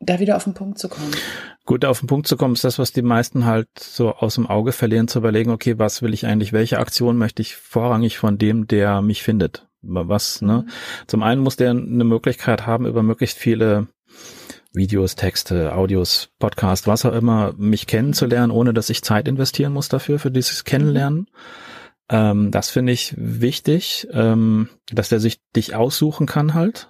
da 0.00 0.20
wieder 0.20 0.36
auf 0.36 0.44
den 0.44 0.54
Punkt 0.54 0.78
zu 0.78 0.88
kommen? 0.88 1.12
Gut, 1.68 1.84
auf 1.84 1.98
den 1.98 2.06
Punkt 2.06 2.26
zu 2.26 2.38
kommen, 2.38 2.54
ist 2.54 2.64
das, 2.64 2.78
was 2.78 2.94
die 2.94 3.02
meisten 3.02 3.44
halt 3.44 3.68
so 3.78 4.14
aus 4.14 4.36
dem 4.36 4.46
Auge 4.46 4.72
verlieren, 4.72 5.06
zu 5.06 5.18
überlegen, 5.18 5.50
okay, 5.50 5.78
was 5.78 6.00
will 6.00 6.14
ich 6.14 6.24
eigentlich, 6.24 6.54
welche 6.54 6.78
Aktion 6.78 7.18
möchte 7.18 7.42
ich 7.42 7.56
vorrangig 7.56 8.16
von 8.16 8.38
dem, 8.38 8.66
der 8.66 9.02
mich 9.02 9.22
findet? 9.22 9.68
Was, 9.82 10.40
ne? 10.40 10.64
Mhm. 10.64 10.70
Zum 11.08 11.22
einen 11.22 11.42
muss 11.42 11.56
der 11.56 11.72
eine 11.72 12.04
Möglichkeit 12.04 12.66
haben, 12.66 12.86
über 12.86 13.02
möglichst 13.02 13.36
viele 13.36 13.88
Videos, 14.72 15.14
Texte, 15.14 15.74
Audios, 15.74 16.30
Podcast, 16.38 16.86
was 16.86 17.04
auch 17.04 17.12
immer, 17.12 17.52
mich 17.58 17.86
kennenzulernen, 17.86 18.50
ohne 18.50 18.72
dass 18.72 18.88
ich 18.88 19.04
Zeit 19.04 19.28
investieren 19.28 19.74
muss 19.74 19.90
dafür, 19.90 20.18
für 20.18 20.30
dieses 20.30 20.64
Kennenlernen. 20.64 21.26
Ähm, 22.08 22.50
das 22.50 22.70
finde 22.70 22.94
ich 22.94 23.12
wichtig, 23.18 24.08
ähm, 24.10 24.70
dass 24.90 25.10
der 25.10 25.20
sich 25.20 25.42
dich 25.54 25.74
aussuchen 25.74 26.26
kann 26.26 26.54
halt. 26.54 26.88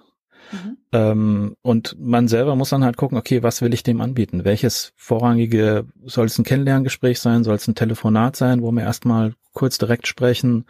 Mhm. 0.53 0.77
Ähm, 0.91 1.55
und 1.61 1.95
man 1.99 2.27
selber 2.27 2.55
muss 2.55 2.69
dann 2.69 2.83
halt 2.83 2.97
gucken, 2.97 3.17
okay, 3.17 3.43
was 3.43 3.61
will 3.61 3.73
ich 3.73 3.83
dem 3.83 4.01
anbieten? 4.01 4.43
Welches 4.43 4.93
vorrangige, 4.95 5.85
soll 6.03 6.25
es 6.25 6.37
ein 6.39 6.43
Kennenlerngespräch 6.43 7.19
sein? 7.19 7.43
Soll 7.43 7.55
es 7.55 7.67
ein 7.67 7.75
Telefonat 7.75 8.35
sein, 8.35 8.61
wo 8.61 8.71
wir 8.71 8.81
erstmal 8.83 9.33
kurz 9.53 9.77
direkt 9.77 10.07
sprechen? 10.07 10.65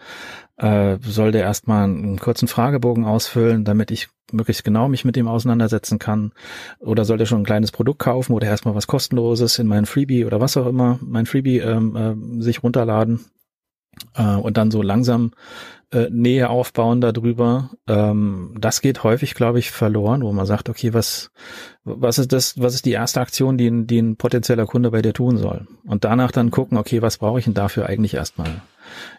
Äh, 0.58 0.98
soll 1.02 1.32
der 1.32 1.44
erstmal 1.44 1.86
einen 1.86 2.20
kurzen 2.20 2.50
Fragebogen 2.50 3.06
ausfüllen, 3.06 3.64
damit 3.64 3.92
ich 3.92 4.10
möglichst 4.32 4.66
genau 4.66 4.90
mich 4.90 5.06
mit 5.06 5.16
dem 5.16 5.30
auseinandersetzen 5.30 6.00
kann? 6.00 6.34
Oder 6.80 7.06
soll 7.06 7.18
der 7.18 7.26
schon 7.26 7.42
ein 7.42 7.46
kleines 7.46 7.72
Produkt 7.72 8.00
kaufen 8.00 8.34
oder 8.34 8.48
erstmal 8.48 8.76
was 8.76 8.88
kostenloses 8.88 9.58
in 9.58 9.68
mein 9.68 9.86
Freebie 9.86 10.26
oder 10.26 10.42
was 10.42 10.58
auch 10.58 10.68
immer, 10.68 11.00
mein 11.02 11.28
Freebie 11.28 11.60
ähm, 11.60 11.96
äh, 11.96 12.44
sich 12.44 12.62
runterladen? 12.62 13.22
Äh, 14.16 14.36
und 14.36 14.58
dann 14.58 14.72
so 14.72 14.82
langsam 14.82 15.32
äh, 15.92 16.08
Nähe 16.12 16.50
aufbauen 16.50 17.02
darüber. 17.02 17.72
Ähm, 17.88 18.56
das 18.60 18.82
geht 18.82 19.04
häufig, 19.04 19.34
glaube 19.34 19.60
ich, 19.60 19.72
verloren, 19.72 20.22
wo 20.22 20.32
man 20.32 20.46
sagt, 20.46 20.70
okay, 20.70 20.94
was, 20.94 21.32
was 21.84 22.20
ist 22.20 22.32
das, 22.32 22.60
was 22.60 22.76
ist 22.76 22.86
die 22.86 22.92
erste 22.92 23.22
Aktion, 23.22 23.58
die 23.58 23.68
ein, 23.68 23.88
die 23.88 24.00
ein 24.00 24.16
potenzieller 24.16 24.66
Kunde 24.66 24.92
bei 24.92 25.02
dir 25.02 25.14
tun 25.14 25.38
soll? 25.38 25.68
Und 25.86 26.04
danach 26.04 26.32
dann 26.32 26.52
gucken, 26.52 26.78
okay, 26.78 27.02
was 27.02 27.18
brauche 27.18 27.40
ich 27.40 27.46
denn 27.46 27.54
dafür 27.54 27.88
eigentlich 27.88 28.14
erstmal? 28.14 28.62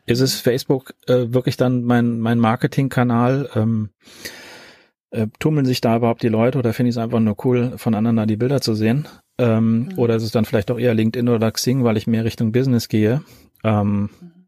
Ist 0.07 0.21
es 0.21 0.41
Facebook 0.41 0.95
äh, 1.07 1.33
wirklich 1.33 1.57
dann 1.57 1.83
mein, 1.85 2.21
mein 2.21 2.39
Marketingkanal? 2.39 3.49
Ähm, 3.55 3.91
äh, 5.11 5.27
tummeln 5.41 5.67
sich 5.67 5.81
da 5.81 5.97
überhaupt 5.97 6.23
die 6.23 6.29
Leute 6.29 6.59
oder 6.59 6.73
finde 6.73 6.91
ich 6.91 6.95
es 6.95 7.03
einfach 7.03 7.19
nur 7.19 7.35
cool, 7.45 7.73
von 7.79 7.97
anderen 7.97 8.17
da 8.17 8.27
die 8.27 8.37
Bilder 8.37 8.61
zu 8.61 8.75
sehen? 8.75 9.09
Ähm, 9.39 9.87
mhm. 9.87 9.99
Oder 9.99 10.15
ist 10.15 10.23
es 10.23 10.31
dann 10.31 10.45
vielleicht 10.45 10.71
auch 10.71 10.79
eher 10.79 10.95
LinkedIn 10.95 11.29
oder 11.29 11.51
Xing, 11.51 11.83
weil 11.83 11.97
ich 11.97 12.07
mehr 12.07 12.25
Richtung 12.25 12.53
Business 12.53 12.89
gehe? 12.89 13.23
Ähm, 13.65 14.03
mhm 14.03 14.40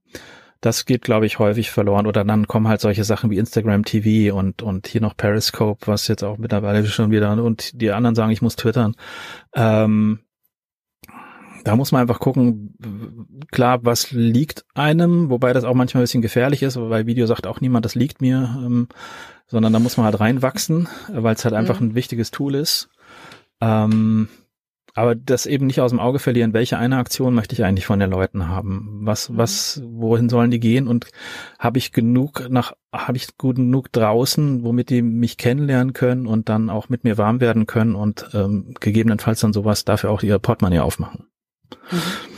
das 0.62 0.86
geht, 0.86 1.02
glaube 1.02 1.26
ich, 1.26 1.40
häufig 1.40 1.70
verloren. 1.70 2.06
Oder 2.06 2.24
dann 2.24 2.46
kommen 2.46 2.68
halt 2.68 2.80
solche 2.80 3.04
Sachen 3.04 3.30
wie 3.30 3.36
Instagram 3.36 3.84
TV 3.84 4.34
und, 4.34 4.62
und 4.62 4.86
hier 4.86 5.00
noch 5.00 5.16
Periscope, 5.16 5.86
was 5.86 6.06
jetzt 6.08 6.22
auch 6.22 6.38
mittlerweile 6.38 6.86
schon 6.86 7.10
wieder, 7.10 7.32
und 7.32 7.80
die 7.80 7.90
anderen 7.90 8.14
sagen, 8.14 8.30
ich 8.30 8.42
muss 8.42 8.56
twittern. 8.56 8.94
Ähm, 9.54 10.20
da 11.64 11.76
muss 11.76 11.90
man 11.90 12.02
einfach 12.02 12.20
gucken, 12.20 12.76
klar, 13.50 13.84
was 13.84 14.12
liegt 14.12 14.64
einem, 14.74 15.30
wobei 15.30 15.52
das 15.52 15.64
auch 15.64 15.74
manchmal 15.74 16.02
ein 16.02 16.04
bisschen 16.04 16.22
gefährlich 16.22 16.62
ist, 16.62 16.78
weil 16.78 17.06
Video 17.06 17.26
sagt 17.26 17.46
auch 17.46 17.60
niemand, 17.60 17.84
das 17.84 17.96
liegt 17.96 18.20
mir, 18.20 18.56
ähm, 18.64 18.88
sondern 19.48 19.72
da 19.72 19.80
muss 19.80 19.96
man 19.96 20.06
halt 20.06 20.20
reinwachsen, 20.20 20.88
weil 21.12 21.34
es 21.34 21.44
halt 21.44 21.54
einfach 21.54 21.80
mhm. 21.80 21.88
ein 21.88 21.94
wichtiges 21.96 22.30
Tool 22.30 22.54
ist. 22.54 22.88
Ähm, 23.60 24.28
aber 24.94 25.14
das 25.14 25.46
eben 25.46 25.66
nicht 25.66 25.80
aus 25.80 25.90
dem 25.90 26.00
Auge 26.00 26.18
verlieren, 26.18 26.52
welche 26.52 26.76
eine 26.78 26.98
Aktion 26.98 27.34
möchte 27.34 27.54
ich 27.54 27.64
eigentlich 27.64 27.86
von 27.86 27.98
den 27.98 28.10
Leuten 28.10 28.48
haben? 28.48 29.00
Was, 29.02 29.30
mhm. 29.30 29.36
was, 29.38 29.82
wohin 29.84 30.28
sollen 30.28 30.50
die 30.50 30.60
gehen? 30.60 30.86
Und 30.86 31.06
habe 31.58 31.78
ich 31.78 31.92
genug 31.92 32.48
nach, 32.50 32.72
habe 32.92 33.16
ich 33.16 33.38
gut 33.38 33.56
genug 33.56 33.90
draußen, 33.92 34.64
womit 34.64 34.90
die 34.90 35.02
mich 35.02 35.38
kennenlernen 35.38 35.94
können 35.94 36.26
und 36.26 36.48
dann 36.48 36.68
auch 36.68 36.88
mit 36.88 37.04
mir 37.04 37.16
warm 37.16 37.40
werden 37.40 37.66
können 37.66 37.94
und 37.94 38.28
ähm, 38.34 38.74
gegebenenfalls 38.80 39.40
dann 39.40 39.52
sowas 39.52 39.84
dafür 39.84 40.10
auch 40.10 40.22
ihr 40.22 40.38
Portemonnaie 40.38 40.80
aufmachen. 40.80 41.26
Mhm. 41.90 42.31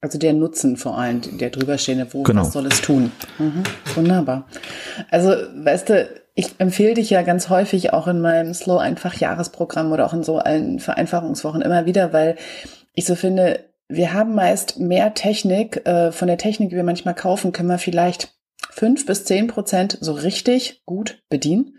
Also 0.00 0.18
der 0.18 0.32
Nutzen 0.32 0.76
vor 0.76 0.98
allem, 0.98 1.20
der 1.38 1.50
drüber 1.50 1.78
stehende, 1.78 2.06
wo, 2.12 2.22
genau. 2.22 2.42
was 2.42 2.52
soll 2.52 2.66
es 2.66 2.82
tun? 2.82 3.12
Mhm. 3.38 3.62
Wunderbar. 3.94 4.46
Also, 5.10 5.30
weißt 5.30 5.88
du, 5.88 6.08
ich 6.34 6.48
empfehle 6.58 6.94
dich 6.94 7.10
ja 7.10 7.22
ganz 7.22 7.48
häufig 7.48 7.92
auch 7.92 8.06
in 8.06 8.20
meinem 8.20 8.52
Slow 8.52 8.78
Einfach 8.78 9.14
Jahresprogramm 9.14 9.92
oder 9.92 10.06
auch 10.06 10.12
in 10.12 10.22
so 10.22 10.38
allen 10.38 10.78
Vereinfachungswochen 10.80 11.62
immer 11.62 11.86
wieder, 11.86 12.12
weil 12.12 12.36
ich 12.94 13.06
so 13.06 13.14
finde, 13.14 13.64
wir 13.88 14.12
haben 14.12 14.34
meist 14.34 14.78
mehr 14.78 15.14
Technik. 15.14 15.86
Äh, 15.86 16.12
von 16.12 16.28
der 16.28 16.38
Technik, 16.38 16.70
die 16.70 16.76
wir 16.76 16.84
manchmal 16.84 17.14
kaufen, 17.14 17.52
können 17.52 17.68
wir 17.68 17.78
vielleicht 17.78 18.34
fünf 18.70 19.06
bis 19.06 19.24
zehn 19.24 19.46
Prozent 19.46 19.96
so 20.00 20.12
richtig 20.12 20.82
gut 20.84 21.22
bedienen. 21.28 21.78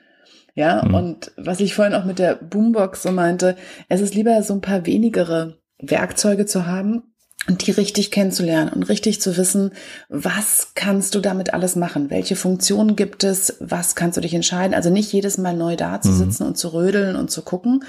Ja, 0.56 0.84
mhm. 0.84 0.94
und 0.96 1.32
was 1.38 1.60
ich 1.60 1.76
vorhin 1.76 1.94
auch 1.94 2.06
mit 2.06 2.18
der 2.18 2.34
Boombox 2.34 3.04
so 3.04 3.12
meinte, 3.12 3.56
es 3.90 4.02
ist 4.02 4.16
lieber 4.16 4.42
so 4.42 4.56
ein 4.56 4.62
paar 4.62 4.88
wenigere 4.88 5.60
Werkzeuge 5.80 6.48
zu 6.48 6.66
haben, 6.66 7.14
und 7.48 7.66
die 7.66 7.72
richtig 7.72 8.12
kennenzulernen 8.12 8.74
und 8.74 8.84
richtig 8.84 9.22
zu 9.22 9.38
wissen, 9.38 9.72
was 10.10 10.74
kannst 10.76 11.16
du 11.16 11.22
damit 11.22 11.54
alles 11.54 11.78
machen? 11.78 12.10
Welche 12.10 12.36
Funktionen 12.36 12.96
gibt 12.96 13.24
es? 13.24 13.56
Was 13.60 13.96
kannst 13.96 14.18
du 14.18 14.22
dich 14.22 14.34
entscheiden? 14.34 14.74
Also 14.74 14.90
nicht 14.90 15.14
jedes 15.14 15.38
Mal 15.38 15.56
neu 15.56 15.76
da 15.78 16.02
zu 16.02 16.12
sitzen 16.12 16.44
mhm. 16.44 16.50
und 16.50 16.58
zu 16.58 16.74
rödeln 16.74 17.16
und 17.16 17.32
zu 17.32 17.42
gucken. 17.42 17.86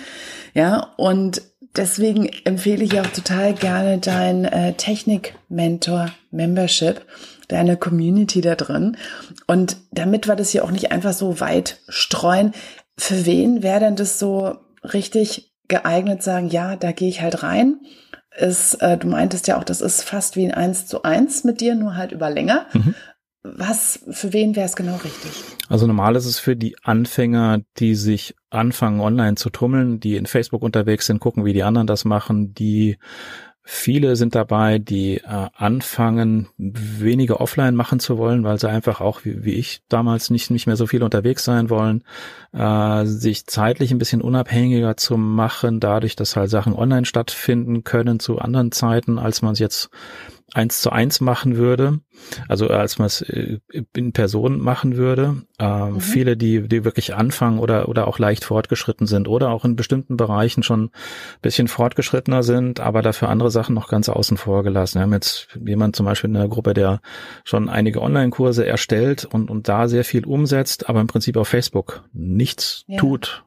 Ja, 0.54 0.92
und 0.96 1.42
deswegen 1.76 2.30
empfehle 2.44 2.84
ich 2.84 3.00
auch 3.00 3.08
total 3.08 3.54
gerne 3.54 3.98
dein 3.98 4.44
äh, 4.44 4.74
Technik-Mentor-Membership, 4.74 7.00
deine 7.48 7.76
Community 7.76 8.40
da 8.40 8.54
drin. 8.54 8.96
Und 9.48 9.76
damit 9.90 10.28
wir 10.28 10.36
das 10.36 10.50
hier 10.50 10.64
auch 10.64 10.70
nicht 10.70 10.92
einfach 10.92 11.14
so 11.14 11.40
weit 11.40 11.80
streuen, 11.88 12.52
für 12.96 13.26
wen 13.26 13.64
wäre 13.64 13.80
denn 13.80 13.96
das 13.96 14.20
so 14.20 14.54
richtig 14.84 15.50
geeignet, 15.66 16.22
sagen, 16.22 16.48
ja, 16.48 16.76
da 16.76 16.92
gehe 16.92 17.08
ich 17.08 17.22
halt 17.22 17.42
rein 17.42 17.80
ist, 18.38 18.74
äh, 18.74 18.96
du 18.96 19.08
meintest 19.08 19.48
ja 19.48 19.58
auch, 19.58 19.64
das 19.64 19.80
ist 19.80 20.02
fast 20.02 20.36
wie 20.36 20.46
ein 20.46 20.54
Eins 20.54 20.86
zu 20.86 21.02
eins 21.02 21.44
mit 21.44 21.60
dir, 21.60 21.74
nur 21.74 21.96
halt 21.96 22.12
über 22.12 22.30
länger. 22.30 22.66
Mhm. 22.72 22.94
Was, 23.42 24.00
für 24.10 24.32
wen 24.32 24.56
wäre 24.56 24.66
es 24.66 24.76
genau 24.76 24.96
richtig? 24.96 25.30
Also 25.68 25.86
normal 25.86 26.16
ist 26.16 26.26
es 26.26 26.38
für 26.38 26.56
die 26.56 26.76
Anfänger, 26.82 27.60
die 27.78 27.94
sich 27.94 28.34
anfangen 28.50 29.00
online 29.00 29.36
zu 29.36 29.50
tummeln, 29.50 30.00
die 30.00 30.16
in 30.16 30.26
Facebook 30.26 30.62
unterwegs 30.62 31.06
sind, 31.06 31.20
gucken, 31.20 31.44
wie 31.44 31.52
die 31.52 31.62
anderen 31.62 31.86
das 31.86 32.04
machen, 32.04 32.52
die 32.52 32.98
Viele 33.70 34.16
sind 34.16 34.34
dabei, 34.34 34.78
die 34.78 35.18
äh, 35.18 35.48
anfangen, 35.54 36.48
weniger 36.56 37.38
offline 37.42 37.74
machen 37.74 38.00
zu 38.00 38.16
wollen, 38.16 38.42
weil 38.42 38.58
sie 38.58 38.70
einfach 38.70 39.02
auch, 39.02 39.26
wie, 39.26 39.44
wie 39.44 39.52
ich 39.52 39.82
damals, 39.90 40.30
nicht, 40.30 40.50
nicht 40.50 40.66
mehr 40.66 40.76
so 40.76 40.86
viel 40.86 41.02
unterwegs 41.02 41.44
sein 41.44 41.68
wollen, 41.68 42.02
äh, 42.54 43.04
sich 43.04 43.44
zeitlich 43.44 43.90
ein 43.90 43.98
bisschen 43.98 44.22
unabhängiger 44.22 44.96
zu 44.96 45.18
machen, 45.18 45.80
dadurch, 45.80 46.16
dass 46.16 46.34
halt 46.34 46.48
Sachen 46.48 46.72
online 46.72 47.04
stattfinden 47.04 47.84
können 47.84 48.20
zu 48.20 48.38
anderen 48.38 48.72
Zeiten, 48.72 49.18
als 49.18 49.42
man 49.42 49.52
es 49.52 49.58
jetzt 49.58 49.90
eins 50.54 50.80
zu 50.80 50.90
eins 50.90 51.20
machen 51.20 51.56
würde, 51.56 52.00
also 52.48 52.68
als 52.68 52.98
man 52.98 53.06
es 53.06 53.20
äh, 53.20 53.58
in 53.94 54.12
Person 54.12 54.60
machen 54.60 54.96
würde. 54.96 55.42
Ähm, 55.58 55.94
mhm. 55.94 56.00
Viele, 56.00 56.36
die, 56.36 56.66
die 56.66 56.84
wirklich 56.84 57.14
anfangen 57.14 57.58
oder, 57.58 57.88
oder 57.88 58.08
auch 58.08 58.18
leicht 58.18 58.44
fortgeschritten 58.44 59.06
sind 59.06 59.28
oder 59.28 59.50
auch 59.50 59.64
in 59.64 59.76
bestimmten 59.76 60.16
Bereichen 60.16 60.62
schon 60.62 60.84
ein 60.84 60.90
bisschen 61.42 61.68
fortgeschrittener 61.68 62.42
sind, 62.42 62.80
aber 62.80 63.02
dafür 63.02 63.28
andere 63.28 63.50
Sachen 63.50 63.74
noch 63.74 63.88
ganz 63.88 64.08
außen 64.08 64.36
vor 64.38 64.62
gelassen. 64.62 64.98
Wir 64.98 65.02
haben 65.02 65.12
jetzt 65.12 65.48
jemand 65.64 65.96
zum 65.96 66.06
Beispiel 66.06 66.28
in 66.28 66.34
der 66.34 66.48
Gruppe, 66.48 66.72
der 66.72 67.00
schon 67.44 67.68
einige 67.68 68.00
Online-Kurse 68.00 68.64
erstellt 68.66 69.26
und, 69.26 69.50
und 69.50 69.68
da 69.68 69.86
sehr 69.86 70.04
viel 70.04 70.24
umsetzt, 70.24 70.88
aber 70.88 71.00
im 71.00 71.06
Prinzip 71.08 71.36
auf 71.36 71.48
Facebook 71.48 72.04
nichts 72.12 72.84
ja. 72.86 72.98
tut 72.98 73.44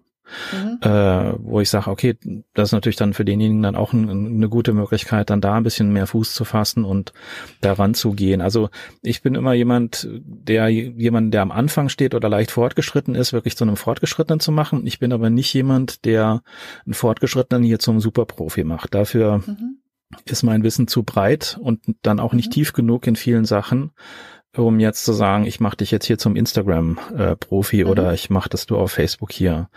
Mhm. 0.52 0.80
Äh, 0.82 1.34
wo 1.40 1.62
ich 1.62 1.70
sage, 1.70 1.90
okay, 1.90 2.18
das 2.54 2.70
ist 2.70 2.74
natürlich 2.74 2.96
dann 2.96 3.14
für 3.14 3.26
denjenigen 3.26 3.64
dann 3.64 3.76
auch 3.76 3.94
ein, 3.94 4.10
eine 4.10 4.50
gute 4.50 4.74
Möglichkeit, 4.74 5.30
dann 5.30 5.42
da 5.42 5.56
ein 5.56 5.64
bisschen 5.64 5.92
mehr 5.92 6.08
Fuß 6.08 6.34
zu 6.34 6.46
fassen 6.46 6.84
und 6.84 7.14
daran 7.62 7.94
zu 7.94 8.12
gehen. 8.12 8.42
Also 8.42 8.70
ich 9.02 9.22
bin 9.22 9.36
immer 9.36 9.54
jemand, 9.54 10.08
der 10.12 10.70
jemand, 10.70 11.34
der 11.34 11.42
am 11.42 11.52
Anfang 11.52 11.90
steht 11.90 12.16
oder 12.16 12.30
leicht 12.30 12.52
fortgeschritten 12.52 13.16
ist, 13.16 13.34
wirklich 13.34 13.58
zu 13.58 13.64
einem 13.64 13.78
Fortgeschrittenen 13.78 14.40
zu 14.40 14.52
machen. 14.52 14.86
Ich 14.86 15.00
bin 15.00 15.14
aber 15.14 15.30
nicht 15.30 15.54
jemand, 15.54 16.06
der 16.06 16.42
einen 16.86 16.94
Fortgeschrittenen 16.94 17.64
hier 17.64 17.80
zum 17.80 18.00
Superprofi 18.00 18.64
macht. 18.64 18.94
Dafür 18.94 19.40
mhm. 19.46 19.78
ist 20.26 20.44
mein 20.44 20.64
Wissen 20.64 20.88
zu 20.88 21.04
breit 21.04 21.58
und 21.62 21.82
dann 22.02 22.20
auch 22.20 22.34
nicht 22.34 22.48
mhm. 22.48 22.54
tief 22.54 22.74
genug 22.74 23.08
in 23.08 23.16
vielen 23.16 23.46
Sachen, 23.46 23.92
um 24.58 24.80
jetzt 24.82 25.06
zu 25.06 25.14
sagen, 25.14 25.46
ich 25.46 25.62
mache 25.62 25.78
dich 25.78 25.92
jetzt 25.92 26.06
hier 26.06 26.18
zum 26.18 26.36
Instagram-Profi 26.36 27.82
äh, 27.82 27.84
mhm. 27.86 27.90
oder 27.90 28.14
ich 28.14 28.30
mache, 28.30 28.50
dass 28.50 28.66
du 28.66 28.78
auf 28.78 28.92
Facebook 28.92 29.32
hier 29.32 29.70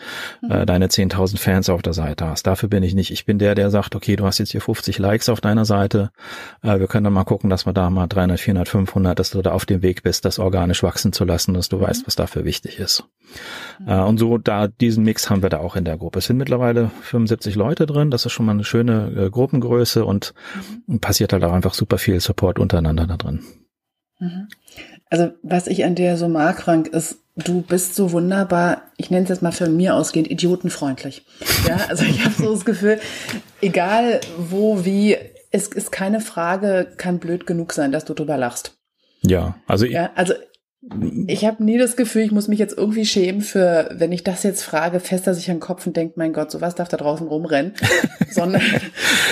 mhm. 0.42 0.50
äh, 0.50 0.66
deine 0.66 0.88
10.000 0.88 1.38
Fans 1.38 1.68
auf 1.68 1.80
der 1.80 1.92
Seite 1.92 2.26
hast. 2.26 2.46
Dafür 2.46 2.68
bin 2.68 2.82
ich 2.82 2.94
nicht. 2.94 3.12
Ich 3.12 3.24
bin 3.24 3.38
der, 3.38 3.54
der 3.54 3.70
sagt, 3.70 3.94
okay, 3.94 4.16
du 4.16 4.24
hast 4.24 4.38
jetzt 4.38 4.50
hier 4.50 4.60
50 4.60 4.98
Likes 4.98 5.28
auf 5.28 5.40
deiner 5.40 5.64
Seite. 5.64 6.10
Äh, 6.62 6.80
wir 6.80 6.88
können 6.88 7.04
dann 7.04 7.12
mal 7.12 7.24
gucken, 7.24 7.50
dass 7.50 7.66
wir 7.66 7.72
da 7.72 7.88
mal 7.88 8.08
300, 8.08 8.40
400, 8.40 8.68
500, 8.68 9.18
dass 9.18 9.30
du 9.30 9.42
da 9.42 9.52
auf 9.52 9.64
dem 9.64 9.82
Weg 9.82 10.02
bist, 10.02 10.24
das 10.24 10.40
organisch 10.40 10.82
wachsen 10.82 11.12
zu 11.12 11.24
lassen, 11.24 11.54
dass 11.54 11.68
du 11.68 11.76
mhm. 11.76 11.82
weißt, 11.82 12.06
was 12.06 12.16
dafür 12.16 12.44
wichtig 12.44 12.80
ist. 12.80 13.04
Mhm. 13.78 13.88
Äh, 13.88 14.00
und 14.00 14.18
so 14.18 14.38
da 14.38 14.66
diesen 14.66 15.04
Mix 15.04 15.30
haben 15.30 15.42
wir 15.42 15.50
da 15.50 15.58
auch 15.58 15.76
in 15.76 15.84
der 15.84 15.98
Gruppe. 15.98 16.18
Es 16.18 16.26
sind 16.26 16.36
mittlerweile 16.36 16.90
75 17.02 17.54
Leute 17.54 17.86
drin. 17.86 18.10
Das 18.10 18.26
ist 18.26 18.32
schon 18.32 18.46
mal 18.46 18.52
eine 18.52 18.64
schöne 18.64 19.12
äh, 19.16 19.30
Gruppengröße 19.30 20.04
und 20.04 20.34
mhm. 20.88 20.98
passiert 20.98 21.32
halt 21.32 21.44
auch 21.44 21.52
einfach 21.52 21.74
super 21.74 21.98
viel 21.98 22.18
Support 22.18 22.58
untereinander 22.58 23.06
da 23.06 23.16
drin. 23.16 23.44
Mhm. 24.18 24.48
Also 25.10 25.32
was 25.42 25.66
ich 25.66 25.84
an 25.84 25.94
dir 25.94 26.16
so 26.16 26.28
mag, 26.28 26.62
Frank, 26.62 26.88
ist, 26.88 27.18
du 27.36 27.62
bist 27.62 27.94
so 27.94 28.12
wunderbar, 28.12 28.82
ich 28.96 29.10
nenne 29.10 29.24
es 29.24 29.28
jetzt 29.28 29.42
mal 29.42 29.52
von 29.52 29.76
mir 29.76 29.94
ausgehend, 29.94 30.30
idiotenfreundlich. 30.30 31.26
Ja, 31.66 31.78
also 31.88 32.04
ich 32.04 32.24
habe 32.24 32.34
so 32.34 32.52
das 32.52 32.64
Gefühl, 32.64 33.00
egal 33.60 34.20
wo, 34.38 34.84
wie, 34.84 35.16
es 35.50 35.68
ist 35.68 35.92
keine 35.92 36.20
Frage, 36.20 36.92
kann 36.96 37.18
blöd 37.18 37.46
genug 37.46 37.72
sein, 37.72 37.92
dass 37.92 38.04
du 38.04 38.14
drüber 38.14 38.36
lachst. 38.36 38.76
Ja, 39.22 39.56
also 39.66 39.84
ich, 39.84 39.92
ja, 39.92 40.10
also 40.14 40.34
ich 41.26 41.44
habe 41.46 41.64
nie 41.64 41.78
das 41.78 41.96
Gefühl, 41.96 42.22
ich 42.22 42.30
muss 42.30 42.48
mich 42.48 42.58
jetzt 42.58 42.76
irgendwie 42.76 43.06
schämen 43.06 43.40
für, 43.40 43.88
wenn 43.94 44.12
ich 44.12 44.22
das 44.22 44.42
jetzt 44.42 44.62
frage, 44.62 45.00
fester 45.00 45.32
sich 45.34 45.48
an 45.50 45.56
den 45.56 45.60
Kopf 45.60 45.86
und 45.86 45.96
denkt, 45.96 46.16
mein 46.16 46.34
Gott, 46.34 46.50
sowas 46.50 46.74
darf 46.74 46.88
da 46.88 46.98
draußen 46.98 47.26
rumrennen. 47.26 47.72
Sondern 48.30 48.62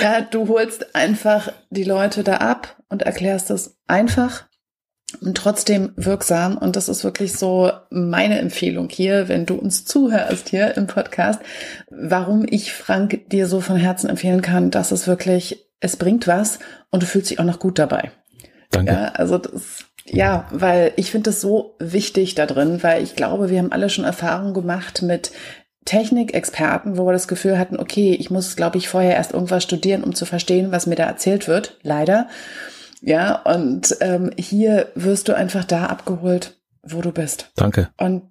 ja, 0.01 0.21
du 0.21 0.47
holst 0.47 0.95
einfach 0.95 1.51
die 1.69 1.83
Leute 1.83 2.23
da 2.23 2.37
ab 2.37 2.81
und 2.89 3.03
erklärst 3.03 3.51
es 3.51 3.77
einfach 3.87 4.45
und 5.21 5.35
trotzdem 5.35 5.93
wirksam. 5.95 6.57
Und 6.57 6.75
das 6.75 6.89
ist 6.89 7.03
wirklich 7.03 7.33
so 7.33 7.71
meine 7.89 8.39
Empfehlung 8.39 8.89
hier, 8.89 9.27
wenn 9.27 9.45
du 9.45 9.55
uns 9.55 9.85
zuhörst 9.85 10.49
hier 10.49 10.75
im 10.77 10.87
Podcast, 10.87 11.39
warum 11.89 12.45
ich 12.49 12.73
Frank 12.73 13.29
dir 13.29 13.47
so 13.47 13.61
von 13.61 13.77
Herzen 13.77 14.09
empfehlen 14.09 14.41
kann, 14.41 14.71
dass 14.71 14.91
es 14.91 15.07
wirklich, 15.07 15.65
es 15.79 15.97
bringt 15.97 16.27
was 16.27 16.59
und 16.89 17.03
du 17.03 17.07
fühlst 17.07 17.29
dich 17.29 17.39
auch 17.39 17.45
noch 17.45 17.59
gut 17.59 17.79
dabei. 17.79 18.11
Danke. 18.71 18.91
Ja, 18.91 19.05
also 19.15 19.37
das, 19.37 19.85
ja, 20.05 20.47
weil 20.51 20.91
ich 20.95 21.11
finde 21.11 21.29
es 21.29 21.41
so 21.41 21.75
wichtig 21.79 22.35
da 22.35 22.45
drin, 22.45 22.83
weil 22.83 23.03
ich 23.03 23.15
glaube, 23.15 23.49
wir 23.49 23.59
haben 23.59 23.71
alle 23.71 23.89
schon 23.89 24.05
Erfahrungen 24.05 24.53
gemacht 24.53 25.01
mit 25.01 25.31
Technikexperten, 25.85 26.97
wo 26.97 27.05
wir 27.05 27.13
das 27.13 27.27
Gefühl 27.27 27.57
hatten, 27.57 27.77
okay, 27.77 28.15
ich 28.17 28.29
muss, 28.29 28.55
glaube 28.55 28.77
ich, 28.77 28.87
vorher 28.87 29.15
erst 29.15 29.33
irgendwas 29.33 29.63
studieren, 29.63 30.03
um 30.03 30.15
zu 30.15 30.25
verstehen, 30.25 30.71
was 30.71 30.87
mir 30.87 30.95
da 30.95 31.05
erzählt 31.05 31.47
wird. 31.47 31.77
Leider. 31.83 32.27
Ja, 33.05 33.41
und 33.41 33.97
ähm, 33.99 34.31
hier 34.37 34.87
wirst 34.95 35.27
du 35.27 35.35
einfach 35.35 35.65
da 35.65 35.87
abgeholt, 35.87 36.57
wo 36.83 37.01
du 37.01 37.11
bist. 37.11 37.51
Danke. 37.57 37.89
Und 37.97 38.23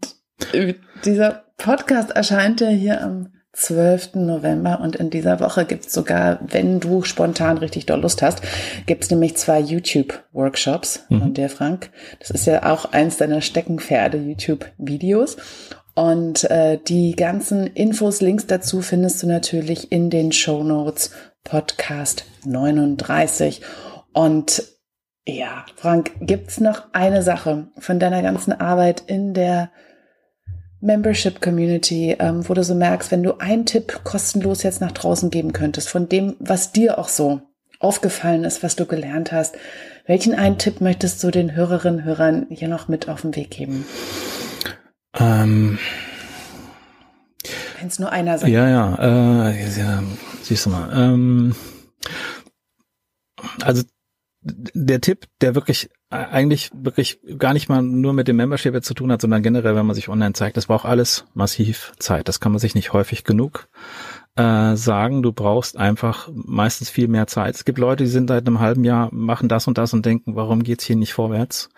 dieser 1.04 1.44
Podcast 1.58 2.10
erscheint 2.10 2.62
ja 2.62 2.68
hier 2.68 3.02
am 3.02 3.28
12. 3.52 4.14
November 4.14 4.80
und 4.80 4.96
in 4.96 5.10
dieser 5.10 5.38
Woche 5.40 5.66
gibt's 5.66 5.92
sogar, 5.92 6.40
wenn 6.40 6.80
du 6.80 7.02
spontan 7.02 7.58
richtig 7.58 7.84
doll 7.84 8.00
Lust 8.00 8.22
hast, 8.22 8.40
gibt's 8.86 9.10
nämlich 9.10 9.36
zwei 9.36 9.60
YouTube-Workshops 9.60 11.04
mhm. 11.10 11.20
von 11.20 11.34
dir, 11.34 11.50
Frank. 11.50 11.90
Das 12.18 12.30
ist 12.30 12.46
ja 12.46 12.72
auch 12.72 12.92
eins 12.92 13.18
deiner 13.18 13.42
Steckenpferde, 13.42 14.16
YouTube-Videos. 14.16 15.36
Und 15.94 16.50
äh, 16.50 16.78
die 16.78 17.14
ganzen 17.14 17.66
Infos, 17.66 18.22
Links 18.22 18.46
dazu 18.46 18.80
findest 18.80 19.22
du 19.22 19.26
natürlich 19.26 19.92
in 19.92 20.08
den 20.08 20.32
Show 20.32 20.64
Notes 20.64 21.10
Podcast 21.44 22.24
39. 22.46 23.60
Und 24.12 24.62
ja, 25.26 25.64
Frank, 25.76 26.12
gibt's 26.20 26.60
noch 26.60 26.92
eine 26.92 27.22
Sache 27.22 27.68
von 27.78 27.98
deiner 27.98 28.22
ganzen 28.22 28.52
Arbeit 28.52 29.04
in 29.06 29.34
der 29.34 29.70
Membership 30.80 31.40
Community, 31.40 32.16
ähm, 32.18 32.48
wo 32.48 32.54
du 32.54 32.64
so 32.64 32.74
merkst, 32.74 33.12
wenn 33.12 33.22
du 33.22 33.38
einen 33.38 33.66
Tipp 33.66 34.00
kostenlos 34.02 34.64
jetzt 34.64 34.80
nach 34.80 34.90
draußen 34.90 35.30
geben 35.30 35.52
könntest, 35.52 35.88
von 35.88 36.08
dem, 36.08 36.34
was 36.40 36.72
dir 36.72 36.98
auch 36.98 37.08
so 37.08 37.40
aufgefallen 37.78 38.44
ist, 38.44 38.64
was 38.64 38.74
du 38.74 38.84
gelernt 38.84 39.30
hast, 39.30 39.56
welchen 40.06 40.34
einen 40.34 40.58
Tipp 40.58 40.80
möchtest 40.80 41.22
du 41.22 41.30
den 41.30 41.54
Hörerinnen 41.54 42.00
und 42.00 42.04
Hörern 42.04 42.46
hier 42.50 42.68
noch 42.68 42.88
mit 42.88 43.08
auf 43.08 43.22
den 43.22 43.36
Weg 43.36 43.52
geben? 43.52 43.86
Ähm, 45.16 45.78
Wenn 47.78 47.88
es 47.88 48.00
nur 48.00 48.10
einer 48.10 48.38
sein 48.38 48.50
Ja, 48.50 48.68
ja, 48.68 49.50
äh, 49.50 49.78
ja 49.78 50.02
siehst 50.42 50.66
du 50.66 50.70
mal. 50.70 50.90
Ähm, 50.92 51.54
also 53.62 53.84
der 54.42 55.00
Tipp, 55.00 55.26
der 55.40 55.54
wirklich 55.54 55.90
eigentlich 56.10 56.70
wirklich 56.74 57.20
gar 57.38 57.54
nicht 57.54 57.68
mal 57.68 57.80
nur 57.80 58.12
mit 58.12 58.28
dem 58.28 58.36
Membership 58.36 58.74
jetzt 58.74 58.86
zu 58.86 58.94
tun 58.94 59.10
hat, 59.10 59.20
sondern 59.20 59.42
generell, 59.42 59.74
wenn 59.76 59.86
man 59.86 59.94
sich 59.94 60.08
online 60.08 60.34
zeigt, 60.34 60.56
das 60.56 60.66
braucht 60.66 60.84
alles 60.84 61.24
massiv 61.32 61.92
Zeit. 61.98 62.28
Das 62.28 62.40
kann 62.40 62.52
man 62.52 62.58
sich 62.58 62.74
nicht 62.74 62.92
häufig 62.92 63.24
genug 63.24 63.68
äh, 64.36 64.76
sagen. 64.76 65.22
Du 65.22 65.32
brauchst 65.32 65.78
einfach 65.78 66.28
meistens 66.32 66.90
viel 66.90 67.08
mehr 67.08 67.28
Zeit. 67.28 67.54
Es 67.54 67.64
gibt 67.64 67.78
Leute, 67.78 68.04
die 68.04 68.10
sind 68.10 68.28
seit 68.28 68.46
einem 68.46 68.60
halben 68.60 68.84
Jahr, 68.84 69.08
machen 69.12 69.48
das 69.48 69.66
und 69.68 69.78
das 69.78 69.94
und 69.94 70.04
denken, 70.04 70.36
warum 70.36 70.62
geht's 70.62 70.84
hier 70.84 70.96
nicht 70.96 71.14
vorwärts? 71.14 71.70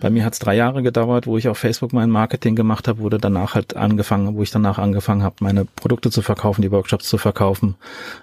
Bei 0.00 0.08
mir 0.08 0.24
hat 0.24 0.34
es 0.34 0.38
drei 0.38 0.54
Jahre 0.54 0.82
gedauert, 0.82 1.26
wo 1.26 1.36
ich 1.36 1.48
auf 1.48 1.58
Facebook 1.58 1.92
mein 1.92 2.10
Marketing 2.10 2.54
gemacht 2.54 2.88
habe, 2.88 3.00
wurde 3.00 3.18
danach 3.18 3.54
halt 3.54 3.76
angefangen, 3.76 4.36
wo 4.36 4.42
ich 4.42 4.50
danach 4.50 4.78
angefangen 4.78 5.22
habe, 5.22 5.36
meine 5.40 5.64
Produkte 5.64 6.10
zu 6.10 6.22
verkaufen, 6.22 6.62
die 6.62 6.70
Workshops 6.70 7.08
zu 7.08 7.18
verkaufen, 7.18 7.74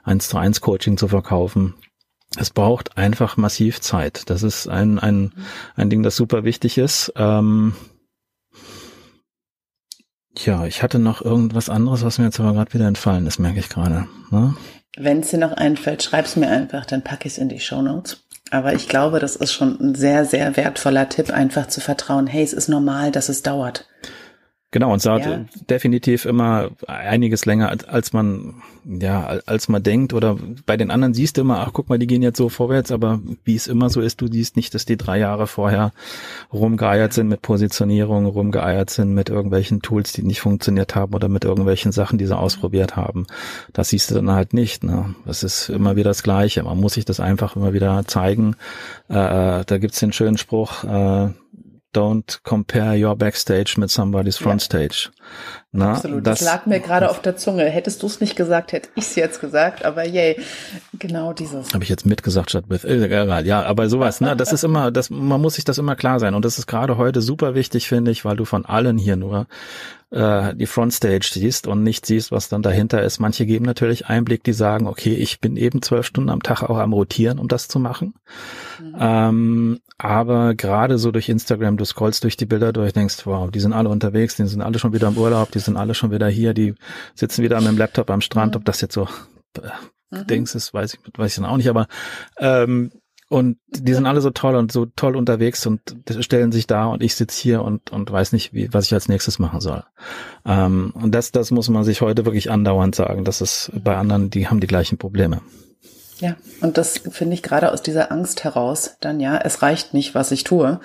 eins 0.04 0.30
zu 0.30 0.38
eins 0.38 0.62
Coaching 0.62 0.98
zu 0.98 1.08
verkaufen 1.08 1.76
es 2.38 2.52
braucht 2.52 2.98
einfach 2.98 3.38
massiv 3.38 3.82
Zeit. 3.82 4.30
Das 4.30 4.44
ist 4.44 4.68
ein, 4.68 5.00
ein, 5.00 5.32
ein 5.76 5.90
Ding, 5.90 6.04
das 6.04 6.16
super 6.16 6.44
wichtig 6.44 6.78
ist. 6.78 7.12
Ähm, 7.16 7.74
ja, 10.38 10.66
ich 10.66 10.84
hatte 10.84 11.00
noch 11.00 11.22
irgendwas 11.22 11.70
anderes, 11.70 12.04
was 12.04 12.18
mir 12.18 12.26
jetzt 12.26 12.40
aber 12.40 12.54
gerade 12.54 12.74
wieder 12.74 12.88
entfallen 12.88 13.26
ist, 13.26 13.40
merke 13.40 13.60
ich 13.60 13.70
gerade. 13.70 14.08
Ne? 14.32 14.56
Wenn 14.98 15.22
es 15.22 15.32
dir 15.32 15.40
noch 15.40 15.54
einfällt, 15.54 16.04
schreib's 16.04 16.36
mir 16.36 16.50
einfach, 16.50 16.86
dann 16.86 17.04
packe 17.04 17.28
ich 17.28 17.34
es 17.34 17.40
in 17.40 17.50
die 17.50 17.60
Show 17.60 17.82
Notes. 17.82 18.24
Aber 18.52 18.74
ich 18.74 18.88
glaube, 18.88 19.20
das 19.20 19.36
ist 19.36 19.54
schon 19.54 19.80
ein 19.80 19.96
sehr, 19.96 20.26
sehr 20.26 20.56
wertvoller 20.58 21.10
Tipp, 21.10 21.32
einfach 21.32 21.68
zu 21.68 21.82
vertrauen, 21.82 22.28
hey, 22.28 22.44
es 22.44 22.54
ist 22.54 22.68
normal, 22.68 23.12
dass 23.12 23.30
es 23.30 23.44
dauert. 23.44 23.88
Genau, 24.72 24.92
und 24.92 24.98
es 24.98 25.04
dauert 25.04 25.26
ja. 25.26 25.46
definitiv 25.68 26.26
immer 26.26 26.70
einiges 26.86 27.48
länger, 27.48 27.76
als 27.88 28.14
man, 28.14 28.62
ja, 28.86 29.40
als 29.48 29.68
man 29.68 29.82
denkt. 29.82 30.14
Oder 30.14 30.38
bei 30.68 30.78
den 30.78 30.92
anderen 30.92 31.16
siehst 31.16 31.38
du 31.38 31.42
immer, 31.42 31.62
ach 31.62 31.72
guck 31.74 31.90
mal, 31.90 31.98
die 31.98 32.06
gehen 32.06 32.22
jetzt 32.22 32.38
so 32.38 32.50
vorwärts, 32.50 32.92
aber 32.92 33.20
wie 33.44 33.56
es 33.56 33.66
immer 33.66 33.90
so 33.90 34.00
ist, 34.00 34.22
du 34.22 34.28
siehst 34.28 34.56
nicht, 34.56 34.76
dass 34.76 34.86
die 34.86 34.96
drei 34.96 35.18
Jahre 35.18 35.48
vorher 35.48 35.92
rumgeeiert 36.54 37.14
sind 37.14 37.30
mit 37.30 37.42
Positionierung, 37.42 38.28
rumgeeiert 38.28 38.92
sind 38.92 39.16
mit 39.16 39.30
irgendwelchen 39.30 39.82
Tools, 39.82 40.14
die 40.14 40.22
nicht 40.22 40.42
funktioniert 40.42 40.94
haben 40.94 41.16
oder 41.16 41.30
mit 41.30 41.46
irgendwelchen 41.46 41.92
Sachen, 41.92 42.20
die 42.20 42.28
sie 42.28 42.38
ausprobiert 42.38 42.96
haben. 42.96 43.26
Das 43.74 43.90
siehst 43.90 44.12
du 44.12 44.16
dann 44.16 44.30
halt 44.30 44.54
nicht. 44.54 44.84
Ne? 44.84 45.16
Das 45.26 45.42
ist 45.42 45.70
immer 45.70 45.96
wieder 45.96 46.12
das 46.12 46.22
Gleiche. 46.22 46.62
Man 46.62 46.80
muss 46.80 46.94
sich 46.94 47.06
das 47.06 47.20
einfach 47.20 47.56
immer 47.56 47.74
wieder 47.74 48.04
zeigen. 48.06 48.56
Äh, 49.08 49.66
da 49.66 49.78
gibt's 49.80 50.00
den 50.00 50.14
schönen 50.14 50.38
Spruch, 50.38 50.84
äh, 50.84 51.30
don't 51.94 52.40
compare 52.44 52.96
your 52.96 53.16
backstage 53.16 53.78
with 53.78 53.92
somebody's 53.92 54.38
front 54.38 54.62
yeah. 54.62 54.66
stage. 54.66 55.10
Na, 55.72 55.94
Absolut. 55.94 56.26
Das, 56.26 56.40
das 56.40 56.48
lag 56.48 56.66
mir 56.66 56.80
gerade 56.80 57.10
auf 57.12 57.22
der 57.22 57.38
Zunge. 57.38 57.66
Hättest 57.66 58.02
du 58.02 58.08
es 58.08 58.22
nicht 58.22 58.36
gesagt, 58.36 58.72
hätte 58.72 58.90
ich 58.96 59.04
es 59.04 59.16
jetzt 59.16 59.40
gesagt. 59.40 59.86
Aber 59.86 60.08
yay, 60.08 60.40
genau 60.98 61.34
dieses. 61.34 61.74
Habe 61.74 61.84
ich 61.84 61.90
jetzt 61.90 62.06
mitgesagt 62.06 62.50
statt 62.50 62.66
with. 62.70 62.84
Äh, 62.86 63.44
ja, 63.44 63.64
aber 63.64 63.90
sowas. 63.90 64.22
Ne, 64.22 64.36
das 64.36 64.52
ist 64.52 64.64
immer, 64.64 64.92
das 64.92 65.10
man 65.10 65.40
muss 65.40 65.56
sich 65.56 65.66
das 65.66 65.78
immer 65.78 65.96
klar 65.96 66.20
sein. 66.20 66.34
Und 66.34 66.44
das 66.44 66.58
ist 66.58 66.68
gerade 66.68 66.98
heute 66.98 67.22
super 67.22 67.54
wichtig, 67.54 67.88
finde 67.88 68.12
ich, 68.12 68.26
weil 68.26 68.36
du 68.36 68.46
von 68.46 68.66
allen 68.66 68.98
hier 68.98 69.16
nur 69.16 69.48
äh, 70.12 70.56
die 70.56 70.66
Frontstage 70.66 71.30
siehst 71.32 71.68
und 71.68 71.84
nicht 71.84 72.06
siehst, 72.06 72.32
was 72.32 72.50
dann 72.50 72.62
dahinter 72.62 73.04
ist. 73.04 73.20
Manche 73.20 73.46
geben 73.46 73.66
natürlich 73.66 74.08
Einblick, 74.08 74.44
die 74.44 74.54
sagen, 74.54 74.88
okay, 74.88 75.14
ich 75.14 75.40
bin 75.40 75.56
eben 75.56 75.82
zwölf 75.82 76.06
Stunden 76.06 76.30
am 76.30 76.42
Tag 76.42 76.64
auch 76.64 76.78
am 76.78 76.94
Rotieren, 76.94 77.40
um 77.40 77.48
das 77.48 77.68
zu 77.68 77.80
machen. 77.80 78.16
Mhm. 78.80 78.96
Ähm, 79.00 79.80
aber 79.98 80.56
gerade 80.56 80.98
so 80.98 81.12
durch 81.12 81.30
Instagram, 81.30 81.78
du 81.78 81.86
scrollst 81.86 82.24
durch 82.24 82.38
die 82.38 82.46
Bilder 82.46 82.72
durch, 82.72 82.94
denkst, 82.94 83.26
wow, 83.26 83.52
die 83.52 83.60
sind 83.60 83.74
alle 83.74 83.90
unterwegs, 83.90 84.38
die 84.38 84.48
sind 84.48 84.62
alle 84.62 84.80
schon 84.80 84.94
wieder 84.94 85.10
im 85.10 85.16
Urlaub, 85.20 85.52
die 85.52 85.60
sind 85.60 85.78
alle 85.78 85.94
schon 85.94 86.12
wieder 86.12 86.28
hier, 86.28 86.54
die 86.54 86.76
sitzen 87.16 87.44
wieder 87.44 87.60
mit 87.60 87.70
dem 87.70 87.78
Laptop 87.78 88.10
am 88.10 88.22
Strand, 88.22 88.54
mhm. 88.54 88.58
ob 88.58 88.66
das 88.66 88.82
jetzt 88.82 88.94
so 88.94 89.08
äh, 89.58 89.70
mhm. 90.10 90.28
Dings 90.28 90.56
ist, 90.56 90.74
weiß 90.74 90.96
ich, 90.96 91.00
weiß 91.18 91.32
ich 91.32 91.36
dann 91.36 91.46
auch 91.46 91.58
nicht, 91.58 91.70
aber 91.70 91.88
ähm, 92.38 92.92
und 93.30 93.60
die 93.68 93.94
sind 93.94 94.08
alle 94.08 94.22
so 94.22 94.32
toll 94.32 94.56
und 94.56 94.72
so 94.72 94.88
toll 94.88 95.16
unterwegs 95.16 95.66
und 95.68 95.82
stellen 96.20 96.52
sich 96.52 96.66
da 96.66 96.88
und 96.88 97.04
ich 97.04 97.14
sitze 97.14 97.40
hier 97.40 97.62
und, 97.62 97.92
und 97.92 98.12
weiß 98.12 98.34
nicht, 98.34 98.54
wie, 98.54 98.74
was 98.74 98.88
ich 98.88 98.94
als 98.96 99.08
nächstes 99.08 99.38
machen 99.38 99.62
soll. 99.62 99.84
Ähm, 100.46 100.92
und 100.96 101.14
das, 101.14 101.32
das 101.32 101.52
muss 101.52 101.70
man 101.70 101.84
sich 101.84 102.02
heute 102.02 102.26
wirklich 102.26 102.50
andauernd 102.50 102.96
sagen. 102.96 103.26
Das 103.26 103.40
ist 103.42 103.72
bei 103.84 103.96
anderen, 103.96 104.32
die 104.32 104.48
haben 104.48 104.60
die 104.60 104.68
gleichen 104.68 104.98
Probleme. 104.98 105.42
Ja, 106.20 106.36
und 106.62 106.78
das 106.78 106.98
finde 106.98 107.34
ich 107.34 107.44
gerade 107.44 107.72
aus 107.72 107.82
dieser 107.82 108.12
Angst 108.12 108.44
heraus, 108.44 108.98
dann 109.00 109.20
ja, 109.20 109.38
es 109.38 109.62
reicht 109.62 109.94
nicht, 109.94 110.16
was 110.16 110.32
ich 110.32 110.44
tue 110.44 110.80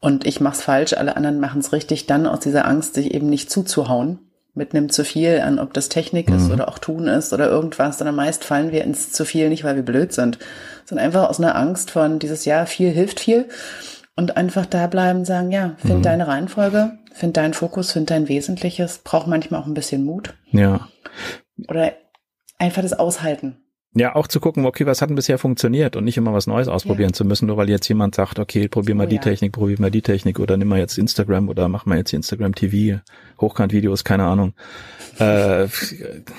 und 0.00 0.26
ich 0.26 0.40
mache 0.40 0.56
es 0.56 0.62
falsch, 0.62 0.94
alle 0.94 1.16
anderen 1.16 1.38
machen 1.38 1.60
es 1.60 1.72
richtig, 1.72 2.06
dann 2.06 2.26
aus 2.26 2.40
dieser 2.40 2.66
Angst, 2.66 2.94
sich 2.94 3.14
eben 3.14 3.28
nicht 3.28 3.50
zuzuhauen 3.50 4.18
mit 4.54 4.74
einem 4.74 4.90
zu 4.90 5.04
viel 5.04 5.40
an, 5.40 5.60
ob 5.60 5.72
das 5.74 5.88
Technik 5.88 6.28
mhm. 6.28 6.36
ist 6.36 6.50
oder 6.50 6.68
auch 6.68 6.78
tun 6.78 7.06
ist 7.06 7.32
oder 7.32 7.48
irgendwas, 7.48 7.98
sondern 7.98 8.16
meist 8.16 8.44
fallen 8.44 8.72
wir 8.72 8.82
ins 8.82 9.12
zu 9.12 9.24
viel 9.24 9.48
nicht, 9.48 9.62
weil 9.62 9.76
wir 9.76 9.84
blöd 9.84 10.12
sind, 10.12 10.38
sondern 10.84 11.06
einfach 11.06 11.28
aus 11.28 11.38
einer 11.38 11.54
Angst 11.54 11.92
von 11.92 12.18
dieses 12.18 12.44
Jahr 12.44 12.66
viel 12.66 12.90
hilft 12.90 13.20
viel 13.20 13.48
und 14.16 14.36
einfach 14.36 14.66
da 14.66 14.88
bleiben 14.88 15.24
sagen, 15.24 15.52
ja, 15.52 15.76
find 15.78 15.98
mhm. 15.98 16.02
deine 16.02 16.26
Reihenfolge, 16.26 16.98
find 17.12 17.36
deinen 17.36 17.54
Fokus, 17.54 17.92
find 17.92 18.10
dein 18.10 18.28
Wesentliches, 18.28 18.98
braucht 18.98 19.28
manchmal 19.28 19.60
auch 19.60 19.66
ein 19.66 19.74
bisschen 19.74 20.04
Mut. 20.04 20.34
Ja. 20.50 20.88
Oder 21.68 21.92
einfach 22.58 22.82
das 22.82 22.92
aushalten. 22.92 23.56
Ja, 23.92 24.14
auch 24.14 24.28
zu 24.28 24.38
gucken, 24.38 24.66
okay, 24.66 24.86
was 24.86 25.02
hat 25.02 25.08
denn 25.08 25.16
bisher 25.16 25.36
funktioniert 25.36 25.96
und 25.96 26.04
nicht 26.04 26.16
immer 26.16 26.32
was 26.32 26.46
Neues 26.46 26.68
ausprobieren 26.68 27.10
ja. 27.10 27.14
zu 27.14 27.24
müssen, 27.24 27.46
nur 27.46 27.56
weil 27.56 27.68
jetzt 27.68 27.88
jemand 27.88 28.14
sagt, 28.14 28.38
okay, 28.38 28.68
probier 28.68 28.94
mal 28.94 29.06
oh, 29.06 29.10
die 29.10 29.16
ja. 29.16 29.20
Technik, 29.20 29.50
probier 29.50 29.80
mal 29.80 29.90
die 29.90 30.02
Technik 30.02 30.38
oder 30.38 30.56
nimm 30.56 30.68
mal 30.68 30.78
jetzt 30.78 30.96
Instagram 30.96 31.48
oder 31.48 31.68
mach 31.68 31.86
mal 31.86 31.98
jetzt 31.98 32.12
Instagram 32.12 32.54
TV, 32.54 33.00
Hochkant-Videos, 33.40 34.04
keine 34.04 34.26
Ahnung. 34.26 34.54
Äh, 35.18 35.66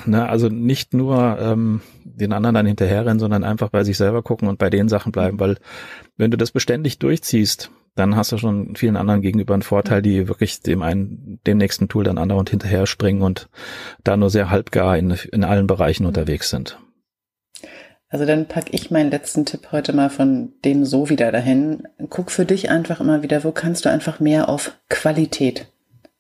ne, 0.06 0.30
also 0.30 0.48
nicht 0.48 0.94
nur 0.94 1.38
ähm, 1.42 1.82
den 2.06 2.32
anderen 2.32 2.56
dann 2.56 2.66
hinterherrennen, 2.66 3.20
sondern 3.20 3.44
einfach 3.44 3.68
bei 3.68 3.84
sich 3.84 3.98
selber 3.98 4.24
gucken 4.24 4.48
und 4.48 4.58
bei 4.58 4.70
den 4.70 4.88
Sachen 4.88 5.12
bleiben, 5.12 5.38
weil 5.38 5.58
wenn 6.16 6.32
du 6.32 6.38
das 6.38 6.52
beständig 6.52 7.00
durchziehst, 7.00 7.70
dann 7.96 8.16
hast 8.16 8.32
du 8.32 8.38
schon 8.38 8.78
vielen 8.78 8.96
anderen 8.96 9.22
gegenüber 9.22 9.54
einen 9.54 9.64
Vorteil, 9.64 10.02
die 10.02 10.30
wirklich 10.30 10.62
dem 10.62 10.82
einen, 10.82 11.42
dem 11.46 11.58
nächsten 11.58 11.90
Tool 11.90 12.06
dann 12.06 12.18
andauernd 12.18 12.50
hinterher 12.50 12.86
springen 12.86 13.22
und 13.22 13.50
da 14.06 14.16
nur 14.16 14.30
sehr 14.30 14.50
halbgar 14.50 14.98
in, 14.98 15.12
in 15.34 15.44
allen 15.44 15.68
Bereichen 15.68 16.06
unterwegs 16.06 16.50
sind. 16.50 16.80
Also 18.12 18.26
dann 18.26 18.46
packe 18.46 18.74
ich 18.74 18.92
meinen 18.92 19.10
letzten 19.10 19.46
Tipp 19.46 19.70
heute 19.72 19.94
mal 19.94 20.10
von 20.10 20.52
dem 20.66 20.84
so 20.86 21.10
wieder 21.10 21.32
dahin. 21.32 21.88
Guck 22.10 22.30
für 22.30 22.46
dich 22.46 22.70
einfach 22.70 23.00
immer 23.00 23.24
wieder, 23.24 23.44
wo 23.46 23.52
kannst 23.52 23.86
du 23.86 23.90
einfach 23.90 24.20
mehr 24.20 24.50
auf 24.50 24.74
Qualität 24.90 25.68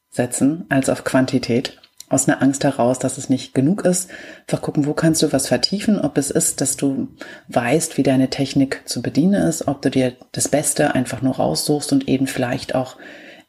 setzen 0.09 0.65
als 0.69 0.89
auf 0.89 1.03
Quantität. 1.03 1.77
aus 2.11 2.27
einer 2.27 2.41
Angst 2.41 2.63
heraus, 2.65 2.99
dass 2.99 3.17
es 3.17 3.29
nicht 3.29 3.53
genug 3.53 3.85
ist. 3.85 4.09
Einfach 4.41 4.61
gucken, 4.61 4.85
wo 4.85 4.93
kannst 4.93 5.23
du 5.23 5.31
was 5.31 5.47
vertiefen, 5.47 5.99
ob 5.99 6.17
es 6.17 6.29
ist, 6.29 6.59
dass 6.59 6.75
du 6.75 7.07
weißt, 7.47 7.97
wie 7.97 8.03
deine 8.03 8.29
Technik 8.29 8.81
zu 8.85 9.01
bedienen 9.01 9.47
ist, 9.47 9.67
ob 9.67 9.81
du 9.81 9.89
dir 9.89 10.13
das 10.33 10.49
Beste 10.49 10.93
einfach 10.93 11.21
nur 11.21 11.37
raussuchst 11.37 11.93
und 11.93 12.09
eben 12.09 12.27
vielleicht 12.27 12.75
auch 12.75 12.97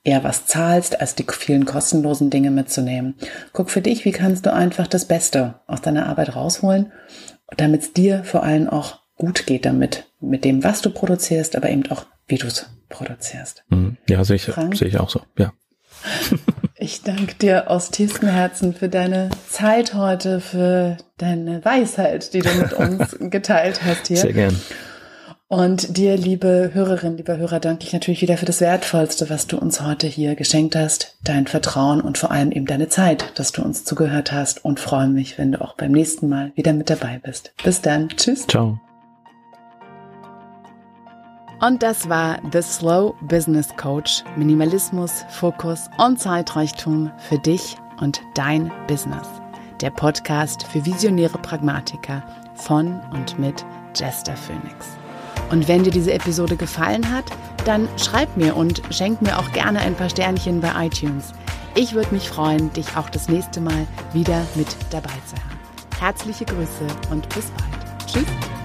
eher 0.05 0.24
was 0.24 0.47
zahlst, 0.47 1.01
als 1.01 1.14
die 1.14 1.26
vielen 1.28 1.64
kostenlosen 1.64 2.30
Dinge 2.30 2.51
mitzunehmen. 2.51 3.14
Guck 3.53 3.70
für 3.70 3.82
dich, 3.82 4.05
wie 4.05 4.12
kannst 4.12 4.47
du 4.47 4.53
einfach 4.53 4.86
das 4.86 5.07
Beste 5.07 5.55
aus 5.66 5.80
deiner 5.80 6.07
Arbeit 6.07 6.34
rausholen, 6.34 6.93
damit 7.57 7.82
es 7.82 7.92
dir 7.92 8.24
vor 8.24 8.42
allem 8.42 8.68
auch 8.68 9.00
gut 9.16 9.46
geht 9.46 9.64
damit, 9.64 10.07
mit 10.20 10.44
dem, 10.44 10.64
was 10.64 10.82
du 10.82 10.90
produzierst, 10.90 11.57
aber 11.57 11.70
eben 11.70 11.90
auch, 11.90 12.07
wie 12.26 12.38
du 12.38 12.46
es 12.46 12.66
produzierst. 12.88 13.64
Mhm. 13.68 13.96
Ja, 14.09 14.24
sehe 14.24 14.36
ich, 14.36 14.44
sehe 14.44 14.88
ich 14.88 14.98
auch 14.98 15.11
so, 15.11 15.20
ja. 15.38 15.53
Ich 16.82 17.03
danke 17.03 17.36
dir 17.36 17.70
aus 17.70 17.92
tiefstem 17.92 18.28
Herzen 18.28 18.74
für 18.74 18.88
deine 18.88 19.30
Zeit 19.48 19.94
heute, 19.94 20.40
für 20.40 20.96
deine 21.16 21.64
Weisheit, 21.64 22.34
die 22.34 22.40
du 22.40 22.53
mit 22.55 22.72
uns 22.72 23.16
geteilt 23.30 23.84
hast 23.84 24.09
hier. 24.09 24.16
Sehr 24.16 24.32
gern. 24.32 24.61
Und 25.53 25.98
dir, 25.98 26.16
liebe 26.16 26.70
Hörerin, 26.72 27.18
lieber 27.18 27.36
Hörer, 27.36 27.61
danke 27.61 27.84
ich 27.84 27.92
natürlich 27.92 28.22
wieder 28.22 28.38
für 28.38 28.46
das 28.46 28.62
Wertvollste, 28.62 29.28
was 29.28 29.46
du 29.46 29.59
uns 29.59 29.82
heute 29.82 30.07
hier 30.07 30.34
geschenkt 30.34 30.74
hast, 30.74 31.14
dein 31.24 31.46
Vertrauen 31.46 32.00
und 32.00 32.16
vor 32.16 32.30
allem 32.30 32.53
eben 32.53 32.64
deine 32.64 32.88
Zeit, 32.88 33.38
dass 33.38 33.53
du 33.53 33.62
uns 33.62 33.84
zugehört 33.84 34.32
hast 34.32 34.64
und 34.64 34.80
freue 34.80 35.09
mich, 35.09 35.36
wenn 35.36 35.53
du 35.53 35.61
auch 35.61 35.74
beim 35.74 35.92
nächsten 35.92 36.30
Mal 36.30 36.53
wieder 36.55 36.72
mit 36.72 36.88
dabei 36.88 37.20
bist. 37.22 37.53
Bis 37.62 37.82
dann. 37.82 38.09
Tschüss. 38.09 38.46
Ciao. 38.46 38.80
Und 41.61 41.82
das 41.82 42.09
war 42.09 42.40
The 42.50 42.62
Slow 42.62 43.14
Business 43.20 43.68
Coach. 43.76 44.24
Minimalismus, 44.38 45.26
Fokus 45.28 45.90
und 45.98 46.18
Zeitreichtum 46.18 47.12
für 47.28 47.38
dich 47.38 47.76
und 48.00 48.22
dein 48.36 48.72
Business. 48.86 49.28
Der 49.82 49.90
Podcast 49.90 50.66
für 50.68 50.82
visionäre 50.86 51.36
Pragmatiker 51.36 52.24
von 52.55 53.03
und 53.12 53.38
mit 53.38 53.66
Jester 53.94 54.34
Phoenix. 54.34 55.01
Und 55.51 55.68
wenn 55.68 55.85
dir 55.85 55.91
diese 55.91 56.12
Episode 56.12 56.57
gefallen 56.57 57.11
hat, 57.12 57.24
dann 57.64 57.89
schreib 57.97 58.37
mir 58.37 58.57
und 58.57 58.83
schenk 58.91 59.22
mir 59.22 59.39
auch 59.39 59.53
gerne 59.53 59.80
ein 59.80 59.95
paar 59.95 60.11
Sternchen 60.11 60.61
bei 60.61 60.87
iTunes. 60.87 61.33
Ich 61.74 61.95
würde 61.95 62.14
mich 62.14 62.28
freuen, 62.28 62.72
dich 62.72 62.97
auch 62.97 63.09
das 63.09 63.28
nächste 63.28 63.61
Mal 63.61 63.87
wieder 64.12 64.43
mit 64.55 64.68
dabei 64.91 65.14
zu 65.26 65.37
haben. 65.37 65.59
Herzliche 66.01 66.45
Grüße 66.45 66.87
und 67.11 67.28
bis 67.30 67.47
bald. 67.51 68.07
Tschüss. 68.07 68.61